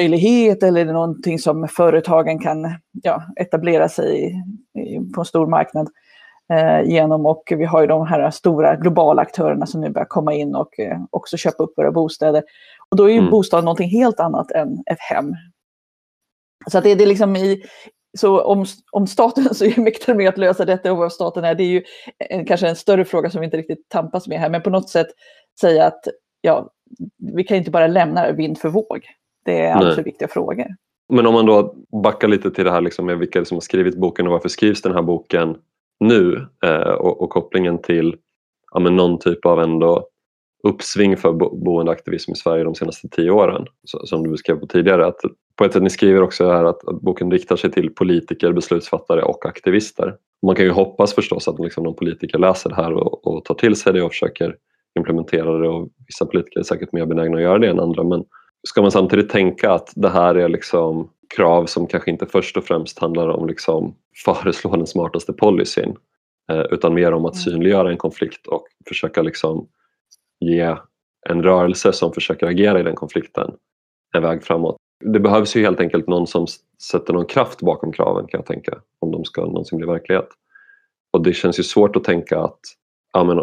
investeringsmöjlighet 0.00 0.62
eller 0.62 0.84
någonting 0.84 1.38
som 1.38 1.68
företagen 1.68 2.38
kan 2.38 2.74
ja, 3.02 3.22
etablera 3.36 3.88
sig 3.88 4.24
i, 4.24 4.26
i, 4.80 5.12
på 5.14 5.20
en 5.20 5.24
stor 5.24 5.46
marknad 5.46 5.88
eh, 6.52 6.90
genom. 6.90 7.26
Och 7.26 7.42
vi 7.56 7.64
har 7.64 7.80
ju 7.80 7.86
de 7.86 8.06
här 8.06 8.30
stora 8.30 8.76
globala 8.76 9.22
aktörerna 9.22 9.66
som 9.66 9.80
nu 9.80 9.90
börjar 9.90 10.06
komma 10.06 10.34
in 10.34 10.54
och 10.54 10.80
eh, 10.80 10.98
också 11.10 11.36
köpa 11.36 11.62
upp 11.62 11.72
våra 11.76 11.92
bostäder. 11.92 12.42
Och 12.90 12.96
då 12.96 13.04
är 13.04 13.12
ju 13.12 13.18
mm. 13.18 13.30
bostaden 13.30 13.64
någonting 13.64 13.90
helt 13.90 14.20
annat 14.20 14.50
än 14.50 14.72
ett 14.90 15.00
hem. 15.00 15.34
Så 16.70 16.78
att 16.78 16.84
det, 16.84 16.94
det 16.94 17.04
är 17.04 17.08
liksom 17.08 17.36
i, 17.36 17.62
så 18.18 18.40
om, 18.40 18.66
om 18.92 19.06
staten 19.06 19.44
så 19.54 19.64
är 19.64 19.80
mäktar 19.80 20.14
med 20.14 20.28
att 20.28 20.38
lösa 20.38 20.64
detta 20.64 20.92
och 20.92 20.98
vad 20.98 21.12
staten 21.12 21.44
är, 21.44 21.54
det 21.54 21.64
är 21.64 21.72
ju 21.72 21.82
en, 22.18 22.44
kanske 22.44 22.68
en 22.68 22.76
större 22.76 23.04
fråga 23.04 23.30
som 23.30 23.40
vi 23.40 23.44
inte 23.44 23.56
riktigt 23.56 23.88
tampas 23.88 24.28
med 24.28 24.40
här, 24.40 24.50
men 24.50 24.62
på 24.62 24.70
något 24.70 24.90
sätt 24.90 25.08
säga 25.60 25.86
att 25.86 26.04
ja, 26.40 26.70
vi 27.34 27.44
kan 27.44 27.56
inte 27.56 27.70
bara 27.70 27.86
lämna 27.86 28.32
vind 28.32 28.58
för 28.58 28.68
våg. 28.68 29.06
Det 29.44 29.60
är 29.60 29.74
alldeles 29.74 29.96
för 29.96 30.04
viktiga 30.04 30.28
frågor. 30.28 30.66
Men 31.08 31.26
om 31.26 31.34
man 31.34 31.46
då 31.46 31.74
backar 32.02 32.28
lite 32.28 32.50
till 32.50 32.64
det 32.64 32.70
här 32.70 32.80
liksom 32.80 33.06
med 33.06 33.18
vilka 33.18 33.44
som 33.44 33.56
har 33.56 33.60
skrivit 33.60 33.96
boken 33.96 34.26
och 34.26 34.32
varför 34.32 34.48
skrivs 34.48 34.82
den 34.82 34.94
här 34.94 35.02
boken 35.02 35.56
nu 36.00 36.46
eh, 36.64 36.92
och, 36.92 37.22
och, 37.22 37.30
kopplingen 37.30 37.78
till 37.78 38.16
ja, 38.72 38.80
någon 38.80 39.18
typ 39.18 39.46
av 39.46 39.60
ändå 39.60 40.06
uppsving 40.62 41.16
för 41.16 41.32
bo 41.32 41.56
boendeaktivism 41.56 42.32
i 42.32 42.34
Sverige 42.34 42.64
de 42.64 42.74
senaste 42.74 43.08
tio 43.08 43.30
åren 43.30 43.66
så, 43.84 44.06
som 44.06 44.22
du 44.22 44.30
beskrev 44.30 44.56
på 44.56 44.66
tidigare. 44.66 45.06
Att 45.06 45.20
på 45.56 45.64
ett 45.64 45.72
sätt, 45.72 45.82
ni 45.82 45.90
skriver 45.90 46.22
också 46.22 46.50
här 46.50 46.64
att, 46.64 46.88
att, 46.88 47.00
boken 47.00 47.30
riktar 47.30 47.56
sig 47.56 47.70
till 47.70 47.94
politiker, 47.94 48.52
beslutsfattare 48.52 49.22
och 49.22 49.46
aktivister. 49.46 50.14
Man 50.46 50.56
kan 50.56 50.64
ju 50.64 50.70
hoppas 50.70 51.14
förstås 51.14 51.48
att 51.48 51.58
liksom, 51.58 51.84
någon 51.84 51.96
politiker 51.96 52.38
läser 52.38 52.70
det 52.70 52.76
här 52.76 52.92
och, 52.92 53.26
och 53.26 53.44
tar 53.44 53.54
till 53.54 53.76
sig 53.76 53.92
det 53.92 54.02
och 54.02 54.10
försöker 54.10 54.56
implementera 54.98 55.58
det 55.58 55.68
och 55.68 55.88
vissa 56.06 56.26
politiker 56.26 56.60
är 56.60 56.64
säkert 56.64 56.92
mer 56.92 57.06
benägna 57.06 57.36
att 57.36 57.42
göra 57.42 57.58
det 57.58 57.68
än 57.68 57.80
andra 57.80 58.04
men 58.04 58.24
ska 58.68 58.82
man 58.82 58.90
samtidigt 58.90 59.30
tänka 59.30 59.72
att 59.72 59.92
det 59.96 60.08
här 60.08 60.34
är 60.34 60.48
liksom 60.48 61.10
krav 61.36 61.66
som 61.66 61.86
kanske 61.86 62.10
inte 62.10 62.26
först 62.26 62.56
och 62.56 62.64
främst 62.64 62.98
handlar 62.98 63.28
om 63.28 63.46
liksom 63.46 63.94
föreslå 64.24 64.76
den 64.76 64.86
smartaste 64.86 65.32
policyn 65.32 65.96
eh, 66.52 66.64
utan 66.70 66.94
mer 66.94 67.12
om 67.12 67.24
att 67.24 67.34
mm. 67.34 67.42
synliggöra 67.42 67.90
en 67.90 67.96
konflikt 67.96 68.46
och 68.46 68.66
försöka 68.88 69.22
liksom 69.22 69.68
ge 70.40 70.76
en 71.28 71.42
rörelse 71.42 71.92
som 71.92 72.12
försöker 72.12 72.46
agera 72.46 72.80
i 72.80 72.82
den 72.82 72.94
konflikten 72.94 73.54
en 74.14 74.22
väg 74.22 74.42
framåt. 74.44 74.76
Det 75.04 75.20
behövs 75.20 75.56
ju 75.56 75.62
helt 75.62 75.80
enkelt 75.80 76.06
någon 76.06 76.26
som 76.26 76.46
sätter 76.90 77.12
någon 77.12 77.26
kraft 77.26 77.60
bakom 77.60 77.92
kraven 77.92 78.26
kan 78.26 78.38
jag 78.38 78.46
tänka 78.46 78.78
om 78.98 79.10
de 79.10 79.24
ska 79.24 79.40
någonsin 79.40 79.78
bli 79.78 79.86
verklighet. 79.86 80.28
Och 81.10 81.22
det 81.22 81.32
känns 81.32 81.58
ju 81.58 81.62
svårt 81.62 81.96
att 81.96 82.04
tänka 82.04 82.40
att 82.40 82.60
ja, 83.12 83.24
men, 83.24 83.38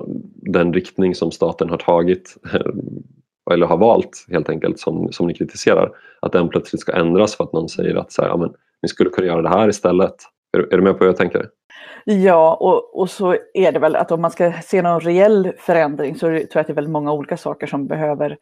den 0.53 0.73
riktning 0.73 1.15
som 1.15 1.32
staten 1.32 1.69
har 1.69 1.77
tagit 1.77 2.38
eller 3.51 3.67
har 3.67 3.77
valt 3.77 4.25
helt 4.29 4.49
enkelt 4.49 4.79
som, 4.79 5.12
som 5.12 5.27
ni 5.27 5.33
kritiserar 5.33 5.91
att 6.19 6.31
den 6.31 6.49
plötsligt 6.49 6.81
ska 6.81 6.91
ändras 6.91 7.35
för 7.35 7.43
att 7.43 7.53
någon 7.53 7.69
säger 7.69 7.95
att 7.95 8.12
så 8.12 8.21
här, 8.21 8.29
ja, 8.29 8.38
men, 8.38 8.53
ni 8.81 8.89
skulle 8.89 9.09
kunna 9.09 9.27
göra 9.27 9.41
det 9.41 9.49
här 9.49 9.69
istället. 9.69 10.15
Är, 10.57 10.73
är 10.73 10.77
du 10.77 10.81
med 10.81 10.93
på 10.93 10.99
vad 10.99 11.07
jag 11.07 11.17
tänker? 11.17 11.49
Ja, 12.05 12.57
och, 12.59 12.99
och 12.99 13.09
så 13.09 13.35
är 13.53 13.71
det 13.71 13.79
väl 13.79 13.95
att 13.95 14.12
om 14.12 14.21
man 14.21 14.31
ska 14.31 14.53
se 14.63 14.81
någon 14.81 14.99
reell 14.99 15.51
förändring 15.57 16.15
så 16.15 16.19
tror 16.19 16.33
jag 16.33 16.59
att 16.62 16.67
det 16.67 16.73
är 16.73 16.75
väldigt 16.75 16.91
många 16.91 17.12
olika 17.12 17.38
saker 17.38 17.67
som 17.67 17.88
behöver 17.88 18.38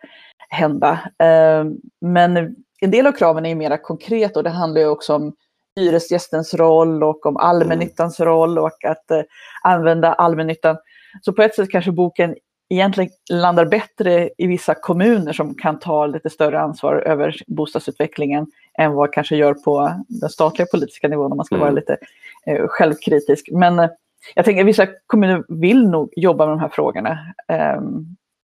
hända. 0.49 0.99
Ehm, 1.23 1.75
men 2.01 2.55
en 2.81 2.91
del 2.91 3.07
av 3.07 3.11
kraven 3.11 3.45
är 3.45 3.55
mera 3.55 3.77
konkret 3.77 4.37
och 4.37 4.43
det 4.43 4.49
handlar 4.49 4.81
ju 4.81 4.87
också 4.87 5.15
om 5.15 5.33
hyresgästens 5.75 6.53
roll 6.53 7.03
och 7.03 7.25
om 7.25 7.37
allmännyttans 7.37 8.19
roll 8.19 8.59
och 8.59 8.85
att 8.85 9.11
eh, 9.11 9.21
använda 9.63 10.13
allmännyttan. 10.13 10.77
Så 11.21 11.33
på 11.33 11.41
ett 11.41 11.55
sätt 11.55 11.71
kanske 11.71 11.91
boken 11.91 12.35
egentligen 12.69 13.09
landar 13.29 13.65
bättre 13.65 14.29
i 14.37 14.47
vissa 14.47 14.75
kommuner 14.75 15.33
som 15.33 15.55
kan 15.55 15.79
ta 15.79 16.05
lite 16.05 16.29
större 16.29 16.59
ansvar 16.59 16.95
över 16.95 17.35
bostadsutvecklingen 17.47 18.47
än 18.77 18.93
vad 18.93 19.13
kanske 19.13 19.35
gör 19.35 19.53
på 19.53 20.03
den 20.07 20.29
statliga 20.29 20.67
politiska 20.71 21.07
nivån 21.07 21.31
om 21.31 21.37
man 21.37 21.45
ska 21.45 21.55
mm. 21.55 21.61
vara 21.61 21.75
lite 21.75 21.97
eh, 22.45 22.67
självkritisk. 22.67 23.49
Men 23.51 23.79
eh, 23.79 23.89
jag 24.35 24.45
tänker 24.45 24.61
att 24.61 24.67
vissa 24.67 24.87
kommuner 25.07 25.43
vill 25.47 25.89
nog 25.89 26.13
jobba 26.15 26.45
med 26.45 26.53
de 26.53 26.59
här 26.59 26.69
frågorna. 26.69 27.33
Eh, 27.47 27.81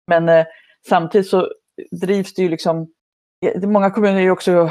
men 0.07 0.45
samtidigt 0.89 1.29
så 1.29 1.49
drivs 1.91 2.35
det 2.35 2.43
ju 2.43 2.49
liksom, 2.49 2.89
många 3.63 3.91
kommuner 3.91 4.17
är 4.17 4.21
ju 4.21 4.31
också 4.31 4.71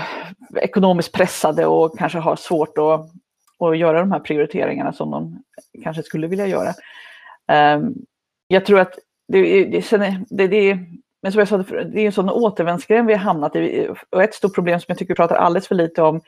ekonomiskt 0.56 1.14
pressade 1.14 1.66
och 1.66 1.98
kanske 1.98 2.20
har 2.20 2.36
svårt 2.36 2.78
att, 2.78 3.10
att 3.68 3.78
göra 3.78 4.00
de 4.00 4.12
här 4.12 4.20
prioriteringarna 4.20 4.94
som 4.94 5.12
de 5.12 5.44
kanske 5.84 6.04
skulle 6.04 6.28
vilja 6.28 6.48
göra. 6.48 6.74
Ehm, 7.48 7.96
jag 8.48 8.66
tror 8.66 8.80
att 8.80 8.94
det, 9.30 9.66
det, 9.66 10.18
det, 10.30 10.48
det, 10.48 10.80
men 11.22 11.32
som 11.32 11.40
jag 11.40 11.48
sa, 11.48 11.58
det 11.58 12.02
är 12.02 12.06
en 12.06 12.12
sån 12.12 12.30
återvändsgränd 12.30 13.08
vi 13.08 13.14
har 13.14 13.20
hamnat 13.20 13.56
i. 13.56 13.90
Och 14.10 14.24
ett 14.24 14.34
stort 14.34 14.56
problem 14.56 14.80
som 14.80 14.86
jag 14.88 14.98
tycker 14.98 15.14
vi 15.14 15.16
pratar 15.16 15.36
alldeles 15.36 15.68
för 15.68 15.76
lite 15.76 16.02
om 16.02 16.22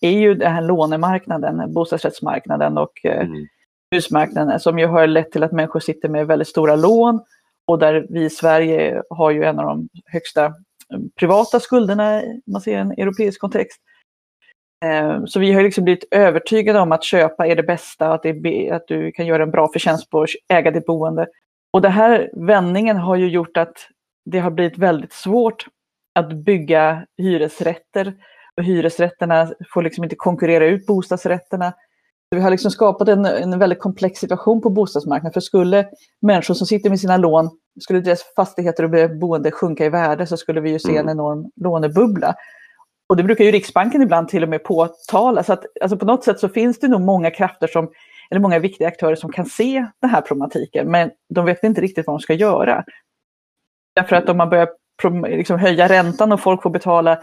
är 0.00 0.10
ju 0.10 0.34
den 0.34 0.52
här 0.52 0.62
lånemarknaden, 0.62 1.72
bostadsrättsmarknaden 1.74 2.78
och 2.78 3.04
eh, 3.04 3.20
mm. 3.20 3.46
husmarknaden 3.94 4.60
som 4.60 4.78
ju 4.78 4.86
har 4.86 5.06
lett 5.06 5.32
till 5.32 5.42
att 5.42 5.52
människor 5.52 5.80
sitter 5.80 6.08
med 6.08 6.26
väldigt 6.26 6.48
stora 6.48 6.76
lån 6.76 7.20
och 7.66 7.78
där 7.78 8.06
vi 8.08 8.24
i 8.24 8.30
Sverige 8.30 9.02
har 9.10 9.30
ju 9.30 9.44
en 9.44 9.58
av 9.58 9.66
de 9.66 9.88
högsta 10.06 10.44
eh, 10.44 10.52
privata 11.16 11.60
skulderna, 11.60 12.22
man 12.46 12.60
ser 12.60 12.78
en 12.78 12.92
europeisk 12.92 13.40
kontext. 13.40 13.80
Eh, 14.84 15.24
så 15.24 15.40
vi 15.40 15.52
har 15.52 15.62
liksom 15.62 15.84
blivit 15.84 16.04
övertygade 16.10 16.80
om 16.80 16.92
att 16.92 17.04
köpa 17.04 17.46
är 17.46 17.56
det 17.56 17.62
bästa, 17.62 18.12
att, 18.12 18.22
det 18.22 18.28
är, 18.28 18.74
att 18.74 18.88
du 18.88 19.12
kan 19.12 19.26
göra 19.26 19.42
en 19.42 19.50
bra 19.50 19.68
förtjänst 19.72 20.10
på 20.10 20.22
att 20.22 20.28
äga 20.48 20.70
ditt 20.70 20.86
boende. 20.86 21.26
Och 21.72 21.82
den 21.82 21.92
här 21.92 22.30
vändningen 22.32 22.96
har 22.96 23.16
ju 23.16 23.28
gjort 23.28 23.56
att 23.56 23.76
det 24.24 24.38
har 24.38 24.50
blivit 24.50 24.78
väldigt 24.78 25.12
svårt 25.12 25.66
att 26.14 26.32
bygga 26.32 27.06
hyresrätter. 27.18 28.14
Och 28.56 28.64
hyresrätterna 28.64 29.52
får 29.74 29.82
liksom 29.82 30.04
inte 30.04 30.16
konkurrera 30.16 30.66
ut 30.66 30.86
bostadsrätterna. 30.86 31.72
Vi 32.30 32.40
har 32.40 32.50
liksom 32.50 32.70
skapat 32.70 33.08
en, 33.08 33.24
en 33.24 33.58
väldigt 33.58 33.80
komplex 33.80 34.20
situation 34.20 34.60
på 34.60 34.70
bostadsmarknaden. 34.70 35.32
För 35.32 35.40
skulle 35.40 35.88
människor 36.22 36.54
som 36.54 36.66
sitter 36.66 36.90
med 36.90 37.00
sina 37.00 37.16
lån, 37.16 37.50
skulle 37.80 38.00
deras 38.00 38.34
fastigheter 38.36 38.84
och 38.84 39.18
boende 39.18 39.50
sjunka 39.50 39.84
i 39.84 39.88
värde 39.88 40.26
så 40.26 40.36
skulle 40.36 40.60
vi 40.60 40.70
ju 40.70 40.78
se 40.78 40.90
en 40.90 40.98
mm. 40.98 41.08
enorm 41.08 41.50
lånebubbla. 41.56 42.34
Och 43.08 43.16
det 43.16 43.22
brukar 43.22 43.44
ju 43.44 43.50
Riksbanken 43.50 44.02
ibland 44.02 44.28
till 44.28 44.42
och 44.42 44.48
med 44.48 44.64
påtala. 44.64 45.42
Så 45.42 45.52
att, 45.52 45.64
alltså 45.80 45.96
på 45.96 46.06
något 46.06 46.24
sätt 46.24 46.40
så 46.40 46.48
finns 46.48 46.78
det 46.78 46.88
nog 46.88 47.00
många 47.00 47.30
krafter 47.30 47.66
som 47.66 47.90
eller 48.32 48.40
många 48.40 48.58
viktiga 48.58 48.88
aktörer 48.88 49.14
som 49.14 49.32
kan 49.32 49.46
se 49.46 49.86
den 50.00 50.10
här 50.10 50.20
problematiken, 50.20 50.90
men 50.90 51.10
de 51.34 51.46
vet 51.46 51.64
inte 51.64 51.80
riktigt 51.80 52.06
vad 52.06 52.16
de 52.16 52.20
ska 52.20 52.34
göra. 52.34 52.84
Därför 53.94 54.16
att 54.16 54.28
om 54.28 54.36
man 54.36 54.50
börjar 54.50 54.68
liksom 55.28 55.58
höja 55.58 55.88
räntan 55.88 56.32
och 56.32 56.40
folk 56.40 56.62
får 56.62 56.70
betala 56.70 57.18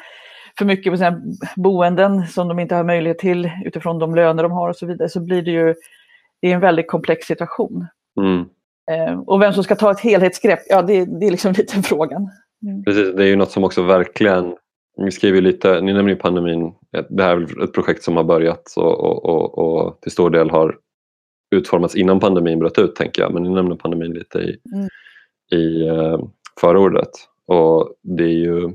för 0.58 0.66
mycket 0.66 0.94
på 0.94 0.98
sina 0.98 1.22
boenden 1.56 2.28
som 2.28 2.48
de 2.48 2.60
inte 2.60 2.76
har 2.76 2.84
möjlighet 2.84 3.20
till 3.20 3.52
utifrån 3.66 4.00
de 4.00 4.16
löner 4.16 4.44
de 4.44 4.52
har 4.52 4.70
och 4.70 4.76
så 4.76 4.86
vidare, 4.86 5.10
så 5.10 5.20
blir 5.20 5.42
det 5.42 5.52
ju 5.52 5.76
det 6.42 6.52
är 6.52 6.56
en 6.56 6.62
väldigt 6.62 6.88
komplex 6.88 7.28
situation. 7.28 7.88
Mm. 8.22 8.46
Eh, 8.92 9.20
och 9.20 9.42
vem 9.42 9.54
som 9.54 9.64
ska 9.64 9.76
ta 9.76 9.92
ett 9.92 10.00
helhetsgrepp, 10.00 10.60
ja 10.70 10.82
det, 10.82 11.06
det 11.20 11.28
är 11.28 11.32
liksom 11.32 11.52
lite 11.58 11.82
frågan. 11.82 12.30
Mm. 12.64 12.84
Precis, 12.84 13.16
det 13.16 13.24
är 13.24 13.28
ju 13.28 13.36
något 13.36 13.52
som 13.52 13.64
också 13.64 13.84
verkligen, 13.84 14.56
ni 14.98 15.12
skriver 15.12 15.42
lite, 15.42 15.82
ni 15.82 15.94
nämner 15.94 16.12
ju 16.12 16.16
pandemin, 16.16 16.74
det 17.10 17.24
här 17.24 17.38
är 17.38 17.64
ett 17.64 17.74
projekt 17.74 18.04
som 18.04 18.18
har 18.18 18.24
börjat 18.24 18.74
och, 18.78 19.00
och, 19.00 19.26
och, 19.26 19.58
och 19.58 20.02
till 20.02 20.12
stor 20.12 20.30
del 20.30 20.50
har 20.50 20.78
utformats 21.52 21.96
innan 21.96 22.20
pandemin 22.20 22.60
bröt 22.60 22.80
ut 22.80 22.96
tänker 22.96 23.22
jag, 23.22 23.34
men 23.34 23.44
ni 23.44 23.50
nämner 23.50 23.76
pandemin 23.76 24.14
lite 24.14 24.40
i, 24.40 24.58
mm. 24.74 24.88
i 25.52 25.90
uh, 25.90 26.20
förordet. 26.62 27.10
Och 27.48 27.94
det 28.04 28.24
är 28.24 28.38
ju 28.38 28.72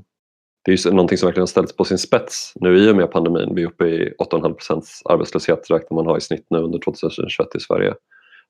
det 0.65 0.73
är 0.73 0.87
ju 0.87 0.91
någonting 0.91 1.19
som 1.19 1.27
verkligen 1.27 1.47
ställts 1.47 1.77
på 1.77 1.85
sin 1.85 1.99
spets 1.99 2.53
nu 2.55 2.77
i 2.77 2.91
och 2.91 2.97
med 2.97 3.11
pandemin. 3.11 3.55
Vi 3.55 3.63
är 3.63 3.67
uppe 3.67 3.85
i 3.85 4.15
8,5 4.19 4.53
procents 4.53 5.03
arbetslöshet 5.05 5.71
räknar 5.71 5.95
man 5.95 6.07
ha 6.07 6.17
i 6.17 6.21
snitt 6.21 6.47
nu 6.51 6.59
under 6.59 6.79
2021 6.79 7.49
i 7.57 7.61
Sverige. 7.61 7.95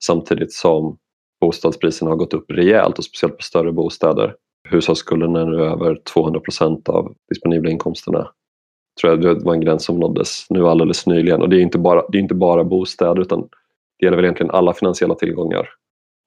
Samtidigt 0.05 0.53
som 0.53 0.99
bostadspriserna 1.41 2.11
har 2.11 2.17
gått 2.17 2.35
upp 2.35 2.51
rejält 2.51 2.99
och 2.99 3.05
speciellt 3.05 3.37
på 3.37 3.43
större 3.43 3.73
bostäder. 3.73 4.35
Hushållsskulden 4.69 5.37
är 5.37 5.47
nu 5.47 5.65
över 5.65 6.01
200 6.13 6.41
procent 6.41 6.89
av 6.89 7.15
disponibla 7.29 7.71
inkomsterna. 7.71 8.31
Tror 9.01 9.13
jag 9.13 9.21
det 9.21 9.45
var 9.45 9.55
en 9.55 9.61
gräns 9.61 9.85
som 9.85 10.01
nåddes 10.01 10.47
nu 10.51 10.67
alldeles 10.67 11.07
nyligen 11.07 11.43
och 11.43 11.49
det 11.49 11.57
är 11.57 11.61
inte 11.61 11.79
bara, 11.79 12.03
det 12.09 12.19
är 12.19 12.23
inte 12.23 12.35
bara 12.35 12.65
bostäder 12.65 13.21
utan 13.21 13.49
det 13.99 14.07
gäller 14.07 14.17
väl 14.17 14.25
egentligen 14.25 14.51
alla 14.51 14.75
finansiella 14.75 15.15
tillgångar 15.15 15.69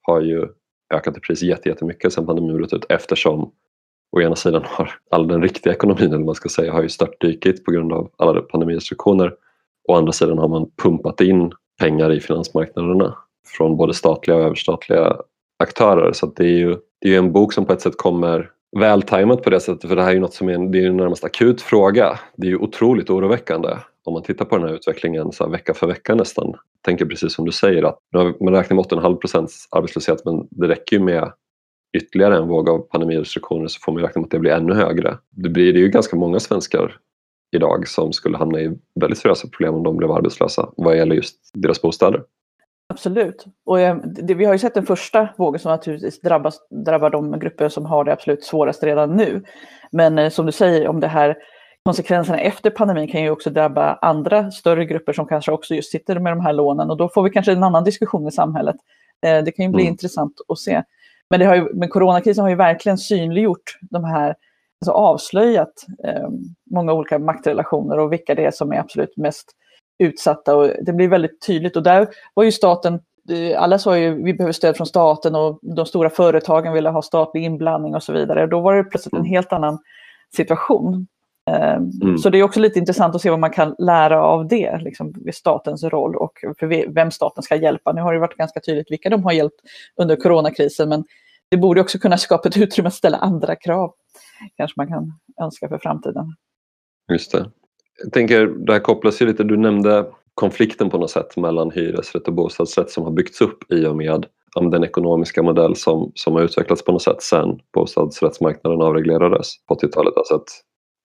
har 0.01 0.21
ju 0.21 0.47
ökat 0.93 1.17
i 1.17 1.19
pris 1.19 1.41
jättemycket 1.41 2.13
sedan 2.13 2.25
pandemin 2.25 2.58
bröt 2.58 2.73
ut 2.73 2.86
eftersom 2.89 3.51
å 4.12 4.21
ena 4.21 4.36
sidan 4.36 4.63
har 4.65 4.91
all 5.12 5.27
den 5.27 5.41
riktiga 5.41 5.73
ekonomin, 5.73 6.13
eller 6.13 6.25
man 6.25 6.36
ska 6.36 6.49
säga, 6.49 6.73
har 6.73 6.82
ju 6.82 6.89
störtdykit 6.89 7.65
på 7.65 7.71
grund 7.71 7.93
av 7.93 8.12
alla 8.17 8.41
pandemirestriktioner. 8.41 9.34
Å 9.89 9.95
andra 9.95 10.12
sidan 10.12 10.38
har 10.38 10.47
man 10.47 10.71
pumpat 10.84 11.21
in 11.21 11.51
pengar 11.80 12.12
i 12.12 12.19
finansmarknaderna 12.19 13.17
från 13.58 13.77
både 13.77 13.93
statliga 13.93 14.38
och 14.38 14.43
överstatliga 14.43 15.17
aktörer. 15.60 16.13
Så 16.13 16.25
det 16.25 16.43
är 16.43 16.58
ju 16.58 16.77
det 16.99 17.15
är 17.15 17.17
en 17.17 17.32
bok 17.32 17.53
som 17.53 17.65
på 17.65 17.73
ett 17.73 17.82
sätt 17.82 17.97
kommer 17.97 18.51
vältajmat 18.77 19.43
på 19.43 19.49
det 19.49 19.60
sättet 19.60 19.89
för 19.89 19.95
det 19.95 20.01
här 20.01 20.10
är 20.10 20.13
ju 20.13 20.19
något 20.19 20.34
som 20.34 20.49
är 20.49 20.53
en, 20.53 20.71
det 20.71 20.84
är 20.84 20.88
en 20.88 20.97
närmast 20.97 21.23
akut 21.23 21.62
fråga. 21.62 22.19
Det 22.38 22.47
är 22.47 22.51
ju 22.51 22.58
otroligt 22.58 23.10
oroväckande 23.10 23.69
om 24.08 24.13
man 24.13 24.24
tittar 24.24 24.46
på 24.46 24.58
den 24.58 24.67
här 24.67 24.76
utvecklingen 24.76 25.32
så 25.32 25.43
här 25.43 25.52
vecka 25.52 25.74
för 25.74 25.88
vecka 25.88 26.15
nästan. 26.15 26.48
Jag 26.48 26.82
tänker 26.82 27.06
precis 27.06 27.34
som 27.34 27.46
du 27.46 27.52
säger 27.52 27.84
att 27.84 28.00
man 28.13 28.54
räknar 28.54 28.76
med 28.76 28.86
8,5 28.86 29.15
procents 29.15 29.67
arbetslöshet 29.72 30.26
men 30.26 30.48
det 30.52 30.67
räcker 30.67 30.96
ju 30.98 31.04
med 31.04 31.32
ytterligare 31.98 32.38
en 32.38 32.48
våg 32.48 32.70
av 32.70 32.80
pandemirestriktioner 32.80 33.67
så 33.67 33.80
får 33.80 33.91
man 33.91 34.02
räkna 34.02 34.20
med 34.20 34.26
att 34.26 34.32
det 34.32 34.39
blir 34.39 34.52
ännu 34.52 34.74
högre. 34.74 35.17
Det 35.30 35.50
blir 35.50 35.74
det 35.74 35.80
ju 35.80 35.88
ganska 35.89 36.15
många 36.15 36.39
svenskar 36.39 36.98
idag 37.56 37.88
som 37.88 38.13
skulle 38.13 38.38
hamna 38.38 38.60
i 38.60 38.78
väldigt 39.00 39.20
seriösa 39.20 39.48
problem 39.48 39.76
om 39.76 39.84
de 39.84 39.98
blev 39.98 40.12
arbetslösa 40.12 40.70
vad 40.78 40.98
gäller 40.98 41.15
just 41.15 41.52
deras 41.54 41.82
bostäder. 41.82 42.24
Absolut. 42.89 43.46
Och 43.65 43.80
eh, 43.80 43.98
det, 43.98 44.34
vi 44.34 44.46
har 44.46 44.54
ju 44.54 44.60
sett 44.60 44.74
den 44.74 44.86
första 44.86 45.30
vågen 45.38 45.60
som 45.60 45.72
naturligtvis 45.72 46.22
drabbas, 46.22 46.60
drabbar 46.86 47.10
de 47.10 47.39
grupper 47.39 47.70
som 47.70 47.86
har 47.86 48.04
det 48.04 48.13
absolut 48.13 48.43
svårast 48.43 48.84
redan 48.84 49.15
nu. 49.15 49.43
Men 49.91 50.17
eh, 50.17 50.30
som 50.30 50.46
du 50.46 50.52
säger, 50.52 50.88
om 50.88 51.00
det 51.00 51.08
här 51.08 51.38
konsekvenserna 51.88 52.39
efter 52.39 52.69
pandemin 52.69 53.08
kan 53.08 53.21
ju 53.21 53.30
också 53.30 53.50
drabba 53.50 54.00
andra 54.02 54.52
större 54.52 54.86
grupper 54.86 55.13
som 55.13 55.28
kanske 55.28 55.52
också 55.52 55.76
just 55.76 55.91
sitter 55.91 56.19
med 56.19 56.32
de 56.32 56.39
här 56.39 56.54
lånen 56.54 56.89
och 56.89 56.97
då 56.97 57.10
får 57.10 57.23
vi 57.23 57.30
kanske 57.30 57.52
en 57.52 57.63
annan 57.63 57.84
diskussion 57.84 58.28
i 58.28 58.32
samhället. 58.32 58.76
Eh, 59.26 59.43
det 59.43 59.52
kan 59.52 59.65
ju 59.65 59.71
bli 59.71 59.84
mm. 59.84 59.91
intressant 59.91 60.34
att 60.47 60.60
se. 60.60 60.84
Men, 61.30 61.39
det 61.39 61.45
har 61.45 61.56
ju, 61.56 61.73
men 61.73 61.89
coronakrisen 61.89 62.41
har 62.41 62.50
ju 62.50 62.56
verkligen 62.56 62.97
synliggjort 62.97 63.78
de 63.82 64.04
här, 64.04 64.36
alltså 64.82 64.91
avslöjat 64.91 65.86
eh, 66.04 66.30
många 66.71 66.93
olika 66.93 67.19
maktrelationer 67.19 68.00
och 68.00 68.13
vilka 68.13 68.36
det 68.36 68.45
är 68.45 68.52
som 68.52 68.71
är 68.71 68.80
absolut 68.80 69.17
mest 69.17 69.52
utsatta. 70.04 70.56
Och 70.56 70.69
det 70.82 70.93
blir 70.93 71.08
väldigt 71.08 71.41
tydligt 71.41 71.76
och 71.76 71.84
där 71.84 72.08
var 72.34 72.43
ju 72.43 72.52
staten 72.52 73.00
alla 73.58 73.80
sa 73.80 73.97
ju 73.97 74.23
vi 74.23 74.34
behöver 74.34 74.54
stöd 74.54 74.78
från 74.78 74.88
staten 74.88 75.36
och 75.36 75.60
de 75.62 75.86
stora 75.86 76.10
företagen 76.10 76.73
ville 76.73 76.89
ha 76.89 77.02
statlig 77.02 77.43
inblandning 77.43 77.95
och 77.95 78.04
så 78.04 78.13
vidare. 78.13 78.47
Då 78.47 78.60
var 78.60 78.76
det 78.76 78.84
plötsligt 78.84 79.13
en 79.13 79.19
mm. 79.19 79.30
helt 79.30 79.54
annan 79.54 79.80
situation. 80.36 81.08
Ehm, 81.48 81.92
mm. 82.02 82.18
Så 82.18 82.30
det 82.30 82.38
är 82.38 82.44
också 82.44 82.60
lite 82.60 82.80
intressant 82.80 83.16
att 83.16 83.22
se 83.22 83.30
vad 83.30 83.40
man 83.40 83.52
kan 83.52 83.76
lära 83.80 84.24
av 84.24 84.48
det, 84.48 84.78
liksom, 84.82 85.14
statens 85.34 85.84
roll 85.84 86.16
och 86.16 86.40
för 86.60 86.94
vem 86.94 87.12
staten 87.12 87.44
ska 87.44 87.56
hjälpa. 87.56 87.94
Nu 87.94 88.02
har 88.02 88.14
det 88.14 88.20
varit 88.20 88.38
ganska 88.38 88.60
tydligt 88.60 88.92
vilka 88.92 89.10
de 89.10 89.24
har 89.24 89.32
hjälpt 89.32 89.62
under 90.02 90.16
coronakrisen, 90.16 90.90
men 90.90 91.04
det 91.50 91.58
borde 91.58 91.82
också 91.82 92.00
kunna 92.00 92.18
skapa 92.18 92.50
ett 92.50 92.58
utrymme 92.58 92.88
att 92.88 92.94
ställa 92.94 93.18
andra 93.18 93.56
krav. 93.56 93.94
Kanske 94.58 94.74
man 94.80 94.88
kan 94.88 95.14
önska 95.42 95.70
för 95.70 95.78
framtiden. 95.78 96.26
Just 97.12 97.32
det. 97.32 97.52
Jag 98.04 98.14
tänker, 98.14 98.48
det 98.48 98.74
här 98.74 98.80
kopplas 98.80 99.22
ju 99.22 99.26
lite, 99.26 99.44
du 99.44 99.58
nämnde 99.58 100.06
konflikten 100.34 100.90
på 100.90 100.98
något 100.98 101.12
sätt 101.12 101.38
mellan 101.38 101.72
hyresrätt 101.72 102.28
och 102.28 102.34
bostadsrätt 102.34 102.90
som 102.90 103.04
har 103.04 103.12
byggts 103.12 103.42
upp 103.42 103.72
i 103.72 103.86
och 103.86 103.96
med 103.96 104.26
den 104.72 104.84
ekonomiska 104.84 105.44
modell 105.44 105.76
som, 105.76 106.12
som 106.16 106.34
har 106.34 106.42
utvecklats 106.42 106.84
på 106.84 106.92
något 106.92 107.02
sätt 107.02 107.22
sen 107.22 107.60
bostadsrättsmarknaden 107.74 108.82
avreglerades 108.82 109.66
på 109.66 109.76
80-talet. 109.76 110.14
Alltså 110.18 110.36
att 110.36 110.48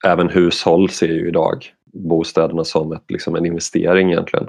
även 0.04 0.28
hushåll 0.28 0.90
ser 0.90 1.06
ju 1.06 1.28
idag 1.28 1.66
bostäderna 1.92 2.64
som 2.64 2.92
ett, 2.92 3.10
liksom 3.10 3.36
en 3.36 3.46
investering 3.46 4.12
egentligen. 4.12 4.46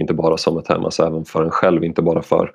Inte 0.00 0.14
bara 0.14 0.36
som 0.36 0.58
ett 0.58 0.68
hem, 0.68 0.84
alltså 0.84 1.02
även 1.02 1.24
för 1.24 1.44
en 1.44 1.50
själv, 1.50 1.84
inte 1.84 2.02
bara 2.02 2.22
för 2.22 2.52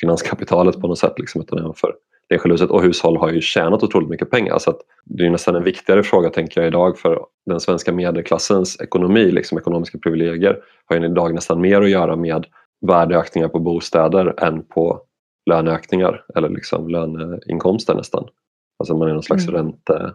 finanskapitalet 0.00 0.80
på 0.80 0.88
något 0.88 0.98
sätt 0.98 1.18
liksom, 1.18 1.40
utan 1.40 1.58
även 1.58 1.74
för 1.74 1.94
det 2.28 2.34
enskilda 2.34 2.54
huset. 2.54 2.70
Och 2.70 2.82
hushåll 2.82 3.16
har 3.16 3.30
ju 3.30 3.40
tjänat 3.40 3.82
otroligt 3.82 4.08
mycket 4.08 4.30
pengar 4.30 4.58
så 4.58 4.74
det 5.04 5.26
är 5.26 5.30
nästan 5.30 5.56
en 5.56 5.64
viktigare 5.64 6.02
fråga 6.02 6.30
tänker 6.30 6.60
jag 6.60 6.68
idag 6.68 6.98
för 6.98 7.20
den 7.46 7.60
svenska 7.60 7.92
medelklassens 7.92 8.80
ekonomi, 8.80 9.30
liksom 9.30 9.58
ekonomiska 9.58 9.98
privilegier 9.98 10.58
har 10.86 10.96
ju 10.96 11.04
idag 11.04 11.34
nästan 11.34 11.60
mer 11.60 11.82
att 11.82 11.90
göra 11.90 12.16
med 12.16 12.46
värdeökningar 12.86 13.48
på 13.48 13.58
bostäder 13.58 14.44
än 14.44 14.64
på 14.64 15.00
löneökningar 15.50 16.24
eller 16.34 16.48
liksom 16.48 16.88
löneinkomster 16.88 17.94
nästan. 17.94 18.28
Alltså 18.78 18.96
man 18.96 19.08
är 19.08 19.12
någon 19.12 19.22
slags 19.22 19.48
mm. 19.48 19.54
ränte, 19.54 20.12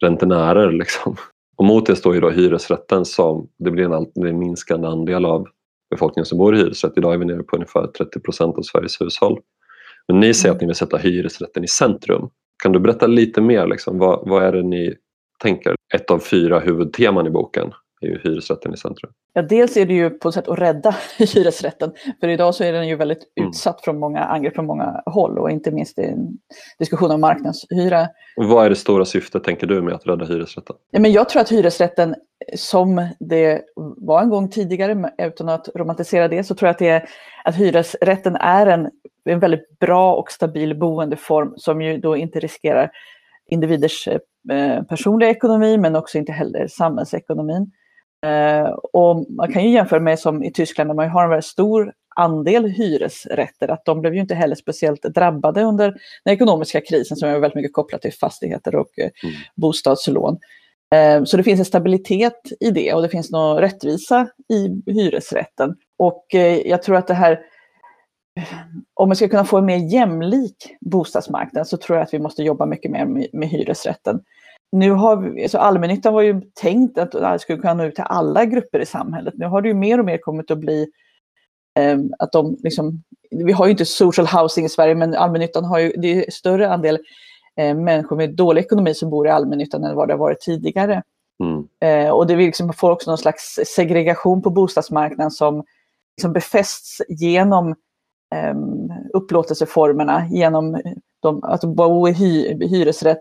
räntenärer 0.00 0.72
liksom. 0.72 1.16
Och 1.56 1.64
mot 1.64 1.86
det 1.86 1.96
står 1.96 2.14
ju 2.14 2.20
då 2.20 2.30
hyresrätten 2.30 3.04
som 3.04 3.48
det 3.58 3.70
blir 3.70 3.84
en, 3.84 3.92
allt, 3.92 4.16
minskande 4.16 4.88
andel 4.88 5.24
av 5.24 5.46
befolkningen 5.90 6.26
som 6.26 6.38
bor 6.38 6.54
i 6.54 6.58
hyresrätt. 6.58 6.92
Idag 6.96 7.14
är 7.14 7.18
vi 7.18 7.24
nere 7.24 7.42
på 7.42 7.56
ungefär 7.56 7.86
30 7.86 8.20
procent 8.20 8.58
av 8.58 8.62
Sveriges 8.62 9.00
hushåll. 9.00 9.40
Men 10.08 10.20
ni 10.20 10.34
säger 10.34 10.54
att 10.54 10.60
ni 10.60 10.66
vill 10.66 10.76
sätta 10.76 10.96
hyresrätten 10.96 11.64
i 11.64 11.68
centrum. 11.68 12.30
Kan 12.62 12.72
du 12.72 12.80
berätta 12.80 13.06
lite 13.06 13.40
mer? 13.40 13.66
Liksom, 13.66 13.98
vad, 13.98 14.28
vad 14.28 14.44
är 14.44 14.52
det 14.52 14.62
ni 14.62 14.94
tänker? 15.42 15.74
Ett 15.94 16.10
av 16.10 16.18
fyra 16.18 16.60
huvudteman 16.60 17.26
i 17.26 17.30
boken 17.30 17.72
är 18.00 18.06
ju 18.06 18.20
hyresrätten 18.24 18.74
i 18.74 18.76
centrum. 18.76 19.12
Ja, 19.32 19.42
dels 19.42 19.76
är 19.76 19.86
det 19.86 19.94
ju 19.94 20.10
på 20.10 20.28
ett 20.28 20.34
sätt 20.34 20.48
att 20.48 20.58
rädda 20.58 20.96
hyresrätten. 21.18 21.92
För 22.20 22.28
idag 22.28 22.54
så 22.54 22.64
är 22.64 22.72
den 22.72 22.88
ju 22.88 22.96
väldigt 22.96 23.22
mm. 23.36 23.48
utsatt 23.48 23.80
från 23.84 23.98
många 23.98 24.20
angrepp 24.20 24.54
från 24.54 24.66
många 24.66 25.02
håll 25.06 25.38
och 25.38 25.50
inte 25.50 25.70
minst 25.70 25.98
i 25.98 26.02
en 26.02 26.38
diskussion 26.78 27.10
om 27.10 27.20
marknadshyra. 27.20 28.08
vad 28.36 28.66
är 28.66 28.70
det 28.70 28.76
stora 28.76 29.04
syftet, 29.04 29.44
tänker 29.44 29.66
du, 29.66 29.82
med 29.82 29.94
att 29.94 30.06
rädda 30.06 30.24
hyresrätten? 30.24 30.76
Ja, 30.90 31.00
men 31.00 31.12
jag 31.12 31.28
tror 31.28 31.42
att 31.42 31.52
hyresrätten, 31.52 32.14
som 32.54 33.08
det 33.20 33.62
var 33.96 34.22
en 34.22 34.30
gång 34.30 34.50
tidigare, 34.50 35.10
utan 35.18 35.48
att 35.48 35.68
romantisera 35.74 36.28
det, 36.28 36.44
så 36.44 36.54
tror 36.54 36.66
jag 36.66 36.72
att, 36.72 36.78
det 36.78 36.88
är, 36.88 37.08
att 37.44 37.56
hyresrätten 37.56 38.36
är 38.36 38.66
en, 38.66 38.90
en 39.24 39.40
väldigt 39.40 39.78
bra 39.78 40.14
och 40.14 40.30
stabil 40.30 40.78
boendeform 40.78 41.52
som 41.56 41.82
ju 41.82 41.98
då 41.98 42.16
inte 42.16 42.40
riskerar 42.40 42.90
individers 43.50 44.08
eh, 44.52 44.82
personliga 44.82 45.30
ekonomi 45.30 45.78
men 45.78 45.96
också 45.96 46.18
inte 46.18 46.32
heller 46.32 46.66
samhällsekonomin. 46.66 47.70
Eh, 48.26 48.70
och 48.70 49.30
man 49.30 49.52
kan 49.52 49.64
ju 49.64 49.70
jämföra 49.70 50.00
med 50.00 50.18
som 50.18 50.42
i 50.42 50.52
Tyskland 50.52 50.90
där 50.90 50.94
man 50.94 51.08
har 51.08 51.24
en 51.24 51.30
väldigt 51.30 51.44
stor 51.44 51.92
andel 52.16 52.64
hyresrätter, 52.64 53.68
att 53.68 53.84
de 53.84 54.00
blev 54.00 54.14
ju 54.14 54.20
inte 54.20 54.34
heller 54.34 54.54
speciellt 54.54 55.02
drabbade 55.02 55.62
under 55.62 55.94
den 56.24 56.34
ekonomiska 56.34 56.80
krisen 56.80 57.16
som 57.16 57.28
är 57.28 57.38
väldigt 57.38 57.54
mycket 57.54 57.72
kopplat 57.72 58.02
till 58.02 58.12
fastigheter 58.12 58.74
och 58.74 58.98
eh, 58.98 59.10
mm. 59.22 59.34
bostadslån. 59.54 60.38
Eh, 60.94 61.24
så 61.24 61.36
det 61.36 61.42
finns 61.42 61.60
en 61.60 61.64
stabilitet 61.64 62.40
i 62.60 62.70
det 62.70 62.94
och 62.94 63.02
det 63.02 63.08
finns 63.08 63.30
någon 63.30 63.56
rättvisa 63.56 64.28
i 64.48 64.90
hyresrätten. 64.92 65.76
Och 65.98 66.26
jag 66.64 66.82
tror 66.82 66.96
att 66.96 67.06
det 67.06 67.14
här, 67.14 67.40
om 68.94 69.10
vi 69.10 69.16
ska 69.16 69.28
kunna 69.28 69.44
få 69.44 69.58
en 69.58 69.64
mer 69.64 69.92
jämlik 69.92 70.76
bostadsmarknad 70.80 71.68
så 71.68 71.76
tror 71.76 71.98
jag 71.98 72.04
att 72.04 72.14
vi 72.14 72.18
måste 72.18 72.42
jobba 72.42 72.66
mycket 72.66 72.90
mer 72.90 73.06
med, 73.06 73.28
med 73.32 73.48
hyresrätten 73.48 74.20
nu 74.72 74.90
har 74.90 75.16
vi, 75.16 75.42
alltså 75.42 75.58
allmännyttan 75.58 76.14
var 76.14 76.22
ju 76.22 76.40
tänkt 76.54 76.98
att 76.98 77.12
det 77.12 77.38
skulle 77.38 77.58
kunna 77.58 77.74
nå 77.74 77.84
ut 77.84 77.94
till 77.94 78.04
alla 78.06 78.44
grupper 78.44 78.80
i 78.80 78.86
samhället. 78.86 79.34
Nu 79.36 79.46
har 79.46 79.62
det 79.62 79.68
ju 79.68 79.74
mer 79.74 79.98
och 79.98 80.04
mer 80.04 80.18
kommit 80.18 80.50
att 80.50 80.58
bli 80.58 80.88
eh, 81.78 81.98
att 82.18 82.32
de 82.32 82.56
liksom, 82.62 83.02
vi 83.30 83.52
har 83.52 83.66
ju 83.66 83.70
inte 83.70 83.84
social 83.84 84.26
housing 84.26 84.64
i 84.64 84.68
Sverige, 84.68 84.94
men 84.94 85.14
allmännyttan 85.14 85.64
har 85.64 85.78
ju, 85.78 85.92
det 85.96 86.26
är 86.26 86.30
större 86.30 86.70
andel 86.70 86.98
eh, 87.56 87.74
människor 87.74 88.16
med 88.16 88.36
dålig 88.36 88.62
ekonomi 88.62 88.94
som 88.94 89.10
bor 89.10 89.26
i 89.26 89.30
allmännyttan 89.30 89.84
än 89.84 89.96
vad 89.96 90.08
det 90.08 90.14
har 90.14 90.18
varit 90.18 90.40
tidigare. 90.40 91.02
Mm. 91.42 91.68
Eh, 91.80 92.10
och 92.10 92.26
det 92.26 92.36
vi 92.36 92.46
liksom 92.46 92.72
får 92.72 92.90
också 92.90 93.10
någon 93.10 93.18
slags 93.18 93.60
segregation 93.66 94.42
på 94.42 94.50
bostadsmarknaden 94.50 95.30
som 95.30 95.64
liksom 96.16 96.32
befästs 96.32 97.02
genom 97.08 97.74
um, 98.50 98.92
upplåtelseformerna, 99.14 100.28
genom 100.30 100.82
de, 101.20 101.44
att 101.44 101.64
bo 101.64 102.08
i 102.08 102.12
hy, 102.12 102.66
hyresrätt. 102.66 103.20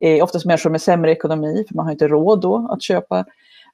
Är 0.00 0.22
oftast 0.22 0.46
människor 0.46 0.70
med 0.70 0.82
sämre 0.82 1.12
ekonomi, 1.12 1.64
för 1.68 1.74
man 1.74 1.84
har 1.84 1.92
inte 1.92 2.08
råd 2.08 2.40
då 2.40 2.68
att 2.72 2.82
köpa 2.82 3.24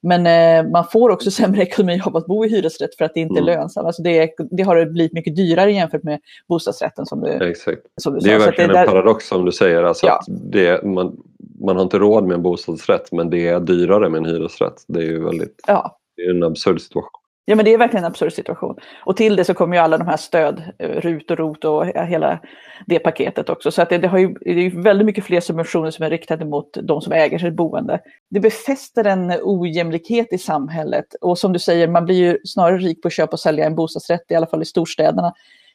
men 0.07 0.27
eh, 0.27 0.71
man 0.71 0.85
får 0.93 1.11
också 1.11 1.31
sämre 1.41 1.63
ekonomi 1.63 2.01
av 2.05 2.17
att 2.17 2.27
bo 2.27 2.45
i 2.45 2.49
hyresrätt 2.49 2.95
för 2.95 3.05
att 3.05 3.15
det 3.15 3.21
inte 3.21 3.39
är 3.39 3.43
mm. 3.43 3.59
lönsamt. 3.59 3.87
Alltså 3.87 4.03
det, 4.03 4.31
det, 4.51 4.63
har 4.63 4.87
blivit 4.87 5.13
mycket 5.13 5.37
dyrare 5.37 5.73
jämfört 5.73 6.03
med 6.03 6.21
bostadsrätten. 6.49 7.07
Som 7.07 7.21
du, 7.21 7.31
Exakt. 7.31 7.81
Som 8.01 8.15
du 8.15 8.21
det 8.21 8.33
är 8.33 8.39
sa. 8.39 8.45
verkligen 8.45 8.71
det 8.71 8.79
en 8.79 8.87
där... 8.87 8.93
paradox 8.93 9.27
som 9.27 9.45
du 9.45 9.53
säger. 9.53 9.83
Alltså 9.83 10.07
ja. 10.07 10.19
att 10.19 10.27
det, 10.29 10.83
man, 10.85 11.17
man 11.61 11.77
har 11.77 11.83
inte 11.83 11.99
råd 11.99 12.25
med 12.25 12.35
en 12.35 12.43
bostadsrätt 12.43 13.13
men 13.13 13.31
det 13.31 13.49
är 13.49 13.61
dyrare 13.61 14.09
med 14.09 14.19
en 14.19 14.25
hyresrätt. 14.25 14.85
Det 14.87 14.99
är 14.99 15.07
ju 15.07 15.25
väldigt, 15.25 15.61
ja. 15.67 15.99
det 16.17 16.23
är 16.23 16.31
en 16.31 16.43
absurd 16.43 16.81
situation. 16.81 17.21
Ja 17.47 17.55
men 17.55 17.65
det 17.65 17.75
är 17.75 17.79
verkligen 17.79 18.05
en 18.05 18.11
absurd 18.11 18.33
situation. 18.33 18.77
Och 19.05 19.17
till 19.17 19.37
det 19.37 19.45
så 19.45 19.55
kommer 19.55 19.77
ju 19.77 19.83
alla 19.83 19.99
de 19.99 20.07
här 20.07 20.17
stöd, 20.17 20.63
eh, 20.79 20.89
RUT 20.89 21.31
och 21.31 21.39
ROT 21.39 21.65
och 21.65 21.87
hela 21.87 22.41
det 22.87 22.99
paketet 22.99 23.49
också. 23.49 23.71
Så 23.71 23.83
att 23.83 23.89
det, 23.89 23.99
det, 23.99 24.09
har 24.09 24.19
ju, 24.19 24.35
det 24.41 24.67
är 24.67 24.83
väldigt 24.83 25.07
mycket 25.07 25.25
fler 25.25 25.41
subventioner 25.41 25.91
som 25.91 26.05
är 26.05 26.11
riktade 26.11 26.45
mot 26.45 26.77
de 26.83 27.01
som 27.01 27.13
äger 27.13 27.39
sitt 27.39 27.55
boende. 27.55 28.01
Det 28.31 28.41
befäster 28.41 29.05
en 29.05 29.33
ojämlikhet 29.43 30.33
i 30.33 30.39
samhället. 30.39 31.05
Och 31.21 31.39
som 31.39 31.53
du 31.53 31.59
säger, 31.59 31.89
man 31.89 32.05
blir 32.05 32.17
ju 32.17 32.39
snarare 32.45 32.79
rik 32.79 33.03
på 33.03 33.09
att 33.09 33.15
köpa 33.15 33.33
och 33.33 33.41
sälja 33.41 33.67
en 33.67 33.75
bostadsrätt, 33.75 34.25
i 34.29 34.35
alla 34.35 34.47
fall 34.47 34.63
i 34.63 34.65
storstäderna, 34.65 35.35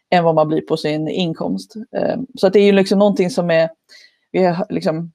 än 0.10 0.24
vad 0.24 0.36
man 0.36 0.48
blir 0.48 0.62
på 0.62 0.78
sin 0.78 1.08
inkomst. 1.08 1.76
Ehm, 1.76 2.28
så 2.36 2.48
att 2.48 2.54
det 2.54 2.60
är 2.60 2.66
ju 2.66 2.72
liksom 2.72 3.00
någonting 3.00 3.30
som 3.30 3.52
är, 3.52 3.70
vi 4.32 4.44
är 4.44 4.66
liksom, 4.70 5.12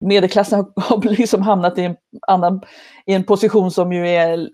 medelklassen 0.00 0.66
har 0.76 1.02
liksom 1.02 1.42
hamnat 1.42 1.78
i 1.78 1.82
en, 1.82 1.96
annan, 2.26 2.60
i 3.06 3.14
en 3.14 3.24
position 3.24 3.70
som 3.70 3.92
ju 3.92 4.08
är 4.08 4.48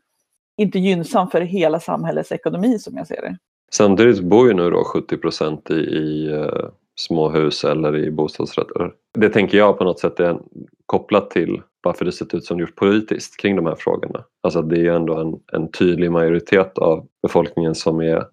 inte 0.59 0.79
gynnsam 0.79 1.31
för 1.31 1.41
hela 1.41 1.81
samhällets 1.81 2.33
ekonomi 2.33 2.79
som 2.79 2.97
jag 2.97 3.07
ser 3.07 3.23
det. 3.23 3.37
Samtidigt 3.73 4.21
bor 4.21 4.49
ju 4.49 4.55
nu 4.55 4.71
då 4.71 4.85
70 4.85 5.17
procent 5.17 5.71
i, 5.71 5.75
i 5.75 6.29
uh, 6.29 6.69
småhus 6.97 7.65
eller 7.65 7.97
i 7.97 8.11
bostadsrätter. 8.11 8.93
Det 9.19 9.29
tänker 9.29 9.59
jag 9.59 9.79
på 9.79 9.85
något 9.85 10.01
sätt 10.01 10.21
är 10.21 10.39
kopplat 10.87 11.31
till 11.31 11.63
varför 11.83 12.05
det 12.05 12.13
sett 12.13 12.35
ut 12.35 12.45
som 12.45 12.57
det 12.57 12.61
gjort 12.61 12.77
politiskt 12.77 13.41
kring 13.41 13.57
de 13.57 13.67
här 13.67 13.75
frågorna. 13.75 14.25
Alltså 14.43 14.63
det 14.63 14.77
är 14.77 14.81
ju 14.81 14.95
ändå 14.95 15.15
en, 15.15 15.35
en 15.53 15.71
tydlig 15.71 16.13
majoritet 16.13 16.79
av 16.79 17.07
befolkningen 17.23 17.75
som 17.75 18.01
är 18.01 18.25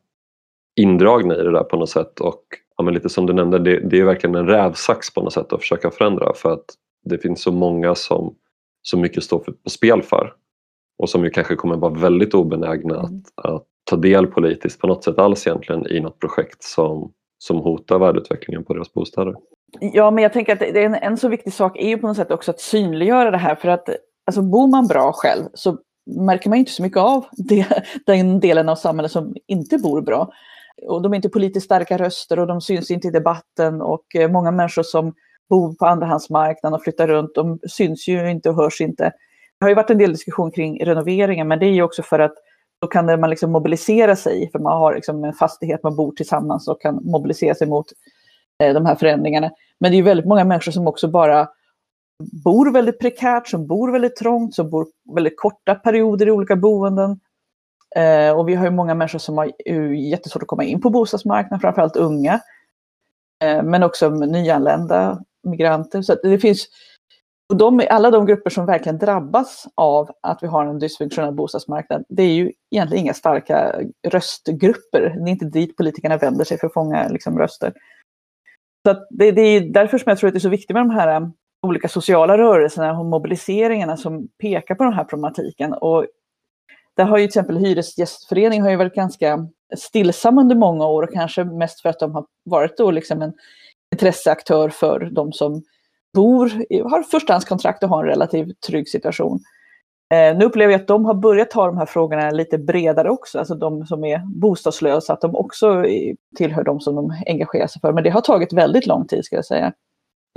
indragna 0.76 1.36
i 1.36 1.44
det 1.44 1.52
där 1.52 1.64
på 1.64 1.78
något 1.78 1.90
sätt 1.90 2.20
och 2.20 2.44
ja, 2.78 2.84
men 2.84 2.94
lite 2.94 3.10
som 3.10 3.26
du 3.26 3.34
nämnde, 3.34 3.60
det, 3.60 3.80
det 3.80 4.00
är 4.00 4.04
verkligen 4.04 4.36
en 4.36 4.48
rävsax 4.48 5.14
på 5.14 5.22
något 5.22 5.34
sätt 5.34 5.54
att 5.54 5.60
försöka 5.60 5.92
förändra 5.92 6.34
för 6.34 6.54
att 6.54 6.66
det 7.04 7.18
finns 7.18 7.42
så 7.42 7.52
många 7.52 7.96
som 7.96 8.36
så 8.82 8.98
mycket 8.98 9.24
står 9.24 9.40
för, 9.40 9.52
på 9.52 9.70
spel 9.70 10.02
för 10.02 10.34
och 10.98 11.10
som 11.10 11.24
ju 11.24 11.30
kanske 11.30 11.56
kommer 11.56 11.76
vara 11.76 11.94
väldigt 11.94 12.34
obenägna 12.34 13.00
mm. 13.00 13.06
att, 13.06 13.46
att, 13.46 13.64
ta 13.90 13.96
del 13.96 14.28
politiskt 14.28 14.80
på 14.80 14.88
något 14.88 15.04
sätt 15.04 15.20
alls 15.20 15.48
egentligen 15.48 15.88
i 15.88 16.00
något 16.00 16.20
projekt 16.20 16.64
som, 16.64 17.12
som 17.38 17.58
hotar 17.58 18.00
värdeutvecklingen 18.00 18.64
på 18.64 18.74
deras 18.74 18.94
bostäder. 18.94 19.36
Ja, 19.80 20.12
men 20.12 20.24
jag 20.24 20.34
tänker 20.34 20.54
att 20.54 20.60
det 20.60 20.82
är 20.82 20.86
en, 20.86 20.96
en 20.96 21.18
så 21.18 21.28
viktig 21.28 21.54
sak 21.54 21.78
är 21.78 21.88
ju 21.88 21.98
på 21.98 22.08
något 22.08 22.18
sätt 22.18 22.32
också 22.32 22.52
att 22.52 22.60
synliggöra 22.60 23.32
det 23.32 23.38
här 23.38 23.56
för 23.56 23.68
att 23.68 23.90
alltså, 24.26 24.42
bor 24.42 24.68
man 24.68 24.88
bra 24.88 25.12
själv 25.14 25.44
så 25.54 25.78
märker 26.06 26.50
man 26.50 26.60
inte 26.60 26.72
så 26.72 26.84
mycket 26.84 26.98
av 26.98 27.26
det, 27.32 27.68
den 28.06 28.40
delen 28.40 28.70
av 28.70 28.76
samhället 28.76 29.12
som 29.12 29.36
inte 29.48 29.78
bor 29.78 30.02
bra. 30.02 30.30
Och 30.88 31.02
de 31.02 31.12
är 31.14 31.16
inte 31.16 31.30
politiskt 31.30 31.66
starka 31.66 31.98
röster 31.98 32.40
och 32.40 32.48
de 32.48 32.62
syns 32.62 32.92
inte 32.92 33.08
i 33.08 33.12
debatten 33.12 33.82
och 33.82 34.16
eh, 34.16 34.32
många 34.32 34.52
människor 34.52 34.84
som 34.84 35.14
bor 35.50 35.74
på 35.74 35.86
andrahandsmarknaden 35.86 36.76
och 36.76 36.84
flyttar 36.84 37.08
runt, 37.08 37.36
de 37.36 37.60
syns 37.68 38.08
ju 38.08 38.32
inte 38.32 38.50
och 38.50 38.56
hörs 38.56 38.82
inte. 38.82 39.12
Det 39.60 39.66
har 39.66 39.70
ju 39.70 39.76
varit 39.76 39.90
en 39.90 39.98
del 39.98 40.12
diskussion 40.12 40.52
kring 40.52 40.86
renoveringen, 40.86 41.48
men 41.48 41.60
det 41.60 41.66
är 41.66 41.72
ju 41.72 41.82
också 41.82 42.04
för 42.04 42.20
att 42.20 42.34
då 42.82 42.88
kan 42.88 43.20
man 43.20 43.30
liksom 43.30 43.52
mobilisera 43.52 44.16
sig, 44.16 44.52
för 44.52 44.60
man 44.60 44.78
har 44.78 44.96
liksom 44.96 45.24
en 45.24 45.34
fastighet, 45.34 45.84
man 45.84 45.96
bor 45.96 46.12
tillsammans 46.12 46.68
och 46.68 46.82
kan 46.82 47.00
mobilisera 47.04 47.56
sig 47.56 47.68
mot 47.68 47.86
eh, 48.64 48.74
de 48.74 48.86
här 48.86 48.96
förändringarna. 48.96 49.52
Men 49.80 49.92
det 49.92 49.96
är 49.96 49.98
ju 49.98 50.04
väldigt 50.04 50.26
många 50.26 50.44
människor 50.44 50.72
som 50.72 50.88
också 50.88 51.08
bara 51.08 51.48
bor 52.44 52.72
väldigt 52.72 53.00
prekärt, 53.00 53.48
som 53.48 53.68
bor 53.68 53.92
väldigt 53.92 54.16
trångt, 54.16 54.56
som 54.56 54.70
bor 54.70 54.88
väldigt 55.16 55.40
korta 55.40 55.76
perioder 55.76 56.28
i 56.28 56.32
olika 56.32 56.56
boenden. 56.56 57.20
Eh, 57.96 58.38
och 58.38 58.50
vi 58.50 58.56
har 58.56 58.66
ju 58.66 58.72
många 58.72 58.96
människor 58.96 59.20
som 59.20 59.38
har 59.38 59.52
jättesvårt 59.96 60.44
att 60.44 60.48
komma 60.48 60.64
in 60.64 60.82
på 60.82 60.90
bostadsmarknaden, 60.90 61.60
framförallt 61.60 61.96
unga. 61.96 62.40
Eh, 63.44 63.64
men 63.64 63.84
också 63.84 64.10
nyanlända 64.10 65.24
migranter. 65.44 66.02
Så 66.02 66.16
det 66.24 66.40
finns 66.40 66.68
och 67.50 67.58
de, 67.58 67.88
alla 67.90 68.12
de 68.12 68.26
grupper 68.26 68.50
som 68.50 68.66
verkligen 68.66 68.98
drabbas 68.98 69.68
av 69.76 70.12
att 70.22 70.44
vi 70.44 70.48
har 70.48 70.66
en 70.66 70.80
dysfunktionell 70.80 71.34
bostadsmarknad, 71.34 72.04
det 72.10 72.24
är 72.24 72.34
ju 72.34 72.52
egentligen 72.72 73.04
inga 73.04 73.14
starka 73.14 73.82
röstgrupper. 74.08 75.02
Det 75.02 75.30
är 75.30 75.32
inte 75.32 75.46
dit 75.46 75.78
politikerna 75.78 76.18
vänder 76.18 76.46
sig 76.46 76.60
för 76.60 76.68
att 76.68 76.74
fånga 76.74 77.08
liksom, 77.08 77.40
röster. 77.40 77.74
Så 78.88 79.06
det, 79.10 79.32
det, 79.32 79.42
är 79.42 79.62
därför 79.62 79.98
som 79.98 80.10
jag 80.10 80.18
tror 80.18 80.28
att 80.28 80.34
det 80.34 80.38
är 80.38 80.40
så 80.40 80.50
viktigt 80.50 80.74
med 80.74 80.82
de 80.82 80.90
här 80.90 81.16
um, 81.16 81.34
olika 81.62 81.88
sociala 81.88 82.38
rörelserna 82.38 83.00
och 83.00 83.06
mobiliseringarna 83.06 83.98
som 83.98 84.28
pekar 84.42 84.76
på 84.76 84.84
den 84.84 84.94
här 84.94 85.04
problematiken. 85.04 85.74
Och 85.74 86.06
där 86.98 87.06
har 87.06 87.18
ju 87.18 87.24
till 87.24 87.30
exempel 87.30 87.58
Hyresgästföreningen 87.58 88.64
har 88.64 88.72
ju 88.72 88.78
varit 88.78 88.96
ganska 88.96 89.48
stillsam 89.78 90.38
under 90.38 90.56
många 90.56 90.88
år 90.88 91.04
och 91.04 91.14
kanske 91.14 91.44
mest 91.44 91.82
för 91.82 91.90
att 91.90 92.00
de 92.00 92.16
har 92.16 92.26
varit 92.44 92.78
då 92.78 92.92
liksom 92.92 93.22
en 93.22 93.34
intresseaktör 93.94 94.70
för 94.70 95.10
de 95.12 95.34
som 95.34 95.64
bor, 96.16 96.52
har 96.90 97.04
förstahandskontrakt 97.04 97.84
och 97.84 97.90
har 97.90 98.04
en 98.04 98.10
relativt 98.10 98.62
trygg 98.62 98.90
situation. 98.90 99.40
Eh, 100.14 100.38
nu 100.38 100.46
upplever 100.46 100.74
jag 100.74 100.82
att 100.82 100.88
de 100.88 101.06
har 101.06 101.14
börjat 101.14 101.50
ta 101.50 101.66
de 101.66 101.78
här 101.78 101.86
frågorna 101.86 102.32
lite 102.32 102.58
bredare 102.58 103.10
också, 103.10 103.40
alltså 103.40 103.56
de 103.56 103.86
som 103.86 104.04
är 104.04 104.22
bostadslösa, 104.26 105.14
att 105.14 105.22
de 105.22 105.36
också 105.36 105.86
tillhör 106.38 106.64
de 106.64 106.80
som 106.80 106.96
de 106.96 107.14
engagerar 107.28 107.68
sig 107.68 107.80
för. 107.82 107.94
Men 107.94 108.04
det 108.04 108.10
har 108.10 108.22
tagit 108.22 108.54
väldigt 108.54 108.88
lång 108.88 109.08
tid 109.08 109.26
ska 109.26 109.36
jag 109.36 109.46
säga. 109.46 109.74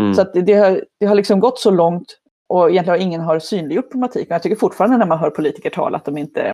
Mm. 0.03 0.14
Så 0.14 0.25
det, 0.35 0.55
har, 0.55 0.85
det 1.01 1.07
har 1.07 1.14
liksom 1.14 1.41
gått 1.41 1.59
så 1.59 1.71
långt 1.71 2.19
och 2.49 2.71
egentligen 2.71 3.01
har 3.01 3.07
ingen 3.07 3.21
har 3.21 3.38
synliggjort 3.38 3.91
problematiken. 3.91 4.35
Jag 4.35 4.43
tycker 4.43 4.57
fortfarande 4.57 4.97
när 4.97 5.07
man 5.07 5.19
hör 5.19 5.31
politiker 5.31 5.71
tala 5.71 5.97
att 5.97 6.05
de 6.05 6.19
inte... 6.19 6.53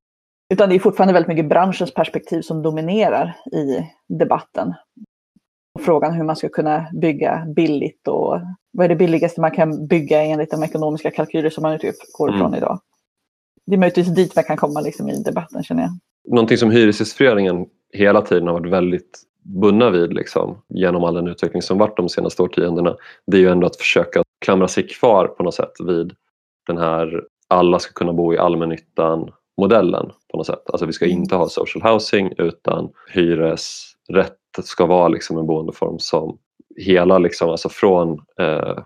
Utan 0.54 0.68
det 0.68 0.74
är 0.74 0.78
fortfarande 0.78 1.12
väldigt 1.12 1.28
mycket 1.28 1.48
branschens 1.48 1.94
perspektiv 1.94 2.42
som 2.42 2.62
dominerar 2.62 3.36
i 3.52 3.90
debatten 4.08 4.74
frågan 5.80 6.12
hur 6.12 6.24
man 6.24 6.36
ska 6.36 6.48
kunna 6.48 6.86
bygga 6.92 7.46
billigt 7.56 8.08
och 8.08 8.40
vad 8.72 8.84
är 8.84 8.88
det 8.88 8.96
billigaste 8.96 9.40
man 9.40 9.50
kan 9.50 9.86
bygga 9.86 10.22
enligt 10.22 10.50
de 10.50 10.62
ekonomiska 10.62 11.10
kalkyler 11.10 11.50
som 11.50 11.62
man 11.62 11.72
utgår 11.72 12.34
ifrån 12.34 12.46
mm. 12.46 12.54
idag. 12.54 12.80
Det 13.66 13.74
är 13.74 13.78
möjligtvis 13.78 14.14
dit 14.14 14.36
man 14.36 14.44
kan 14.44 14.56
komma 14.56 14.80
liksom 14.80 15.08
i 15.08 15.22
debatten 15.22 15.62
känner 15.62 15.82
jag. 15.82 15.90
Någonting 16.28 16.58
som 16.58 16.70
Hyresgästföreningen 16.70 17.66
hela 17.92 18.22
tiden 18.22 18.46
har 18.46 18.54
varit 18.54 18.72
väldigt 18.72 19.22
bundna 19.42 19.90
vid 19.90 20.12
liksom, 20.12 20.62
genom 20.68 21.04
all 21.04 21.14
den 21.14 21.28
utveckling 21.28 21.62
som 21.62 21.78
varit 21.78 21.96
de 21.96 22.08
senaste 22.08 22.42
årtiondena 22.42 22.96
det 23.26 23.36
är 23.36 23.40
ju 23.40 23.48
ändå 23.48 23.66
att 23.66 23.76
försöka 23.76 24.22
klamra 24.44 24.68
sig 24.68 24.88
kvar 24.88 25.26
på 25.26 25.42
något 25.42 25.54
sätt 25.54 25.72
vid 25.86 26.12
den 26.66 26.78
här 26.78 27.22
alla 27.48 27.78
ska 27.78 27.92
kunna 27.92 28.12
bo 28.12 28.34
i 28.34 28.38
allmännyttan 28.38 29.30
modellen 29.56 30.12
på 30.30 30.36
något 30.36 30.46
sätt. 30.46 30.70
Alltså 30.70 30.86
vi 30.86 30.92
ska 30.92 31.04
mm. 31.04 31.18
inte 31.18 31.36
ha 31.36 31.48
social 31.48 31.92
housing 31.92 32.32
utan 32.38 32.88
hyresrätt 33.12 34.36
ska 34.62 34.86
vara 34.86 35.08
liksom 35.08 35.38
en 35.38 35.46
boendeform 35.46 35.98
som 35.98 36.38
hela, 36.76 37.18
liksom, 37.18 37.50
alltså 37.50 37.68
från 37.68 38.18
eh, 38.40 38.78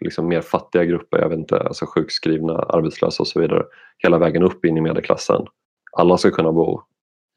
liksom 0.00 0.28
mer 0.28 0.40
fattiga 0.40 0.84
grupper, 0.84 1.18
jag 1.18 1.28
vet 1.28 1.38
inte, 1.38 1.60
alltså 1.60 1.86
sjukskrivna, 1.86 2.58
arbetslösa 2.58 3.22
och 3.22 3.28
så 3.28 3.40
vidare, 3.40 3.62
hela 3.98 4.18
vägen 4.18 4.42
upp 4.42 4.64
in 4.64 4.76
i 4.76 4.80
medelklassen. 4.80 5.46
Alla 5.92 6.18
ska 6.18 6.30
kunna 6.30 6.52
bo 6.52 6.82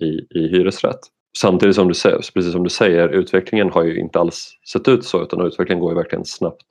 i, 0.03 0.39
i 0.39 0.47
hyresrätt. 0.47 0.99
Samtidigt 1.37 1.75
som 1.75 1.87
du 1.87 1.93
säger, 1.93 2.17
precis 2.33 2.51
som 2.51 2.63
du 2.63 2.69
säger, 2.69 3.09
utvecklingen 3.09 3.69
har 3.69 3.83
ju 3.83 3.99
inte 3.99 4.19
alls 4.19 4.51
sett 4.71 4.87
ut 4.87 5.05
så 5.05 5.23
utan 5.23 5.41
utvecklingen 5.41 5.81
går 5.81 5.91
ju 5.91 5.95
verkligen 5.95 6.25
snabbt 6.25 6.65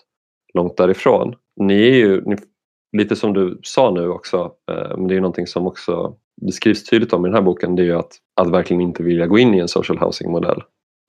långt 0.55 0.77
därifrån. 0.77 1.35
Ni 1.61 1.89
är 1.89 1.95
ju, 1.95 2.23
ni, 2.25 2.37
lite 2.97 3.17
som 3.17 3.33
du 3.33 3.61
sa 3.63 3.91
nu 3.91 4.09
också, 4.09 4.53
eh, 4.71 4.97
men 4.97 5.09
det 5.09 5.17
är 5.17 5.21
någonting 5.21 5.47
som 5.47 5.67
också 5.67 6.17
beskrivs 6.43 6.85
tydligt 6.85 7.13
om 7.13 7.27
i 7.27 7.29
den 7.29 7.35
här 7.35 7.43
boken, 7.43 7.77
det 7.77 7.83
är 7.83 7.87
ju 7.87 7.99
att, 7.99 8.13
att 8.41 8.51
verkligen 8.51 8.81
inte 8.81 9.03
vilja 9.03 9.27
gå 9.27 9.39
in 9.39 9.55
i 9.55 9.59
en 9.59 9.69
social 9.69 9.99
housing 9.99 10.31
modell 10.31 10.63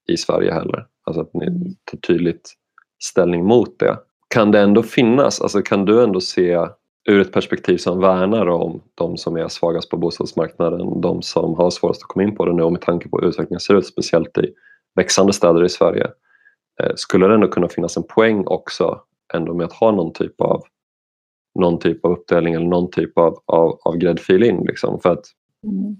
i 0.06 0.16
Sverige 0.16 0.52
heller. 0.52 0.86
Alltså 1.04 1.20
att 1.20 1.34
ni 1.34 1.46
mm. 1.46 1.62
tar 1.84 1.98
tydligt 1.98 2.52
ställning 3.04 3.44
mot 3.44 3.78
det. 3.78 3.98
Kan 4.28 4.50
det 4.50 4.60
ändå 4.60 4.82
finnas, 4.82 5.40
alltså 5.40 5.62
kan 5.62 5.84
du 5.84 6.02
ändå 6.02 6.20
se 6.20 6.66
ur 7.08 7.20
ett 7.20 7.32
perspektiv 7.32 7.76
som 7.76 8.00
värnar 8.00 8.46
om 8.46 8.82
de 8.94 9.16
som 9.16 9.36
är 9.36 9.48
svagast 9.48 9.90
på 9.90 9.96
bostadsmarknaden, 9.96 11.00
de 11.00 11.22
som 11.22 11.54
har 11.54 11.70
svårast 11.70 12.02
att 12.02 12.08
komma 12.08 12.22
in 12.22 12.36
på 12.36 12.44
det 12.44 12.52
nu 12.52 12.62
och 12.62 12.72
med 12.72 12.80
tanke 12.80 13.08
på 13.08 13.18
hur 13.18 13.28
utvecklingen 13.28 13.60
ser 13.60 13.74
ut, 13.74 13.86
speciellt 13.86 14.38
i 14.38 14.54
växande 14.94 15.32
städer 15.32 15.64
i 15.64 15.68
Sverige. 15.68 16.10
Eh, 16.82 16.92
skulle 16.96 17.26
det 17.26 17.34
ändå 17.34 17.48
kunna 17.48 17.68
finnas 17.68 17.96
en 17.96 18.02
poäng 18.02 18.44
också 18.46 19.00
ändå 19.34 19.54
med 19.54 19.64
att 19.66 19.72
ha 19.72 19.90
någon 19.90 20.12
typ 20.12 20.40
av 20.40 20.62
någon 21.58 21.78
typ 21.78 22.04
av 22.04 22.12
uppdelning 22.12 22.54
eller 22.54 22.66
någon 22.66 22.90
typ 22.90 23.18
av, 23.18 23.38
av, 23.46 23.78
av 23.84 23.96
gräddfil 23.96 24.42
in. 24.42 24.64
Liksom. 24.66 25.00
För 25.00 25.12
att, 25.12 25.24
mm. 25.64 25.96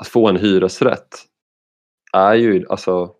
att 0.00 0.08
få 0.08 0.28
en 0.28 0.36
hyresrätt 0.36 1.08
är 2.12 2.34
ju, 2.34 2.66
alltså 2.68 3.14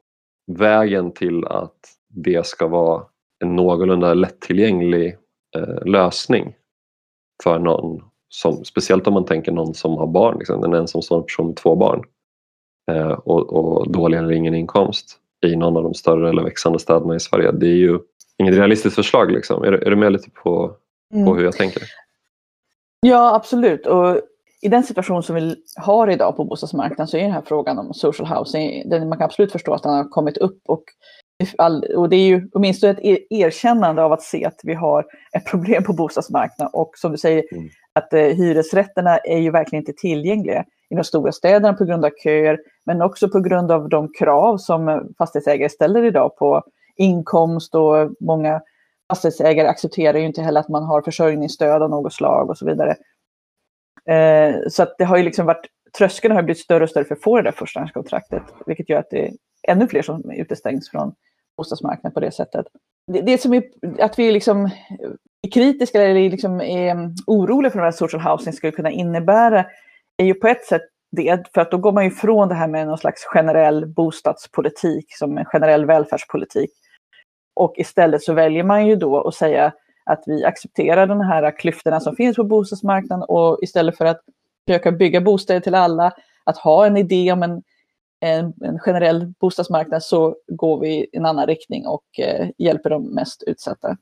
vägen 0.47 1.13
till 1.13 1.45
att 1.45 1.79
det 2.09 2.47
ska 2.47 2.69
vara 2.69 3.03
en 3.45 3.57
någorlunda 3.57 4.15
lättillgänglig 4.15 5.17
eh, 5.57 5.85
lösning 5.85 6.55
för 7.43 7.59
någon, 7.59 8.03
som, 8.29 8.65
speciellt 8.65 9.07
om 9.07 9.15
man 9.15 9.25
tänker 9.25 9.53
någon 9.53 9.75
som 9.75 9.97
har 9.97 10.07
barn, 10.07 10.39
liksom, 10.39 10.65
en 10.65 10.75
ensamstående 10.75 11.27
person 11.27 11.47
med 11.47 11.57
två 11.57 11.77
barn. 11.77 12.05
eh, 12.91 13.11
och, 13.11 13.53
och 13.53 13.93
dålig 13.93 14.19
eller 14.19 14.33
ingen 14.33 14.55
inkomst 14.55 15.17
i 15.47 15.57
någon 15.57 15.77
av 15.77 15.83
de 15.83 15.95
större 15.95 16.29
eller 16.29 16.43
växande 16.43 16.79
städerna 16.79 17.17
i 17.17 17.21
Sverige. 17.21 17.53
Det 17.53 17.67
är 17.67 17.77
ju 17.77 17.99
inget 18.39 18.55
realistiskt 18.55 18.97
förslag. 18.97 19.33
Liksom. 19.33 19.63
Är, 19.63 19.73
är 19.73 19.91
du 19.91 19.97
med 19.97 20.13
lite 20.13 20.31
på, 20.31 20.77
mm. 21.15 21.27
på 21.27 21.35
hur 21.35 21.45
jag 21.45 21.57
tänker? 21.57 21.83
Ja, 23.01 23.35
absolut. 23.35 23.87
Och 23.87 24.21
i 24.63 24.69
den 24.69 24.83
situation 24.83 25.23
som 25.23 25.35
vi 25.35 25.57
har 25.77 26.11
idag 26.11 26.37
på 26.37 26.45
bostadsmarknaden 26.45 27.07
så 27.07 27.17
är 27.17 27.23
den 27.23 27.33
här 27.33 27.43
frågan 27.47 27.79
om 27.79 27.95
social 27.95 28.29
housing, 28.29 28.89
den, 28.89 29.09
man 29.09 29.19
kan 29.19 29.25
absolut 29.25 29.53
förstå 29.53 29.75
att 29.75 29.83
den 29.83 29.93
har 29.93 30.05
kommit 30.05 30.37
upp 30.37 30.59
och, 30.69 30.83
och 31.97 32.09
det 32.09 32.17
är 32.17 32.27
ju 32.27 32.49
åtminstone 32.53 32.93
ett 32.93 33.27
erkännande 33.31 34.03
av 34.03 34.13
att 34.13 34.23
se 34.23 34.45
att 34.45 34.61
vi 34.63 34.75
har 34.75 35.07
ett 35.37 35.45
problem 35.45 35.85
på 35.85 35.93
bostadsmarknaden 35.93 36.71
och 36.73 36.91
som 36.95 37.13
du 37.13 37.19
säger 37.19 37.45
mm. 37.53 37.69
att 37.93 38.13
eh, 38.13 38.21
hyresrätterna 38.21 39.19
är 39.19 39.39
ju 39.39 39.51
verkligen 39.51 39.83
inte 39.83 40.01
tillgängliga 40.01 40.65
i 40.91 40.95
de 40.95 41.05
stora 41.05 41.33
städerna 41.33 41.75
på 41.75 41.85
grund 41.85 42.05
av 42.05 42.11
köer 42.23 42.59
men 42.87 43.03
också 43.03 43.29
på 43.29 43.41
grund 43.41 43.73
av 43.73 43.89
de 43.89 44.13
krav 44.19 44.59
som 44.59 45.13
fastighetsägare 45.19 45.69
ställer 45.69 46.05
idag 46.05 46.37
på 46.37 46.63
inkomst 46.97 47.75
och 47.75 48.11
många 48.21 48.61
fastighetsägare 49.11 49.69
accepterar 49.69 50.19
ju 50.19 50.27
inte 50.27 50.43
heller 50.43 50.61
att 50.61 50.69
man 50.69 50.85
har 50.85 51.03
försörjningsstöd 51.03 51.83
av 51.83 51.91
något 51.91 52.13
slag 52.13 52.51
och 52.51 52.59
så 52.59 52.67
vidare. 52.67 52.97
Eh, 54.11 54.55
så 54.69 54.83
att 54.83 54.95
det 54.99 55.05
har 55.05 55.17
ju 55.17 55.23
liksom 55.23 55.47
varit, 55.47 55.67
tröskeln 55.99 56.35
har 56.35 56.43
blivit 56.43 56.63
större 56.63 56.85
och 56.85 56.91
större 56.91 57.05
för 57.05 57.15
att 57.15 57.23
få 57.23 57.37
det 57.37 57.43
där 57.43 57.53
förstahandskontraktet, 57.53 58.43
vilket 58.67 58.89
gör 58.89 58.99
att 58.99 59.11
det 59.11 59.27
är 59.27 59.33
ännu 59.69 59.89
fler 59.89 60.03
som 60.03 60.31
utestängs 60.31 60.91
från 60.91 61.15
bostadsmarknaden 61.57 62.15
på 62.15 62.21
det 62.21 62.33
sättet. 62.33 62.67
Det, 63.13 63.21
det 63.21 63.39
som 63.39 63.55
är 63.55 63.63
att 63.99 64.19
vi 64.19 64.33
liksom 64.33 64.71
är 65.43 65.51
kritiska 65.51 66.03
eller 66.03 66.31
liksom 66.31 66.61
är 66.61 66.91
mm, 66.91 67.15
oroliga 67.27 67.71
för 67.71 67.81
vad 67.81 67.95
social 67.95 68.23
housing 68.23 68.53
skulle 68.53 68.73
kunna 68.73 68.91
innebära 68.91 69.67
är 70.17 70.25
ju 70.25 70.35
på 70.35 70.49
ett 70.49 70.65
sätt 70.65 70.83
det, 71.13 71.55
för 71.55 71.61
att 71.61 71.71
då 71.71 71.79
går 71.79 71.93
man 71.93 72.05
ju 72.05 72.11
ifrån 72.11 72.49
det 72.49 72.55
här 72.55 72.69
med 72.69 72.87
någon 72.87 72.99
slags 72.99 73.25
generell 73.25 73.87
bostadspolitik 73.87 75.07
som 75.17 75.39
en 75.39 75.45
generell 75.45 75.87
välfärdspolitik. 75.87 76.71
Och 77.55 77.75
istället 77.77 78.23
så 78.23 78.33
väljer 78.33 78.65
man 78.65 78.87
ju 78.87 78.97
då 78.97 79.29
att 79.29 79.35
säga 79.35 79.73
att 80.11 80.23
vi 80.27 80.45
accepterar 80.45 81.07
de 81.07 81.21
här 81.21 81.59
klyftorna 81.59 82.01
som 82.01 82.17
finns 82.17 82.37
på 82.37 82.45
bostadsmarknaden 82.45 83.25
och 83.29 83.59
istället 83.63 83.97
för 83.97 84.05
att 84.05 84.21
försöka 84.67 84.93
bygga 84.93 85.21
bostäder 85.21 85.61
till 85.61 85.75
alla, 85.75 86.13
att 86.45 86.59
ha 86.59 86.87
en 86.87 86.97
idé 86.97 87.33
om 87.33 87.43
en, 87.43 87.63
en, 88.21 88.53
en 88.65 88.79
generell 88.79 89.33
bostadsmarknad 89.41 90.03
så 90.03 90.37
går 90.49 90.81
vi 90.81 90.89
i 90.89 91.07
en 91.13 91.27
annan 91.27 91.47
riktning 91.47 91.87
och 91.87 92.05
eh, 92.19 92.49
hjälper 92.59 92.91
de 92.91 93.15
mest 93.15 93.43
utsatta. 93.47 93.97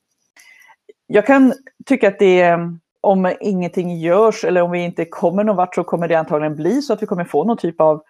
Jag 1.06 1.26
kan 1.26 1.52
tycka 1.86 2.08
att 2.08 2.18
det 2.18 2.58
om 3.00 3.32
ingenting 3.40 3.98
görs 3.98 4.44
eller 4.44 4.62
om 4.62 4.70
vi 4.70 4.78
inte 4.78 5.04
kommer 5.04 5.44
någon 5.44 5.56
vart 5.56 5.74
så 5.74 5.84
kommer 5.84 6.08
det 6.08 6.14
antagligen 6.14 6.56
bli 6.56 6.82
så 6.82 6.92
att 6.92 7.02
vi 7.02 7.06
kommer 7.06 7.24
få 7.24 7.44
någon 7.44 7.56
typ 7.56 7.80
av 7.80 8.02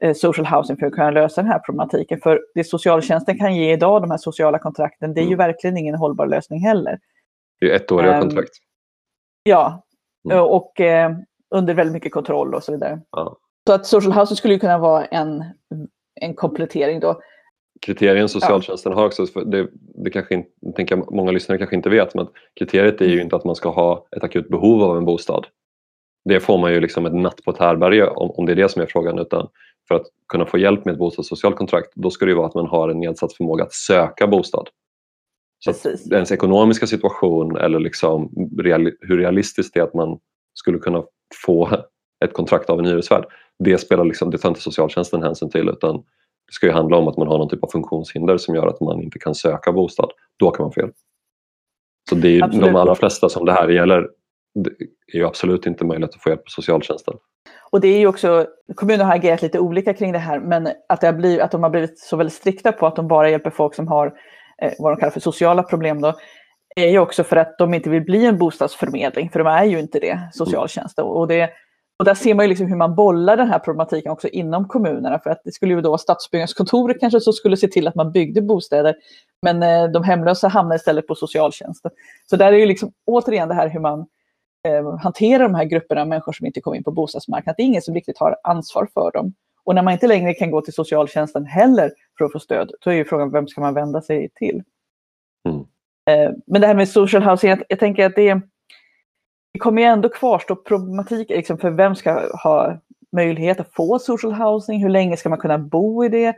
eh, 0.00 0.14
social 0.14 0.46
housing 0.46 0.76
för 0.76 0.86
att 0.86 0.92
kunna 0.92 1.10
lösa 1.10 1.42
den 1.42 1.50
här 1.50 1.58
problematiken. 1.58 2.20
För 2.20 2.40
det 2.54 2.64
socialtjänsten 2.64 3.38
kan 3.38 3.56
ge 3.56 3.72
idag, 3.72 4.02
de 4.02 4.10
här 4.10 4.18
sociala 4.18 4.58
kontrakten, 4.58 5.14
det 5.14 5.20
är 5.20 5.22
ju 5.22 5.34
mm. 5.34 5.38
verkligen 5.38 5.76
ingen 5.76 5.94
hållbar 5.94 6.26
lösning 6.26 6.60
heller. 6.60 6.98
Det 7.62 7.70
är 7.70 7.76
ettåriga 7.76 8.14
um, 8.14 8.20
kontrakt. 8.20 8.50
Ja, 9.42 9.86
mm. 10.30 10.44
och 10.44 10.80
eh, 10.80 11.12
under 11.54 11.74
väldigt 11.74 11.92
mycket 11.92 12.12
kontroll 12.12 12.54
och 12.54 12.62
så 12.62 12.72
vidare. 12.72 13.00
Ja. 13.10 13.36
Så 13.66 13.72
att 13.72 13.86
social 13.86 14.12
housing 14.12 14.36
skulle 14.36 14.54
ju 14.54 14.60
kunna 14.60 14.78
vara 14.78 15.04
en, 15.04 15.44
en 16.20 16.34
komplettering 16.34 17.00
då. 17.00 17.20
Kriterien 17.80 18.28
socialtjänsten 18.28 18.92
ja. 18.92 18.98
har 18.98 19.06
också, 19.06 19.24
det, 19.24 19.68
det 20.04 20.10
kanske 20.10 20.34
inte, 20.34 20.50
tänker 20.76 20.96
många 20.96 21.30
lyssnare 21.30 21.58
kanske 21.58 21.76
inte 21.76 21.90
vet, 21.90 22.14
men 22.14 22.28
kriteriet 22.58 23.00
är 23.00 23.04
ju 23.04 23.12
mm. 23.12 23.24
inte 23.24 23.36
att 23.36 23.44
man 23.44 23.56
ska 23.56 23.68
ha 23.68 24.06
ett 24.16 24.24
akut 24.24 24.48
behov 24.48 24.82
av 24.82 24.96
en 24.96 25.04
bostad. 25.04 25.46
Det 26.24 26.40
får 26.40 26.58
man 26.58 26.72
ju 26.72 26.80
liksom 26.80 27.06
ett 27.06 27.14
natt 27.14 27.44
på 27.44 27.50
ett 27.50 27.58
härberge 27.58 28.06
om, 28.06 28.30
om 28.30 28.46
det 28.46 28.52
är 28.52 28.56
det 28.56 28.68
som 28.68 28.82
är 28.82 28.86
frågan, 28.86 29.18
utan 29.18 29.48
för 29.88 29.94
att 29.94 30.06
kunna 30.28 30.46
få 30.46 30.58
hjälp 30.58 30.84
med 30.84 30.92
ett 30.92 30.98
bostadssocialt 30.98 31.56
kontrakt, 31.56 31.92
då 31.94 32.10
ska 32.10 32.24
det 32.24 32.30
ju 32.30 32.36
vara 32.36 32.46
att 32.46 32.54
man 32.54 32.66
har 32.66 32.88
en 32.88 33.00
nedsatt 33.00 33.32
förmåga 33.32 33.64
att 33.64 33.72
söka 33.72 34.26
bostad. 34.26 34.68
Så 35.64 35.70
att 35.70 36.12
ens 36.12 36.32
ekonomiska 36.32 36.86
situation 36.86 37.56
eller 37.56 37.78
liksom 37.78 38.30
real, 38.58 38.92
hur 39.00 39.18
realistiskt 39.18 39.74
det 39.74 39.80
är 39.80 39.84
att 39.84 39.94
man 39.94 40.18
skulle 40.54 40.78
kunna 40.78 41.02
få 41.46 41.70
ett 42.24 42.32
kontrakt 42.32 42.70
av 42.70 42.78
en 42.78 42.86
hyresvärd, 42.86 43.24
det, 43.58 43.78
spelar 43.78 44.04
liksom, 44.04 44.30
det 44.30 44.38
tar 44.38 44.48
inte 44.48 44.60
socialtjänsten 44.60 45.22
hänsyn 45.22 45.50
till 45.50 45.68
utan 45.68 45.96
det 46.46 46.52
ska 46.52 46.66
ju 46.66 46.72
handla 46.72 46.96
om 46.96 47.08
att 47.08 47.16
man 47.16 47.28
har 47.28 47.38
någon 47.38 47.48
typ 47.48 47.64
av 47.64 47.68
funktionshinder 47.68 48.36
som 48.36 48.54
gör 48.54 48.66
att 48.66 48.80
man 48.80 49.02
inte 49.02 49.18
kan 49.18 49.34
söka 49.34 49.72
bostad. 49.72 50.10
Då 50.38 50.50
kan 50.50 50.64
man 50.64 50.72
få 50.72 50.80
hjälp. 50.80 50.94
Så 52.08 52.14
det 52.14 52.38
är 52.38 52.44
absolut. 52.44 52.66
de 52.66 52.76
allra 52.76 52.94
flesta 52.94 53.28
som 53.28 53.44
det 53.44 53.52
här 53.52 53.68
gäller 53.68 54.08
det 54.54 54.70
är 55.12 55.18
ju 55.18 55.26
absolut 55.26 55.66
inte 55.66 55.84
möjligt 55.84 56.10
att 56.10 56.22
få 56.22 56.28
hjälp 56.28 56.44
på 56.44 56.50
socialtjänsten. 56.50 57.14
Och 57.70 57.80
det 57.80 57.88
är 57.88 57.98
ju 57.98 58.06
också, 58.06 58.46
kommuner 58.74 59.04
har 59.04 59.14
agerat 59.14 59.42
lite 59.42 59.58
olika 59.58 59.94
kring 59.94 60.12
det 60.12 60.18
här, 60.18 60.40
men 60.40 60.68
att, 60.88 61.00
det 61.00 61.06
har 61.06 61.14
blivit, 61.14 61.40
att 61.40 61.50
de 61.50 61.62
har 61.62 61.70
blivit 61.70 61.98
så 61.98 62.16
väldigt 62.16 62.34
strikta 62.34 62.72
på 62.72 62.86
att 62.86 62.96
de 62.96 63.08
bara 63.08 63.30
hjälper 63.30 63.50
folk 63.50 63.74
som 63.74 63.88
har 63.88 64.12
vad 64.78 64.92
de 64.92 64.96
kallar 64.96 65.10
för 65.10 65.20
sociala 65.20 65.62
problem 65.62 66.00
då, 66.00 66.14
är 66.76 66.88
ju 66.88 66.98
också 66.98 67.24
för 67.24 67.36
att 67.36 67.58
de 67.58 67.74
inte 67.74 67.90
vill 67.90 68.04
bli 68.04 68.26
en 68.26 68.38
bostadsförmedling, 68.38 69.30
för 69.30 69.38
de 69.38 69.48
är 69.48 69.64
ju 69.64 69.80
inte 69.80 69.98
det, 69.98 70.28
socialtjänsten. 70.32 71.04
Och, 71.04 71.28
det, 71.28 71.50
och 71.98 72.04
där 72.04 72.14
ser 72.14 72.34
man 72.34 72.44
ju 72.44 72.48
liksom 72.48 72.66
hur 72.66 72.76
man 72.76 72.94
bollar 72.94 73.36
den 73.36 73.48
här 73.48 73.58
problematiken 73.58 74.12
också 74.12 74.28
inom 74.28 74.68
kommunerna, 74.68 75.18
för 75.18 75.30
att 75.30 75.40
det 75.44 75.52
skulle 75.52 75.74
ju 75.74 75.80
då 75.80 75.90
vara 75.90 75.98
Stadsbyggnadskontoret 75.98 77.00
kanske 77.00 77.20
som 77.20 77.32
skulle 77.32 77.56
se 77.56 77.68
till 77.68 77.88
att 77.88 77.94
man 77.94 78.12
byggde 78.12 78.42
bostäder, 78.42 78.94
men 79.42 79.62
eh, 79.62 79.90
de 79.90 80.04
hemlösa 80.04 80.48
hamnar 80.48 80.76
istället 80.76 81.06
på 81.06 81.14
socialtjänsten. 81.14 81.90
Så 82.30 82.36
där 82.36 82.52
är 82.52 82.56
ju 82.56 82.66
liksom 82.66 82.92
återigen 83.06 83.48
det 83.48 83.54
här 83.54 83.68
hur 83.68 83.80
man 83.80 84.06
eh, 84.68 84.98
hanterar 84.98 85.42
de 85.42 85.54
här 85.54 85.64
grupperna 85.64 86.00
av 86.00 86.08
människor 86.08 86.32
som 86.32 86.46
inte 86.46 86.60
kommer 86.60 86.76
in 86.76 86.84
på 86.84 86.90
bostadsmarknaden. 86.90 87.54
Det 87.56 87.62
är 87.62 87.66
ingen 87.66 87.82
som 87.82 87.94
riktigt 87.94 88.18
har 88.18 88.36
ansvar 88.42 88.88
för 88.94 89.10
dem. 89.12 89.34
Och 89.64 89.74
när 89.74 89.82
man 89.82 89.92
inte 89.92 90.06
längre 90.06 90.34
kan 90.34 90.50
gå 90.50 90.60
till 90.60 90.74
socialtjänsten 90.74 91.46
heller 91.46 91.90
för 92.18 92.24
att 92.24 92.32
få 92.32 92.38
stöd, 92.38 92.72
då 92.84 92.90
är 92.90 92.94
ju 92.94 93.04
frågan 93.04 93.30
vem 93.30 93.48
ska 93.48 93.60
man 93.60 93.74
vända 93.74 94.02
sig 94.02 94.28
till? 94.34 94.62
Mm. 95.48 95.60
Eh, 96.10 96.32
men 96.46 96.60
det 96.60 96.66
här 96.66 96.74
med 96.74 96.88
social 96.88 97.22
housing, 97.22 97.50
jag, 97.50 97.62
jag 97.68 97.78
tänker 97.78 98.06
att 98.06 98.16
det, 98.16 98.34
det 99.52 99.58
kommer 99.58 99.82
ju 99.82 99.88
ändå 99.88 100.08
kvarstå 100.08 100.56
problematik 100.56 101.30
liksom 101.30 101.58
för 101.58 101.70
vem 101.70 101.94
ska 101.94 102.36
ha 102.42 102.78
möjlighet 103.12 103.60
att 103.60 103.74
få 103.74 103.98
social 103.98 104.32
housing? 104.32 104.82
Hur 104.82 104.88
länge 104.88 105.16
ska 105.16 105.28
man 105.28 105.38
kunna 105.38 105.58
bo 105.58 106.04
i 106.04 106.08
det? 106.08 106.36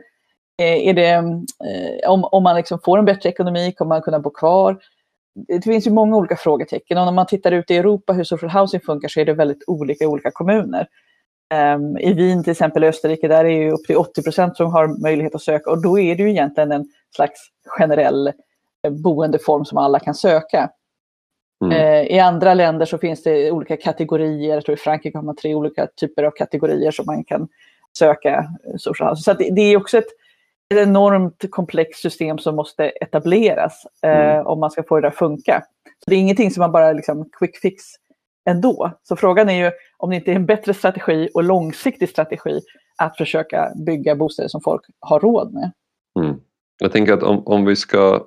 Eh, 0.61 0.87
är 0.87 0.93
det 0.93 1.09
eh, 1.09 2.09
om, 2.09 2.23
om 2.23 2.43
man 2.43 2.55
liksom 2.55 2.79
får 2.85 2.97
en 2.97 3.05
bättre 3.05 3.29
ekonomi, 3.29 3.71
kommer 3.71 3.89
man 3.89 4.01
kunna 4.01 4.19
bo 4.19 4.29
kvar? 4.29 4.77
Det 5.47 5.61
finns 5.61 5.87
ju 5.87 5.91
många 5.91 6.17
olika 6.17 6.35
frågetecken 6.35 6.97
och 6.97 7.05
när 7.05 7.11
man 7.11 7.25
tittar 7.25 7.51
ut 7.51 7.71
i 7.71 7.77
Europa 7.77 8.13
hur 8.13 8.23
social 8.23 8.51
housing 8.51 8.79
funkar 8.79 9.07
så 9.07 9.19
är 9.19 9.25
det 9.25 9.33
väldigt 9.33 9.63
olika 9.67 10.03
i 10.03 10.07
olika 10.07 10.31
kommuner. 10.31 10.87
Um, 11.53 11.97
I 11.97 12.13
Wien 12.13 12.43
till 12.43 12.51
exempel 12.51 12.83
i 12.83 12.87
Österrike, 12.87 13.27
där 13.27 13.45
är 13.45 13.65
det 13.65 13.71
upp 13.71 13.83
till 13.83 13.97
80 13.97 14.23
procent 14.23 14.57
som 14.57 14.71
har 14.71 15.01
möjlighet 15.01 15.35
att 15.35 15.41
söka 15.41 15.71
och 15.71 15.81
då 15.81 15.99
är 15.99 16.15
det 16.15 16.23
ju 16.23 16.29
egentligen 16.29 16.71
en 16.71 16.85
slags 17.15 17.39
generell 17.65 18.27
eh, 18.27 18.91
boendeform 18.91 19.65
som 19.65 19.77
alla 19.77 19.99
kan 19.99 20.15
söka. 20.15 20.69
Mm. 21.65 21.77
Uh, 21.77 22.07
I 22.07 22.19
andra 22.19 22.53
länder 22.53 22.85
så 22.85 22.97
finns 22.97 23.23
det 23.23 23.51
olika 23.51 23.77
kategorier, 23.77 24.55
jag 24.55 24.65
tror 24.65 24.77
i 24.77 24.79
Frankrike 24.79 25.17
har 25.17 25.23
man 25.23 25.35
tre 25.35 25.55
olika 25.55 25.87
typer 25.87 26.23
av 26.23 26.31
kategorier 26.31 26.91
som 26.91 27.05
man 27.05 27.23
kan 27.23 27.47
söka 27.97 28.45
social 28.77 29.09
housing. 29.09 29.23
Så 29.23 29.33
det, 29.53 29.61
är 29.61 29.77
också 29.77 29.97
ett, 29.97 30.07
ett 30.73 30.87
enormt 30.87 31.45
komplext 31.49 32.01
system 32.01 32.37
som 32.37 32.55
måste 32.55 32.85
etableras 32.89 33.85
uh, 34.05 34.47
om 34.47 34.59
man 34.59 34.71
ska 34.71 34.83
få 34.83 34.99
det 34.99 35.07
att 35.07 35.15
funka. 35.15 35.63
Så 35.99 36.09
det 36.09 36.15
är 36.15 36.19
ingenting 36.19 36.51
som 36.51 36.61
man 36.61 36.71
bara 36.71 36.93
liksom 36.93 37.29
quick 37.39 37.57
fix 37.57 37.83
ändå. 38.49 38.91
Så 39.03 39.15
frågan 39.15 39.49
är 39.49 39.65
ju 39.65 39.71
om 39.97 40.09
det 40.09 40.15
inte 40.15 40.31
är 40.31 40.35
en 40.35 40.45
bättre 40.45 40.73
strategi 40.73 41.29
och 41.33 41.43
långsiktig 41.43 42.09
strategi 42.09 42.61
att 42.97 43.17
försöka 43.17 43.71
bygga 43.85 44.15
bostäder 44.15 44.49
som 44.49 44.61
folk 44.61 44.81
har 44.99 45.19
råd 45.19 45.53
med. 45.53 45.71
Mm. 46.19 46.35
Jag 46.79 46.91
tänker 46.91 47.13
att 47.13 47.23
om, 47.23 47.47
om 47.47 47.65
vi 47.65 47.75
ska 47.75 48.25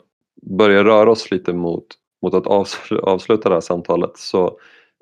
börja 0.59 0.85
röra 0.85 1.11
oss 1.11 1.31
lite 1.31 1.53
mot, 1.53 1.87
mot 2.23 2.35
att 2.35 2.47
avsluta 3.03 3.49
det 3.49 3.55
här 3.55 3.61
samtalet 3.61 4.11
så 4.15 4.59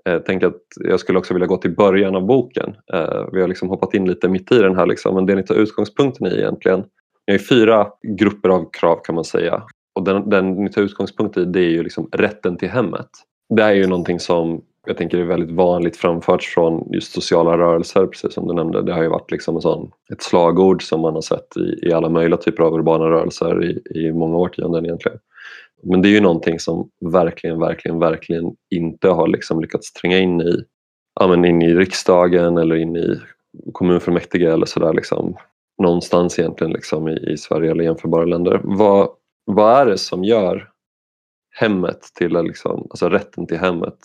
eh, 0.08 0.18
tänker 0.18 0.46
jag 0.46 0.54
att 0.54 0.88
jag 0.88 1.00
skulle 1.00 1.18
också 1.18 1.34
vilja 1.34 1.46
gå 1.46 1.56
till 1.56 1.74
början 1.74 2.16
av 2.16 2.26
boken. 2.26 2.76
Eh, 2.92 3.24
vi 3.32 3.40
har 3.40 3.48
liksom 3.48 3.68
hoppat 3.68 3.94
in 3.94 4.08
lite 4.08 4.28
mitt 4.28 4.52
i 4.52 4.58
den 4.58 4.76
här, 4.76 4.86
liksom, 4.86 5.14
men 5.14 5.26
det 5.26 5.34
ni 5.34 5.42
tar 5.42 5.54
utgångspunkten 5.54 6.26
i 6.26 6.34
egentligen, 6.34 6.84
ni 7.26 7.32
har 7.32 7.38
fyra 7.38 7.86
grupper 8.18 8.48
av 8.48 8.70
krav 8.72 9.00
kan 9.04 9.14
man 9.14 9.24
säga 9.24 9.62
och 9.96 10.04
den, 10.04 10.30
den 10.30 10.64
ni 10.64 10.70
tar 10.70 10.82
utgångspunkt 10.82 11.36
i 11.36 11.44
det 11.44 11.60
är 11.60 11.70
ju 11.70 11.82
liksom 11.82 12.08
rätten 12.12 12.56
till 12.56 12.68
hemmet. 12.68 13.08
Det 13.56 13.62
är 13.62 13.72
ju 13.72 13.86
någonting 13.86 14.20
som 14.20 14.62
jag 14.86 14.96
tänker 14.96 15.16
det 15.16 15.22
är 15.22 15.26
väldigt 15.28 15.56
vanligt 15.56 15.96
framfört 15.96 16.42
från 16.42 16.88
just 16.92 17.12
sociala 17.12 17.58
rörelser, 17.58 18.06
precis 18.06 18.34
som 18.34 18.48
du 18.48 18.54
nämnde. 18.54 18.82
Det 18.82 18.92
har 18.92 19.02
ju 19.02 19.08
varit 19.08 19.30
liksom 19.30 19.56
en 19.56 19.62
sån, 19.62 19.90
ett 20.12 20.22
slagord 20.22 20.82
som 20.82 21.00
man 21.00 21.14
har 21.14 21.20
sett 21.20 21.56
i, 21.56 21.88
i 21.88 21.92
alla 21.92 22.08
möjliga 22.08 22.36
typer 22.36 22.62
av 22.62 22.74
urbana 22.74 23.04
rörelser 23.04 23.64
i, 23.64 24.00
i 24.00 24.12
många 24.12 24.36
årtionden 24.36 24.84
egentligen. 24.84 25.18
Men 25.82 26.02
det 26.02 26.08
är 26.08 26.10
ju 26.10 26.20
någonting 26.20 26.58
som 26.58 26.90
verkligen, 27.00 27.60
verkligen, 27.60 27.98
verkligen 27.98 28.56
inte 28.70 29.08
har 29.08 29.28
liksom 29.28 29.60
lyckats 29.60 29.92
tränga 29.92 30.18
in 30.18 30.40
i, 30.40 30.64
ja, 31.20 31.26
men 31.26 31.44
in 31.44 31.62
i 31.62 31.74
riksdagen 31.74 32.58
eller 32.58 32.76
in 32.76 32.96
i 32.96 33.20
kommunfullmäktige 33.72 34.52
eller 34.52 34.66
sådär. 34.66 34.92
Liksom. 34.92 35.36
Någonstans 35.82 36.38
egentligen 36.38 36.72
liksom 36.72 37.08
i, 37.08 37.32
i 37.32 37.36
Sverige 37.36 37.70
eller 37.70 37.84
jämförbara 37.84 38.24
länder. 38.24 38.60
Vad, 38.64 39.08
vad 39.44 39.80
är 39.80 39.86
det 39.86 39.98
som 39.98 40.24
gör 40.24 40.68
hemmet 41.50 42.00
till, 42.14 42.32
liksom, 42.32 42.86
alltså 42.90 43.08
rätten 43.08 43.46
till 43.46 43.58
hemmet 43.58 43.98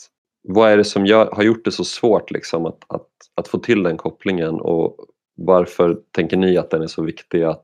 vad 0.44 0.72
är 0.72 0.78
det 0.78 0.84
som 0.84 1.06
gör, 1.06 1.30
har 1.32 1.44
gjort 1.44 1.66
det 1.66 1.72
så 1.72 1.84
svårt 1.84 2.32
liksom 2.32 2.66
att, 2.66 2.84
att, 2.88 3.08
att 3.36 3.48
få 3.48 3.58
till 3.58 3.84
den 3.84 3.98
kopplingen 3.98 4.56
och 4.62 4.96
Varför 5.36 5.98
tänker 6.12 6.38
ni 6.38 6.58
att 6.58 6.70
den 6.70 6.82
är 6.82 6.88
så 6.88 7.02
viktig 7.02 7.44
att, 7.44 7.64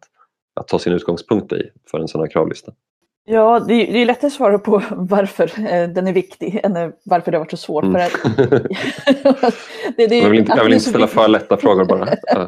att 0.55 0.67
ta 0.67 0.79
sin 0.79 0.93
utgångspunkt 0.93 1.53
i 1.53 1.69
för 1.91 1.99
en 1.99 2.07
sån 2.07 2.21
här 2.21 2.27
kravlista? 2.27 2.71
Ja, 3.25 3.59
det 3.59 3.73
är, 3.73 3.93
det 3.93 3.99
är 3.99 4.05
lättare 4.05 4.27
att 4.27 4.33
svara 4.33 4.59
på 4.59 4.81
varför 4.91 5.59
eh, 5.59 5.89
den 5.89 6.07
är 6.07 6.13
viktig 6.13 6.59
än 6.63 6.93
varför 7.05 7.31
det 7.31 7.37
har 7.37 7.45
varit 7.45 7.51
så 7.51 7.57
svårt. 7.57 7.83
Mm. 7.83 8.09
För 8.09 8.25
att, 9.47 9.53
det, 9.97 10.07
det, 10.07 10.19
jag 10.19 10.29
vill 10.29 10.39
inte, 10.39 10.53
jag 10.57 10.63
vill 10.63 10.73
inte 10.73 10.89
ställa 10.89 11.07
för 11.07 11.27
lätta 11.27 11.57
frågor 11.57 11.85
bara. 11.85 12.05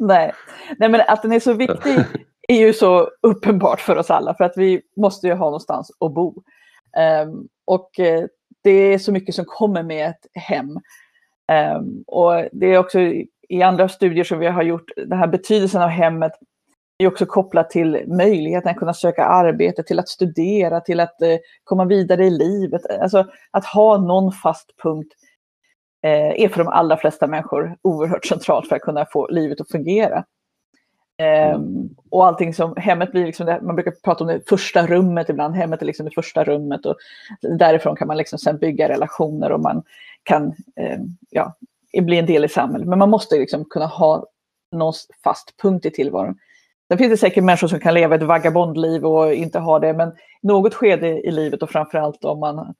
Nej. 0.00 0.32
Nej, 0.78 0.88
men 0.88 1.00
att 1.00 1.22
den 1.22 1.32
är 1.32 1.40
så 1.40 1.52
viktig 1.52 1.98
är 2.48 2.58
ju 2.58 2.72
så 2.72 3.10
uppenbart 3.20 3.80
för 3.80 3.96
oss 3.96 4.10
alla 4.10 4.34
för 4.34 4.44
att 4.44 4.56
vi 4.56 4.82
måste 4.96 5.26
ju 5.26 5.32
ha 5.32 5.44
någonstans 5.44 5.90
att 6.00 6.14
bo. 6.14 6.42
Um, 7.24 7.48
och 7.64 7.90
uh, 7.98 8.26
det 8.62 8.70
är 8.70 8.98
så 8.98 9.12
mycket 9.12 9.34
som 9.34 9.44
kommer 9.44 9.82
med 9.82 10.10
ett 10.10 10.26
hem. 10.42 10.78
Um, 11.78 12.04
och 12.06 12.48
det 12.52 12.66
är 12.66 12.78
också 12.78 13.00
i 13.48 13.62
andra 13.62 13.88
studier 13.88 14.24
som 14.24 14.38
vi 14.38 14.46
har 14.46 14.62
gjort, 14.62 14.90
den 14.96 15.18
här 15.18 15.26
betydelsen 15.26 15.82
av 15.82 15.88
hemmet 15.88 16.32
är 16.98 17.06
också 17.06 17.26
kopplat 17.26 17.70
till 17.70 18.04
möjligheten 18.06 18.70
att 18.70 18.76
kunna 18.76 18.94
söka 18.94 19.24
arbete, 19.24 19.82
till 19.82 19.98
att 19.98 20.08
studera, 20.08 20.80
till 20.80 21.00
att 21.00 21.16
uh, 21.22 21.36
komma 21.64 21.84
vidare 21.84 22.26
i 22.26 22.30
livet. 22.30 22.82
Alltså 23.00 23.26
att 23.50 23.64
ha 23.64 23.98
någon 23.98 24.32
fast 24.32 24.70
punkt 24.82 25.12
uh, 26.06 26.42
är 26.42 26.48
för 26.48 26.58
de 26.58 26.68
allra 26.68 26.96
flesta 26.96 27.26
människor 27.26 27.76
oerhört 27.82 28.24
centralt 28.24 28.68
för 28.68 28.76
att 28.76 28.82
kunna 28.82 29.06
få 29.12 29.28
livet 29.28 29.60
att 29.60 29.70
fungera. 29.70 30.24
Um, 31.54 31.96
och 32.10 32.26
allting 32.26 32.54
som, 32.54 32.74
hemmet 32.76 33.12
blir 33.12 33.26
liksom, 33.26 33.46
det, 33.46 33.60
man 33.62 33.74
brukar 33.74 33.90
prata 34.04 34.24
om 34.24 34.28
det 34.28 34.48
första 34.48 34.86
rummet 34.86 35.28
ibland, 35.28 35.54
hemmet 35.54 35.82
är 35.82 35.86
liksom 35.86 36.06
det 36.06 36.14
första 36.14 36.44
rummet 36.44 36.86
och 36.86 36.96
därifrån 37.58 37.96
kan 37.96 38.08
man 38.08 38.16
liksom 38.16 38.38
sen 38.38 38.58
bygga 38.58 38.88
relationer 38.88 39.52
och 39.52 39.60
man 39.60 39.82
kan 40.22 40.44
um, 40.44 41.16
ja, 41.30 41.54
bli 42.02 42.18
en 42.18 42.26
del 42.26 42.44
i 42.44 42.48
samhället. 42.48 42.88
Men 42.88 42.98
man 42.98 43.10
måste 43.10 43.38
liksom 43.38 43.64
kunna 43.64 43.86
ha 43.86 44.26
någon 44.72 44.92
fast 45.24 45.56
punkt 45.62 45.86
i 45.86 45.90
tillvaron. 45.90 46.38
Sen 46.88 46.98
finns 46.98 47.10
det 47.10 47.16
säkert 47.16 47.44
människor 47.44 47.68
som 47.68 47.80
kan 47.80 47.94
leva 47.94 48.14
ett 48.14 48.22
vagabondliv 48.22 49.06
och 49.06 49.34
inte 49.34 49.58
ha 49.58 49.78
det, 49.78 49.92
men 49.92 50.12
något 50.42 50.74
skede 50.74 51.08
i 51.08 51.30
livet 51.30 51.62
och 51.62 51.70
framförallt 51.70 52.24
om, 52.24 52.40
man, 52.40 52.74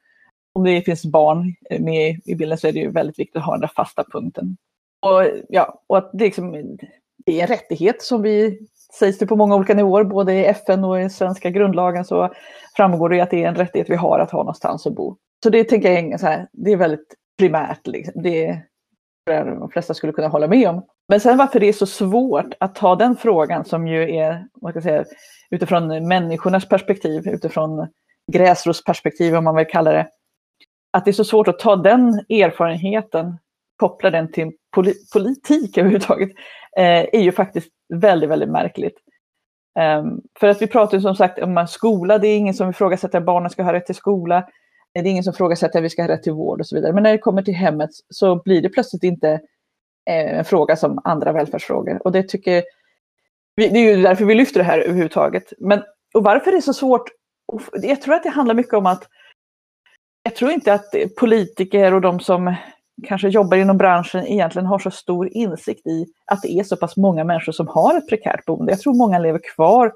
om 0.52 0.64
det 0.64 0.82
finns 0.82 1.04
barn 1.04 1.54
med 1.80 2.20
i 2.24 2.34
bilden 2.34 2.58
så 2.58 2.68
är 2.68 2.72
det 2.72 2.78
ju 2.78 2.90
väldigt 2.90 3.18
viktigt 3.18 3.36
att 3.36 3.46
ha 3.46 3.52
den 3.52 3.60
där 3.60 3.70
fasta 3.76 4.04
punkten. 4.12 4.56
Och, 5.00 5.26
ja, 5.48 5.82
och 5.86 5.98
att 5.98 6.10
det 6.12 6.24
liksom, 6.24 6.78
det 7.26 7.38
är 7.38 7.42
en 7.42 7.48
rättighet 7.48 8.02
som 8.02 8.22
vi 8.22 8.58
sägs 8.98 9.18
det 9.18 9.26
på 9.26 9.36
många 9.36 9.56
olika 9.56 9.74
nivåer, 9.74 10.04
både 10.04 10.34
i 10.34 10.46
FN 10.46 10.84
och 10.84 11.00
i 11.00 11.10
svenska 11.10 11.50
grundlagen 11.50 12.04
så 12.04 12.32
framgår 12.76 13.08
det 13.08 13.20
att 13.20 13.30
det 13.30 13.44
är 13.44 13.48
en 13.48 13.54
rättighet 13.54 13.90
vi 13.90 13.96
har 13.96 14.18
att 14.18 14.30
ha 14.30 14.38
någonstans 14.38 14.86
att 14.86 14.94
bo. 14.94 15.16
Så 15.42 15.50
det 15.50 15.64
tänker 15.64 16.02
jag 16.02 16.20
så 16.20 16.26
här, 16.26 16.48
det 16.52 16.72
är 16.72 16.76
väldigt 16.76 17.14
primärt. 17.38 17.86
Liksom. 17.86 18.22
Det 18.22 18.62
tror 19.26 19.60
de 19.60 19.70
flesta 19.70 19.94
skulle 19.94 20.12
kunna 20.12 20.28
hålla 20.28 20.48
med 20.48 20.68
om. 20.68 20.82
Men 21.08 21.20
sen 21.20 21.38
varför 21.38 21.60
det 21.60 21.66
är 21.66 21.72
så 21.72 21.86
svårt 21.86 22.54
att 22.60 22.74
ta 22.74 22.96
den 22.96 23.16
frågan 23.16 23.64
som 23.64 23.86
ju 23.86 24.16
är, 24.16 24.46
man 24.62 24.72
ska 24.72 24.80
säga, 24.80 25.04
utifrån 25.50 26.08
människornas 26.08 26.68
perspektiv, 26.68 27.28
utifrån 27.28 27.88
gräsrotsperspektiv 28.32 29.36
om 29.36 29.44
man 29.44 29.56
vill 29.56 29.66
kalla 29.66 29.92
det, 29.92 30.08
att 30.92 31.04
det 31.04 31.10
är 31.10 31.12
så 31.12 31.24
svårt 31.24 31.48
att 31.48 31.58
ta 31.58 31.76
den 31.76 32.08
erfarenheten, 32.28 33.38
koppla 33.76 34.10
den 34.10 34.32
till 34.32 34.52
politik 35.12 35.78
överhuvudtaget, 35.78 36.30
Eh, 36.76 37.04
är 37.12 37.20
ju 37.20 37.32
faktiskt 37.32 37.68
väldigt, 37.94 38.30
väldigt 38.30 38.48
märkligt. 38.48 38.98
Um, 40.00 40.22
för 40.40 40.48
att 40.48 40.62
vi 40.62 40.66
pratar 40.66 40.96
ju 40.96 41.02
som 41.02 41.16
sagt 41.16 41.38
om 41.38 41.66
skola, 41.68 42.18
det 42.18 42.28
är 42.28 42.36
ingen 42.36 42.54
som 42.54 42.70
ifrågasätter 42.70 43.18
att 43.18 43.24
barnen 43.24 43.50
ska 43.50 43.62
ha 43.62 43.72
rätt 43.72 43.86
till 43.86 43.94
skola. 43.94 44.48
Det 44.94 45.00
är 45.00 45.06
ingen 45.06 45.24
som 45.24 45.30
ifrågasätter 45.30 45.78
att 45.78 45.84
vi 45.84 45.90
ska 45.90 46.02
ha 46.02 46.08
rätt 46.08 46.22
till 46.22 46.32
vård 46.32 46.60
och 46.60 46.66
så 46.66 46.76
vidare. 46.76 46.92
Men 46.92 47.02
när 47.02 47.12
det 47.12 47.18
kommer 47.18 47.42
till 47.42 47.54
hemmet 47.54 47.90
så 48.08 48.42
blir 48.42 48.62
det 48.62 48.68
plötsligt 48.68 49.04
inte 49.04 49.28
eh, 50.10 50.38
en 50.38 50.44
fråga 50.44 50.76
som 50.76 51.00
andra 51.04 51.32
välfärdsfrågor. 51.32 52.00
Och 52.04 52.12
det 52.12 52.28
tycker 52.28 52.62
vi, 53.56 53.68
det 53.68 53.78
är 53.78 53.96
ju 53.96 54.02
därför 54.02 54.24
vi 54.24 54.34
lyfter 54.34 54.60
det 54.60 54.64
här 54.64 54.78
överhuvudtaget. 54.78 55.52
Men, 55.58 55.82
och 56.14 56.24
varför 56.24 56.50
det 56.50 56.56
är 56.56 56.60
så 56.60 56.74
svårt? 56.74 57.08
Jag 57.72 58.02
tror 58.02 58.14
att 58.14 58.22
det 58.22 58.28
handlar 58.28 58.54
mycket 58.54 58.74
om 58.74 58.86
att 58.86 59.08
jag 60.22 60.34
tror 60.34 60.50
inte 60.50 60.74
att 60.74 60.94
politiker 61.16 61.94
och 61.94 62.00
de 62.00 62.20
som 62.20 62.54
kanske 63.08 63.28
jobbar 63.28 63.56
inom 63.56 63.78
branschen 63.78 64.26
egentligen 64.26 64.66
har 64.66 64.78
så 64.78 64.90
stor 64.90 65.28
insikt 65.32 65.86
i 65.86 66.06
att 66.26 66.42
det 66.42 66.52
är 66.52 66.64
så 66.64 66.76
pass 66.76 66.96
många 66.96 67.24
människor 67.24 67.52
som 67.52 67.68
har 67.68 67.98
ett 67.98 68.08
prekärt 68.08 68.44
boende. 68.44 68.72
Jag 68.72 68.80
tror 68.80 68.94
många 68.94 69.18
lever 69.18 69.40
kvar 69.54 69.92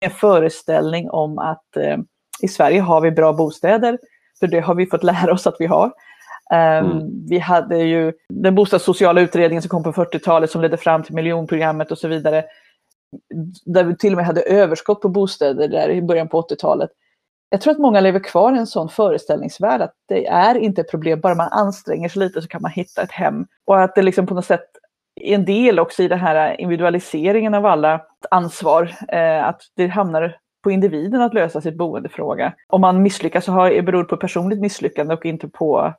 med 0.00 0.10
en 0.10 0.16
föreställning 0.16 1.10
om 1.10 1.38
att 1.38 1.76
eh, 1.76 1.96
i 2.42 2.48
Sverige 2.48 2.80
har 2.80 3.00
vi 3.00 3.10
bra 3.10 3.32
bostäder, 3.32 3.98
för 4.40 4.46
det 4.46 4.60
har 4.60 4.74
vi 4.74 4.86
fått 4.86 5.02
lära 5.02 5.32
oss 5.32 5.46
att 5.46 5.56
vi 5.58 5.66
har. 5.66 5.92
Um, 6.52 6.90
mm. 6.90 7.26
Vi 7.28 7.38
hade 7.38 7.78
ju 7.78 8.12
den 8.28 8.54
bostadssociala 8.54 9.20
utredningen 9.20 9.62
som 9.62 9.68
kom 9.68 9.82
på 9.82 9.92
40-talet 9.92 10.50
som 10.50 10.62
ledde 10.62 10.76
fram 10.76 11.02
till 11.02 11.14
miljonprogrammet 11.14 11.90
och 11.90 11.98
så 11.98 12.08
vidare. 12.08 12.44
Där 13.64 13.84
vi 13.84 13.96
till 13.96 14.12
och 14.12 14.16
med 14.16 14.26
hade 14.26 14.42
överskott 14.42 15.00
på 15.00 15.08
bostäder 15.08 15.68
där 15.68 15.90
i 15.90 16.02
början 16.02 16.28
på 16.28 16.42
80-talet 16.42 16.90
jag 17.52 17.60
tror 17.60 17.72
att 17.72 17.78
många 17.78 18.00
lever 18.00 18.20
kvar 18.20 18.54
i 18.54 18.58
en 18.58 18.66
sån 18.66 18.88
föreställningsvärld 18.88 19.82
att 19.82 19.94
det 20.08 20.26
är 20.26 20.54
inte 20.54 20.80
ett 20.80 20.90
problem, 20.90 21.20
bara 21.20 21.34
man 21.34 21.48
anstränger 21.48 22.08
sig 22.08 22.20
lite 22.20 22.42
så 22.42 22.48
kan 22.48 22.62
man 22.62 22.70
hitta 22.70 23.02
ett 23.02 23.12
hem. 23.12 23.46
Och 23.64 23.82
att 23.82 23.94
det 23.94 24.02
liksom 24.02 24.26
på 24.26 24.34
något 24.34 24.44
sätt 24.44 24.66
är 25.20 25.34
en 25.34 25.44
del 25.44 25.78
också 25.78 26.02
i 26.02 26.08
den 26.08 26.18
här 26.18 26.60
individualiseringen 26.60 27.54
av 27.54 27.66
alla 27.66 28.00
ansvar, 28.30 28.94
eh, 29.08 29.44
att 29.44 29.62
det 29.76 29.86
hamnar 29.86 30.36
på 30.64 30.70
individen 30.70 31.20
att 31.20 31.34
lösa 31.34 31.60
sitt 31.60 31.76
boendefråga. 31.76 32.52
Om 32.68 32.80
man 32.80 33.02
misslyckas 33.02 33.44
så 33.44 33.52
har, 33.52 33.70
det 33.70 33.82
beror 33.82 34.04
på 34.04 34.16
personligt 34.16 34.60
misslyckande 34.60 35.14
och 35.14 35.26
inte 35.26 35.48
på, 35.48 35.94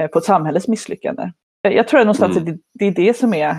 eh, 0.00 0.06
på 0.06 0.18
ett 0.18 0.24
samhällets 0.24 0.68
misslyckande. 0.68 1.30
Jag 1.62 1.88
tror 1.88 2.00
att 2.00 2.06
någonstans 2.06 2.36
mm. 2.36 2.44
det, 2.44 2.58
det 2.72 2.84
är 2.86 3.06
det 3.06 3.16
som 3.16 3.34
är 3.34 3.56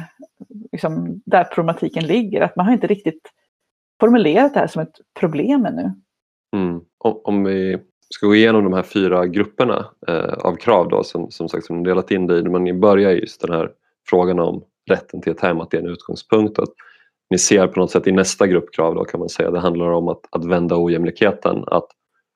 liksom, 0.71 1.21
där 1.25 1.43
problematiken 1.43 2.07
ligger, 2.07 2.41
att 2.41 2.55
man 2.55 2.65
har 2.65 2.73
inte 2.73 2.87
riktigt 2.87 3.29
formulerat 3.99 4.53
det 4.53 4.59
här 4.59 4.67
som 4.67 4.81
ett 4.81 4.99
problem 5.19 5.65
ännu. 5.65 5.91
Mm. 6.55 6.81
Om, 6.97 7.21
om, 7.23 7.43
vi 7.43 7.77
ska 8.09 8.27
gå 8.27 8.35
igenom 8.35 8.63
de 8.63 8.73
här 8.73 8.83
fyra 8.83 9.25
grupperna 9.25 9.85
eh, 10.07 10.33
av 10.33 10.55
krav 10.55 10.89
då, 10.89 11.03
som, 11.03 11.31
som 11.31 11.49
sagt 11.49 11.65
som 11.65 11.83
delat 11.83 12.11
in 12.11 12.27
det 12.27 12.39
i, 12.39 12.43
man 12.43 12.79
börjar 12.79 13.11
just 13.11 13.41
den 13.41 13.51
här 13.51 13.71
frågan 14.09 14.39
om 14.39 14.63
rätten 14.89 15.21
till 15.21 15.31
ett 15.31 15.41
hem, 15.41 15.61
att 15.61 15.71
det 15.71 15.77
är 15.77 15.81
en 15.81 15.89
utgångspunkt. 15.89 16.59
Att 16.59 16.69
ni 17.29 17.37
ser 17.37 17.67
på 17.67 17.79
något 17.79 17.91
sätt 17.91 18.07
i 18.07 18.11
nästa 18.11 18.47
gruppkrav 18.47 18.95
då 18.95 19.03
kan 19.05 19.19
man 19.19 19.29
säga, 19.29 19.51
det 19.51 19.59
handlar 19.59 19.91
om 19.91 20.07
att, 20.07 20.21
att 20.31 20.45
vända 20.45 20.75
ojämlikheten. 20.77 21.63
Att 21.67 21.87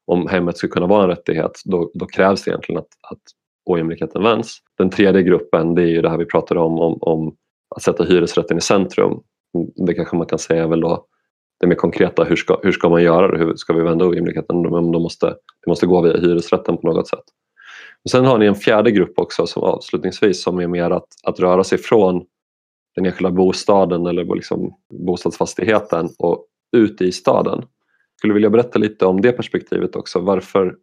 om 0.05 0.27
hemmet 0.27 0.57
ska 0.57 0.67
kunna 0.67 0.87
vara 0.87 1.03
en 1.03 1.09
rättighet 1.09 1.61
då, 1.65 1.91
då 1.93 2.05
krävs 2.05 2.43
det 2.43 2.51
egentligen 2.51 2.79
att, 2.79 3.11
att 3.11 3.21
ojämlikheten 3.65 4.23
vänds. 4.23 4.57
Den 4.77 4.89
tredje 4.89 5.23
gruppen 5.23 5.75
det 5.75 5.81
är 5.81 5.87
ju 5.87 6.01
det 6.01 6.09
här 6.09 6.17
vi 6.17 6.25
pratade 6.25 6.59
om, 6.59 6.79
om, 6.79 6.97
om 7.01 7.35
att 7.75 7.81
sätta 7.81 8.03
hyresrätten 8.03 8.57
i 8.57 8.61
centrum. 8.61 9.19
Det 9.87 9.93
kanske 9.93 10.15
man 10.17 10.27
kan 10.27 10.39
säga 10.39 10.63
är 10.63 10.67
väl 10.67 10.81
då 10.81 11.05
det 11.59 11.67
mer 11.67 11.75
konkreta, 11.75 12.23
hur 12.23 12.35
ska, 12.35 12.59
hur 12.63 12.71
ska 12.71 12.89
man 12.89 13.03
göra 13.03 13.31
det? 13.31 13.37
Hur 13.37 13.55
ska 13.55 13.73
vi 13.73 13.81
vända 13.81 14.07
ojämlikheten? 14.07 14.63
De, 14.63 14.91
de 14.91 15.01
måste, 15.01 15.25
det 15.25 15.67
måste 15.67 15.85
gå 15.85 16.01
via 16.01 16.17
hyresrätten 16.17 16.77
på 16.77 16.87
något 16.87 17.07
sätt. 17.07 17.23
Och 18.03 18.11
sen 18.11 18.25
har 18.25 18.37
ni 18.37 18.45
en 18.45 18.55
fjärde 18.55 18.91
grupp 18.91 19.19
också 19.19 19.47
som 19.47 19.63
avslutningsvis 19.63 20.43
som 20.43 20.59
är 20.59 20.67
mer 20.67 20.91
att, 20.91 21.07
att 21.23 21.39
röra 21.39 21.63
sig 21.63 21.77
från 21.77 22.25
den 22.95 23.05
enskilda 23.05 23.31
bostaden 23.31 24.05
eller 24.05 24.35
liksom 24.35 24.73
bostadsfastigheten 24.93 26.09
och 26.19 26.45
ut 26.77 27.01
i 27.01 27.11
staden. 27.11 27.65
Skulle 28.17 28.33
vilja 28.33 28.49
berätta 28.49 28.79
lite 28.79 29.05
om 29.05 29.21
det 29.21 29.31
perspektivet 29.31 29.95
också, 29.95 30.19
varför 30.19 30.75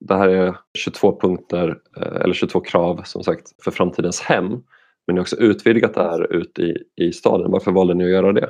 det 0.00 0.14
här 0.14 0.28
är 0.28 0.56
22 0.78 1.20
punkter 1.20 1.78
eh, 1.96 2.22
eller 2.22 2.34
22 2.34 2.60
krav 2.60 3.02
som 3.04 3.24
sagt 3.24 3.64
för 3.64 3.70
framtidens 3.70 4.20
hem 4.20 4.48
men 5.06 5.14
ni 5.14 5.18
har 5.18 5.20
också 5.20 5.36
utvidgat 5.36 5.94
det 5.94 6.02
här 6.02 6.32
ut 6.32 6.58
i, 6.58 6.76
i 6.96 7.12
staden. 7.12 7.50
Varför 7.50 7.72
valde 7.72 7.94
ni 7.94 8.04
att 8.04 8.10
göra 8.10 8.32
det? 8.32 8.48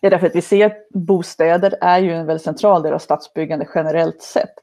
Ja, 0.00 0.10
därför 0.10 0.26
att 0.26 0.36
vi 0.36 0.42
ser 0.42 0.66
att 0.66 0.88
bostäder 0.90 1.74
är 1.80 1.98
ju 1.98 2.12
en 2.12 2.26
väldigt 2.26 2.44
central 2.44 2.82
del 2.82 2.92
av 2.92 2.98
stadsbyggande 2.98 3.68
generellt 3.74 4.22
sett. 4.22 4.54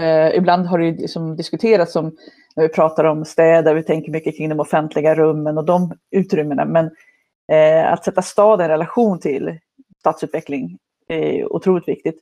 Eh, 0.00 0.36
ibland 0.36 0.66
har 0.66 0.78
det 0.78 0.90
liksom 0.90 1.36
diskuterats 1.36 1.96
om, 1.96 2.16
när 2.56 2.62
vi 2.62 2.68
pratar 2.68 3.04
om 3.04 3.24
städer, 3.24 3.74
vi 3.74 3.82
tänker 3.82 4.12
mycket 4.12 4.36
kring 4.36 4.48
de 4.48 4.60
offentliga 4.60 5.14
rummen 5.14 5.58
och 5.58 5.64
de 5.64 5.92
utrymmena. 6.10 6.64
Men 6.64 6.90
eh, 7.52 7.92
att 7.92 8.04
sätta 8.04 8.22
staden 8.22 8.66
i 8.66 8.68
relation 8.68 9.20
till 9.20 9.58
stadsutveckling 10.00 10.78
är 11.08 11.52
otroligt 11.52 11.88
viktigt. 11.88 12.20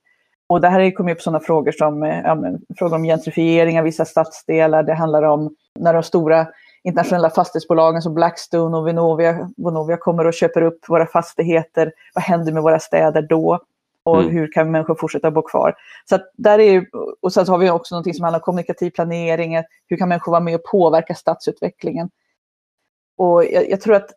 Och 0.49 0.61
det 0.61 0.69
här 0.69 0.91
kommer 0.91 1.13
upp 1.13 1.23
sådana 1.23 1.41
frågor 1.41 1.73
som 1.73 2.03
eh, 2.03 2.21
ja, 2.25 2.39
frågor 2.79 2.97
om 2.97 3.05
gentrifiering 3.05 3.79
av 3.79 3.85
vissa 3.85 4.05
stadsdelar. 4.05 4.83
Det 4.83 4.95
handlar 4.95 5.23
om 5.23 5.55
när 5.79 5.95
de 5.95 6.03
stora 6.03 6.47
internationella 6.87 7.31
fastighetsbolagen 7.31 8.03
som 8.03 8.15
Blackstone 8.15 8.77
och 8.77 8.85
Vonovia, 8.85 9.51
Vonovia 9.57 9.97
kommer 9.97 10.27
och 10.27 10.35
köper 10.35 10.63
upp 10.63 10.89
våra 10.89 11.07
fastigheter. 11.07 11.93
Vad 12.15 12.25
händer 12.25 12.53
med 12.53 12.63
våra 12.63 12.79
städer 12.79 13.23
då? 13.23 13.61
Och 14.03 14.21
mm. 14.21 14.33
hur 14.33 14.53
kan 14.53 14.71
människor 14.71 14.95
fortsätta 14.95 15.31
bo 15.31 15.43
kvar? 15.43 15.75
Så 16.09 16.19
där 16.35 16.59
är, 16.59 16.87
och 17.21 17.33
sen 17.33 17.47
så 17.47 17.53
har 17.53 17.59
vi 17.59 17.71
också 17.71 17.97
något 17.97 18.17
som 18.17 18.25
handlar 18.25 18.41
om 18.41 18.45
kommunikativ 18.45 18.91
planering. 18.91 19.57
Hur 19.87 19.97
kan 19.97 20.09
människor 20.09 20.33
vara 20.33 20.41
med 20.41 20.55
och 20.55 20.65
påverka 20.65 21.15
stadsutvecklingen? 21.15 22.11
Och 23.17 23.45
jag, 23.45 23.71
jag 23.71 23.81
tror 23.81 23.95
att 23.95 24.11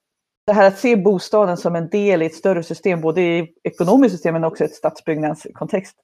det 0.46 0.54
här 0.54 0.68
att 0.68 0.80
se 0.80 0.96
bostaden 0.96 1.58
som 1.58 1.76
en 1.76 1.90
del 1.90 2.22
i 2.22 2.26
ett 2.26 2.36
större 2.36 2.64
system, 2.64 3.02
både 3.02 3.22
i 3.22 3.54
ekonomiskt 3.64 4.16
system 4.16 4.34
men 4.34 4.44
också 4.44 4.64
i 4.64 4.68
ett 4.68 4.76
stadsbyggnadskontext, 4.76 5.96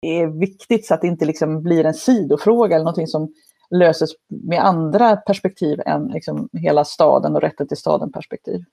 är 0.00 0.26
viktigt 0.26 0.86
så 0.86 0.94
att 0.94 1.00
det 1.00 1.06
inte 1.06 1.24
liksom 1.24 1.62
blir 1.62 1.84
en 1.84 1.94
sidofråga 1.94 2.76
eller 2.76 2.84
någonting 2.84 3.06
som 3.06 3.32
löses 3.70 4.10
med 4.28 4.64
andra 4.64 5.16
perspektiv 5.16 5.80
än 5.86 6.06
liksom 6.06 6.48
hela 6.52 6.84
staden 6.84 7.34
och 7.34 7.40
rätten 7.40 7.68
till 7.68 7.76
staden 7.76 8.12
perspektiv. 8.12 8.64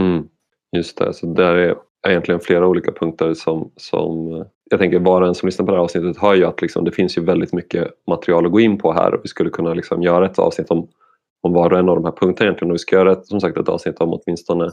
Mm. 0.00 0.28
Just 0.76 0.98
det, 0.98 1.14
så 1.14 1.26
där 1.26 1.54
är 1.54 1.76
egentligen 2.08 2.40
flera 2.40 2.66
olika 2.66 2.92
punkter 2.92 3.34
som, 3.34 3.70
som 3.76 4.44
jag 4.70 4.80
tänker 4.80 4.98
var 4.98 5.22
och 5.22 5.28
en 5.28 5.34
som 5.34 5.46
lyssnar 5.46 5.66
på 5.66 5.72
det 5.72 5.78
här 5.78 5.84
avsnittet 5.84 6.18
hör 6.18 6.34
ju 6.34 6.44
att 6.44 6.62
liksom, 6.62 6.84
det 6.84 6.92
finns 6.92 7.18
ju 7.18 7.24
väldigt 7.24 7.52
mycket 7.52 7.88
material 8.06 8.46
att 8.46 8.52
gå 8.52 8.60
in 8.60 8.78
på 8.78 8.92
här 8.92 9.14
och 9.14 9.20
vi 9.24 9.28
skulle 9.28 9.50
kunna 9.50 9.74
liksom 9.74 10.02
göra 10.02 10.26
ett 10.26 10.38
avsnitt 10.38 10.70
om, 10.70 10.88
om 11.40 11.52
var 11.52 11.72
och 11.72 11.78
en 11.78 11.88
av 11.88 11.96
de 11.96 12.04
här 12.04 12.12
punkterna 12.12 12.46
egentligen 12.46 12.70
och 12.70 12.74
vi 12.74 12.78
ska 12.78 12.96
göra 12.96 13.12
ett, 13.12 13.26
som 13.26 13.40
sagt 13.40 13.56
ett 13.56 13.68
avsnitt 13.68 14.00
om 14.00 14.20
åtminstone 14.20 14.70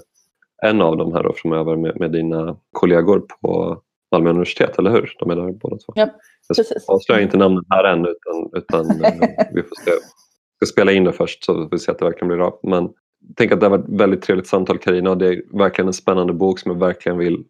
en 0.64 0.82
av 0.82 0.98
dem 0.98 1.14
här 1.14 1.24
då 1.24 1.34
framöver 1.36 1.76
med, 1.76 2.00
med 2.00 2.12
dina 2.12 2.58
kollegor 2.72 3.20
på 3.20 3.82
Malmö 4.12 4.30
universitet, 4.30 4.80
eller 4.80 4.92
hur? 4.92 5.16
De 5.20 5.30
är 5.30 5.36
där 5.36 5.52
båda 5.52 5.78
två. 5.78 5.94
Ja. 5.96 6.10
Jag 6.48 6.66
avslöjar 6.88 7.22
inte 7.22 7.38
namnen 7.38 7.64
här 7.70 7.84
än 7.84 8.06
utan, 8.06 8.50
utan 8.54 9.04
eh, 9.06 9.14
vi 9.54 9.64
får 9.64 9.76
se. 9.86 9.92
ska 10.56 10.66
spela 10.66 10.92
in 10.92 11.04
det 11.04 11.14
först 11.14 11.44
så 11.44 11.64
vi 11.64 11.70
får 11.70 11.78
se 11.78 11.92
att 11.92 12.00
det 12.00 12.06
verkligen 12.06 12.28
blir 12.28 12.40
av. 12.40 12.60
Men 12.64 12.90
tänk 13.36 13.52
att 13.52 13.60
det 13.60 13.66
har 13.66 13.78
varit 13.78 13.90
ett 13.90 14.00
väldigt 14.02 14.22
trevligt 14.22 14.48
samtal 14.48 14.78
Karina 14.78 15.10
och 15.10 15.18
det 15.18 15.28
är 15.28 15.58
verkligen 15.58 15.88
en 15.88 15.94
spännande 15.94 16.34
bok 16.34 16.60
som 16.60 16.72
jag 16.72 16.80
verkligen 16.80 17.18
vill 17.18 17.44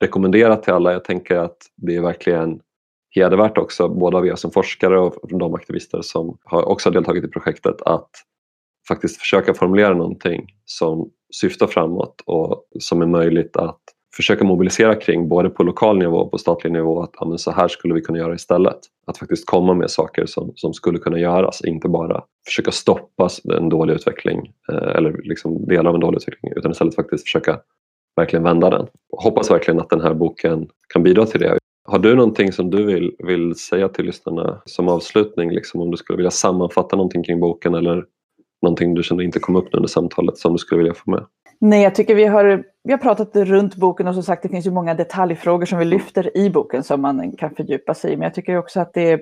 rekommendera 0.00 0.56
till 0.56 0.72
alla. 0.72 0.92
Jag 0.92 1.04
tänker 1.04 1.36
att 1.36 1.56
det 1.76 1.96
är 1.96 2.02
verkligen 2.02 2.60
hedervärt 3.10 3.58
också, 3.58 3.88
både 3.88 4.16
av 4.16 4.26
er 4.26 4.34
som 4.34 4.50
forskare 4.50 5.00
och 5.00 5.38
de 5.38 5.54
aktivister 5.54 6.02
som 6.02 6.38
har 6.44 6.62
också 6.62 6.90
deltagit 6.90 7.24
i 7.24 7.28
projektet, 7.28 7.82
att 7.82 8.10
faktiskt 8.88 9.20
försöka 9.20 9.54
formulera 9.54 9.94
någonting 9.94 10.46
som 10.64 11.10
syftar 11.34 11.66
framåt 11.66 12.22
och 12.26 12.68
som 12.78 13.02
är 13.02 13.06
möjligt 13.06 13.56
att 13.56 13.80
försöka 14.16 14.44
mobilisera 14.44 14.94
kring 14.94 15.28
både 15.28 15.50
på 15.50 15.62
lokal 15.62 15.98
nivå 15.98 16.16
och 16.16 16.30
på 16.30 16.38
statlig 16.38 16.72
nivå 16.72 17.02
att 17.02 17.10
ja, 17.20 17.38
så 17.38 17.50
här 17.50 17.68
skulle 17.68 17.94
vi 17.94 18.00
kunna 18.00 18.18
göra 18.18 18.34
istället. 18.34 18.78
Att 19.06 19.18
faktiskt 19.18 19.46
komma 19.46 19.74
med 19.74 19.90
saker 19.90 20.26
som, 20.26 20.52
som 20.54 20.74
skulle 20.74 20.98
kunna 20.98 21.18
göras, 21.18 21.64
inte 21.64 21.88
bara 21.88 22.24
försöka 22.46 22.70
stoppa 22.70 23.28
en 23.58 23.68
dålig 23.68 23.94
utveckling 23.94 24.52
eh, 24.72 24.96
eller 24.96 25.20
liksom 25.22 25.66
delar 25.66 25.88
av 25.88 25.94
en 25.94 26.00
dålig 26.00 26.16
utveckling 26.16 26.52
utan 26.56 26.70
istället 26.70 26.94
faktiskt 26.94 27.24
försöka 27.24 27.58
verkligen 28.16 28.42
vända 28.42 28.70
den. 28.70 28.86
Och 29.12 29.22
hoppas 29.22 29.50
verkligen 29.50 29.80
att 29.80 29.90
den 29.90 30.00
här 30.00 30.14
boken 30.14 30.68
kan 30.88 31.02
bidra 31.02 31.26
till 31.26 31.40
det. 31.40 31.58
Har 31.88 31.98
du 31.98 32.14
någonting 32.14 32.52
som 32.52 32.70
du 32.70 32.84
vill, 32.84 33.16
vill 33.18 33.54
säga 33.54 33.88
till 33.88 34.04
lyssnarna 34.04 34.62
som 34.64 34.88
avslutning? 34.88 35.50
Liksom 35.50 35.80
om 35.80 35.90
du 35.90 35.96
skulle 35.96 36.16
vilja 36.16 36.30
sammanfatta 36.30 36.96
någonting 36.96 37.22
kring 37.22 37.40
boken 37.40 37.74
eller 37.74 38.04
någonting 38.62 38.94
du 38.94 39.02
kände 39.02 39.24
inte 39.24 39.40
kom 39.40 39.56
upp 39.56 39.68
under 39.72 39.88
samtalet 39.88 40.38
som 40.38 40.52
du 40.52 40.58
skulle 40.58 40.78
vilja 40.78 40.94
få 40.94 41.10
med? 41.10 41.26
Nej, 41.60 41.82
jag 41.82 41.94
tycker 41.94 42.14
vi 42.14 42.24
har, 42.24 42.64
vi 42.84 42.92
har 42.92 42.98
pratat 42.98 43.36
runt 43.36 43.76
boken 43.76 44.08
och 44.08 44.14
som 44.14 44.22
sagt 44.22 44.42
det 44.42 44.48
finns 44.48 44.66
ju 44.66 44.70
många 44.70 44.94
detaljfrågor 44.94 45.66
som 45.66 45.78
vi 45.78 45.84
lyfter 45.84 46.36
i 46.36 46.50
boken 46.50 46.84
som 46.84 47.02
man 47.02 47.32
kan 47.32 47.54
fördjupa 47.54 47.94
sig 47.94 48.12
i. 48.12 48.16
Men 48.16 48.24
jag 48.24 48.34
tycker 48.34 48.56
också 48.56 48.80
att 48.80 48.94
det 48.94 49.10
är 49.10 49.20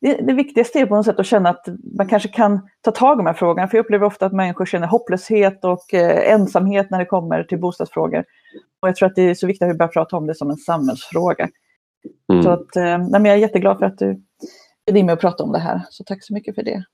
det, 0.00 0.14
det 0.14 0.32
viktigaste 0.32 0.78
är 0.78 0.86
på 0.86 0.96
något 0.96 1.06
sätt 1.06 1.20
att 1.20 1.26
känna 1.26 1.48
att 1.50 1.66
man 1.96 2.08
kanske 2.08 2.28
kan 2.28 2.68
ta 2.80 2.90
tag 2.90 3.16
i 3.16 3.18
de 3.18 3.26
här 3.26 3.34
frågorna. 3.34 3.68
För 3.68 3.76
jag 3.76 3.84
upplever 3.84 4.06
ofta 4.06 4.26
att 4.26 4.32
människor 4.32 4.66
känner 4.66 4.86
hopplöshet 4.86 5.64
och 5.64 5.94
eh, 5.94 6.32
ensamhet 6.32 6.90
när 6.90 6.98
det 6.98 7.04
kommer 7.04 7.44
till 7.44 7.60
bostadsfrågor. 7.60 8.24
Och 8.82 8.88
jag 8.88 8.96
tror 8.96 9.08
att 9.08 9.14
det 9.14 9.22
är 9.22 9.34
så 9.34 9.46
viktigt 9.46 9.62
att 9.62 9.74
vi 9.74 9.78
börjar 9.78 9.92
prata 9.92 10.16
om 10.16 10.26
det 10.26 10.34
som 10.34 10.50
en 10.50 10.56
samhällsfråga. 10.56 11.48
Mm. 12.32 12.42
Så 12.42 12.50
att, 12.50 12.76
eh, 12.76 12.98
nej, 12.98 13.08
men 13.10 13.24
jag 13.24 13.34
är 13.34 13.40
jätteglad 13.40 13.78
för 13.78 13.86
att 13.86 13.98
du 13.98 14.22
är 14.86 15.04
med 15.04 15.12
och 15.12 15.20
prata 15.20 15.44
om 15.44 15.52
det 15.52 15.58
här. 15.58 15.80
Så 15.90 16.04
tack 16.04 16.24
så 16.24 16.34
mycket 16.34 16.54
för 16.54 16.62
det. 16.62 16.84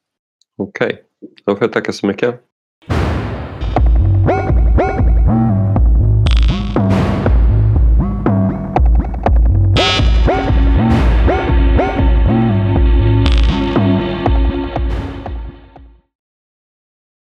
Okej, 0.58 0.86
okay. 0.86 1.04
då 1.44 1.56
får 1.56 1.62
jag 1.62 1.72
tacka 1.72 1.92
så 1.92 2.06
mycket. 2.06 2.40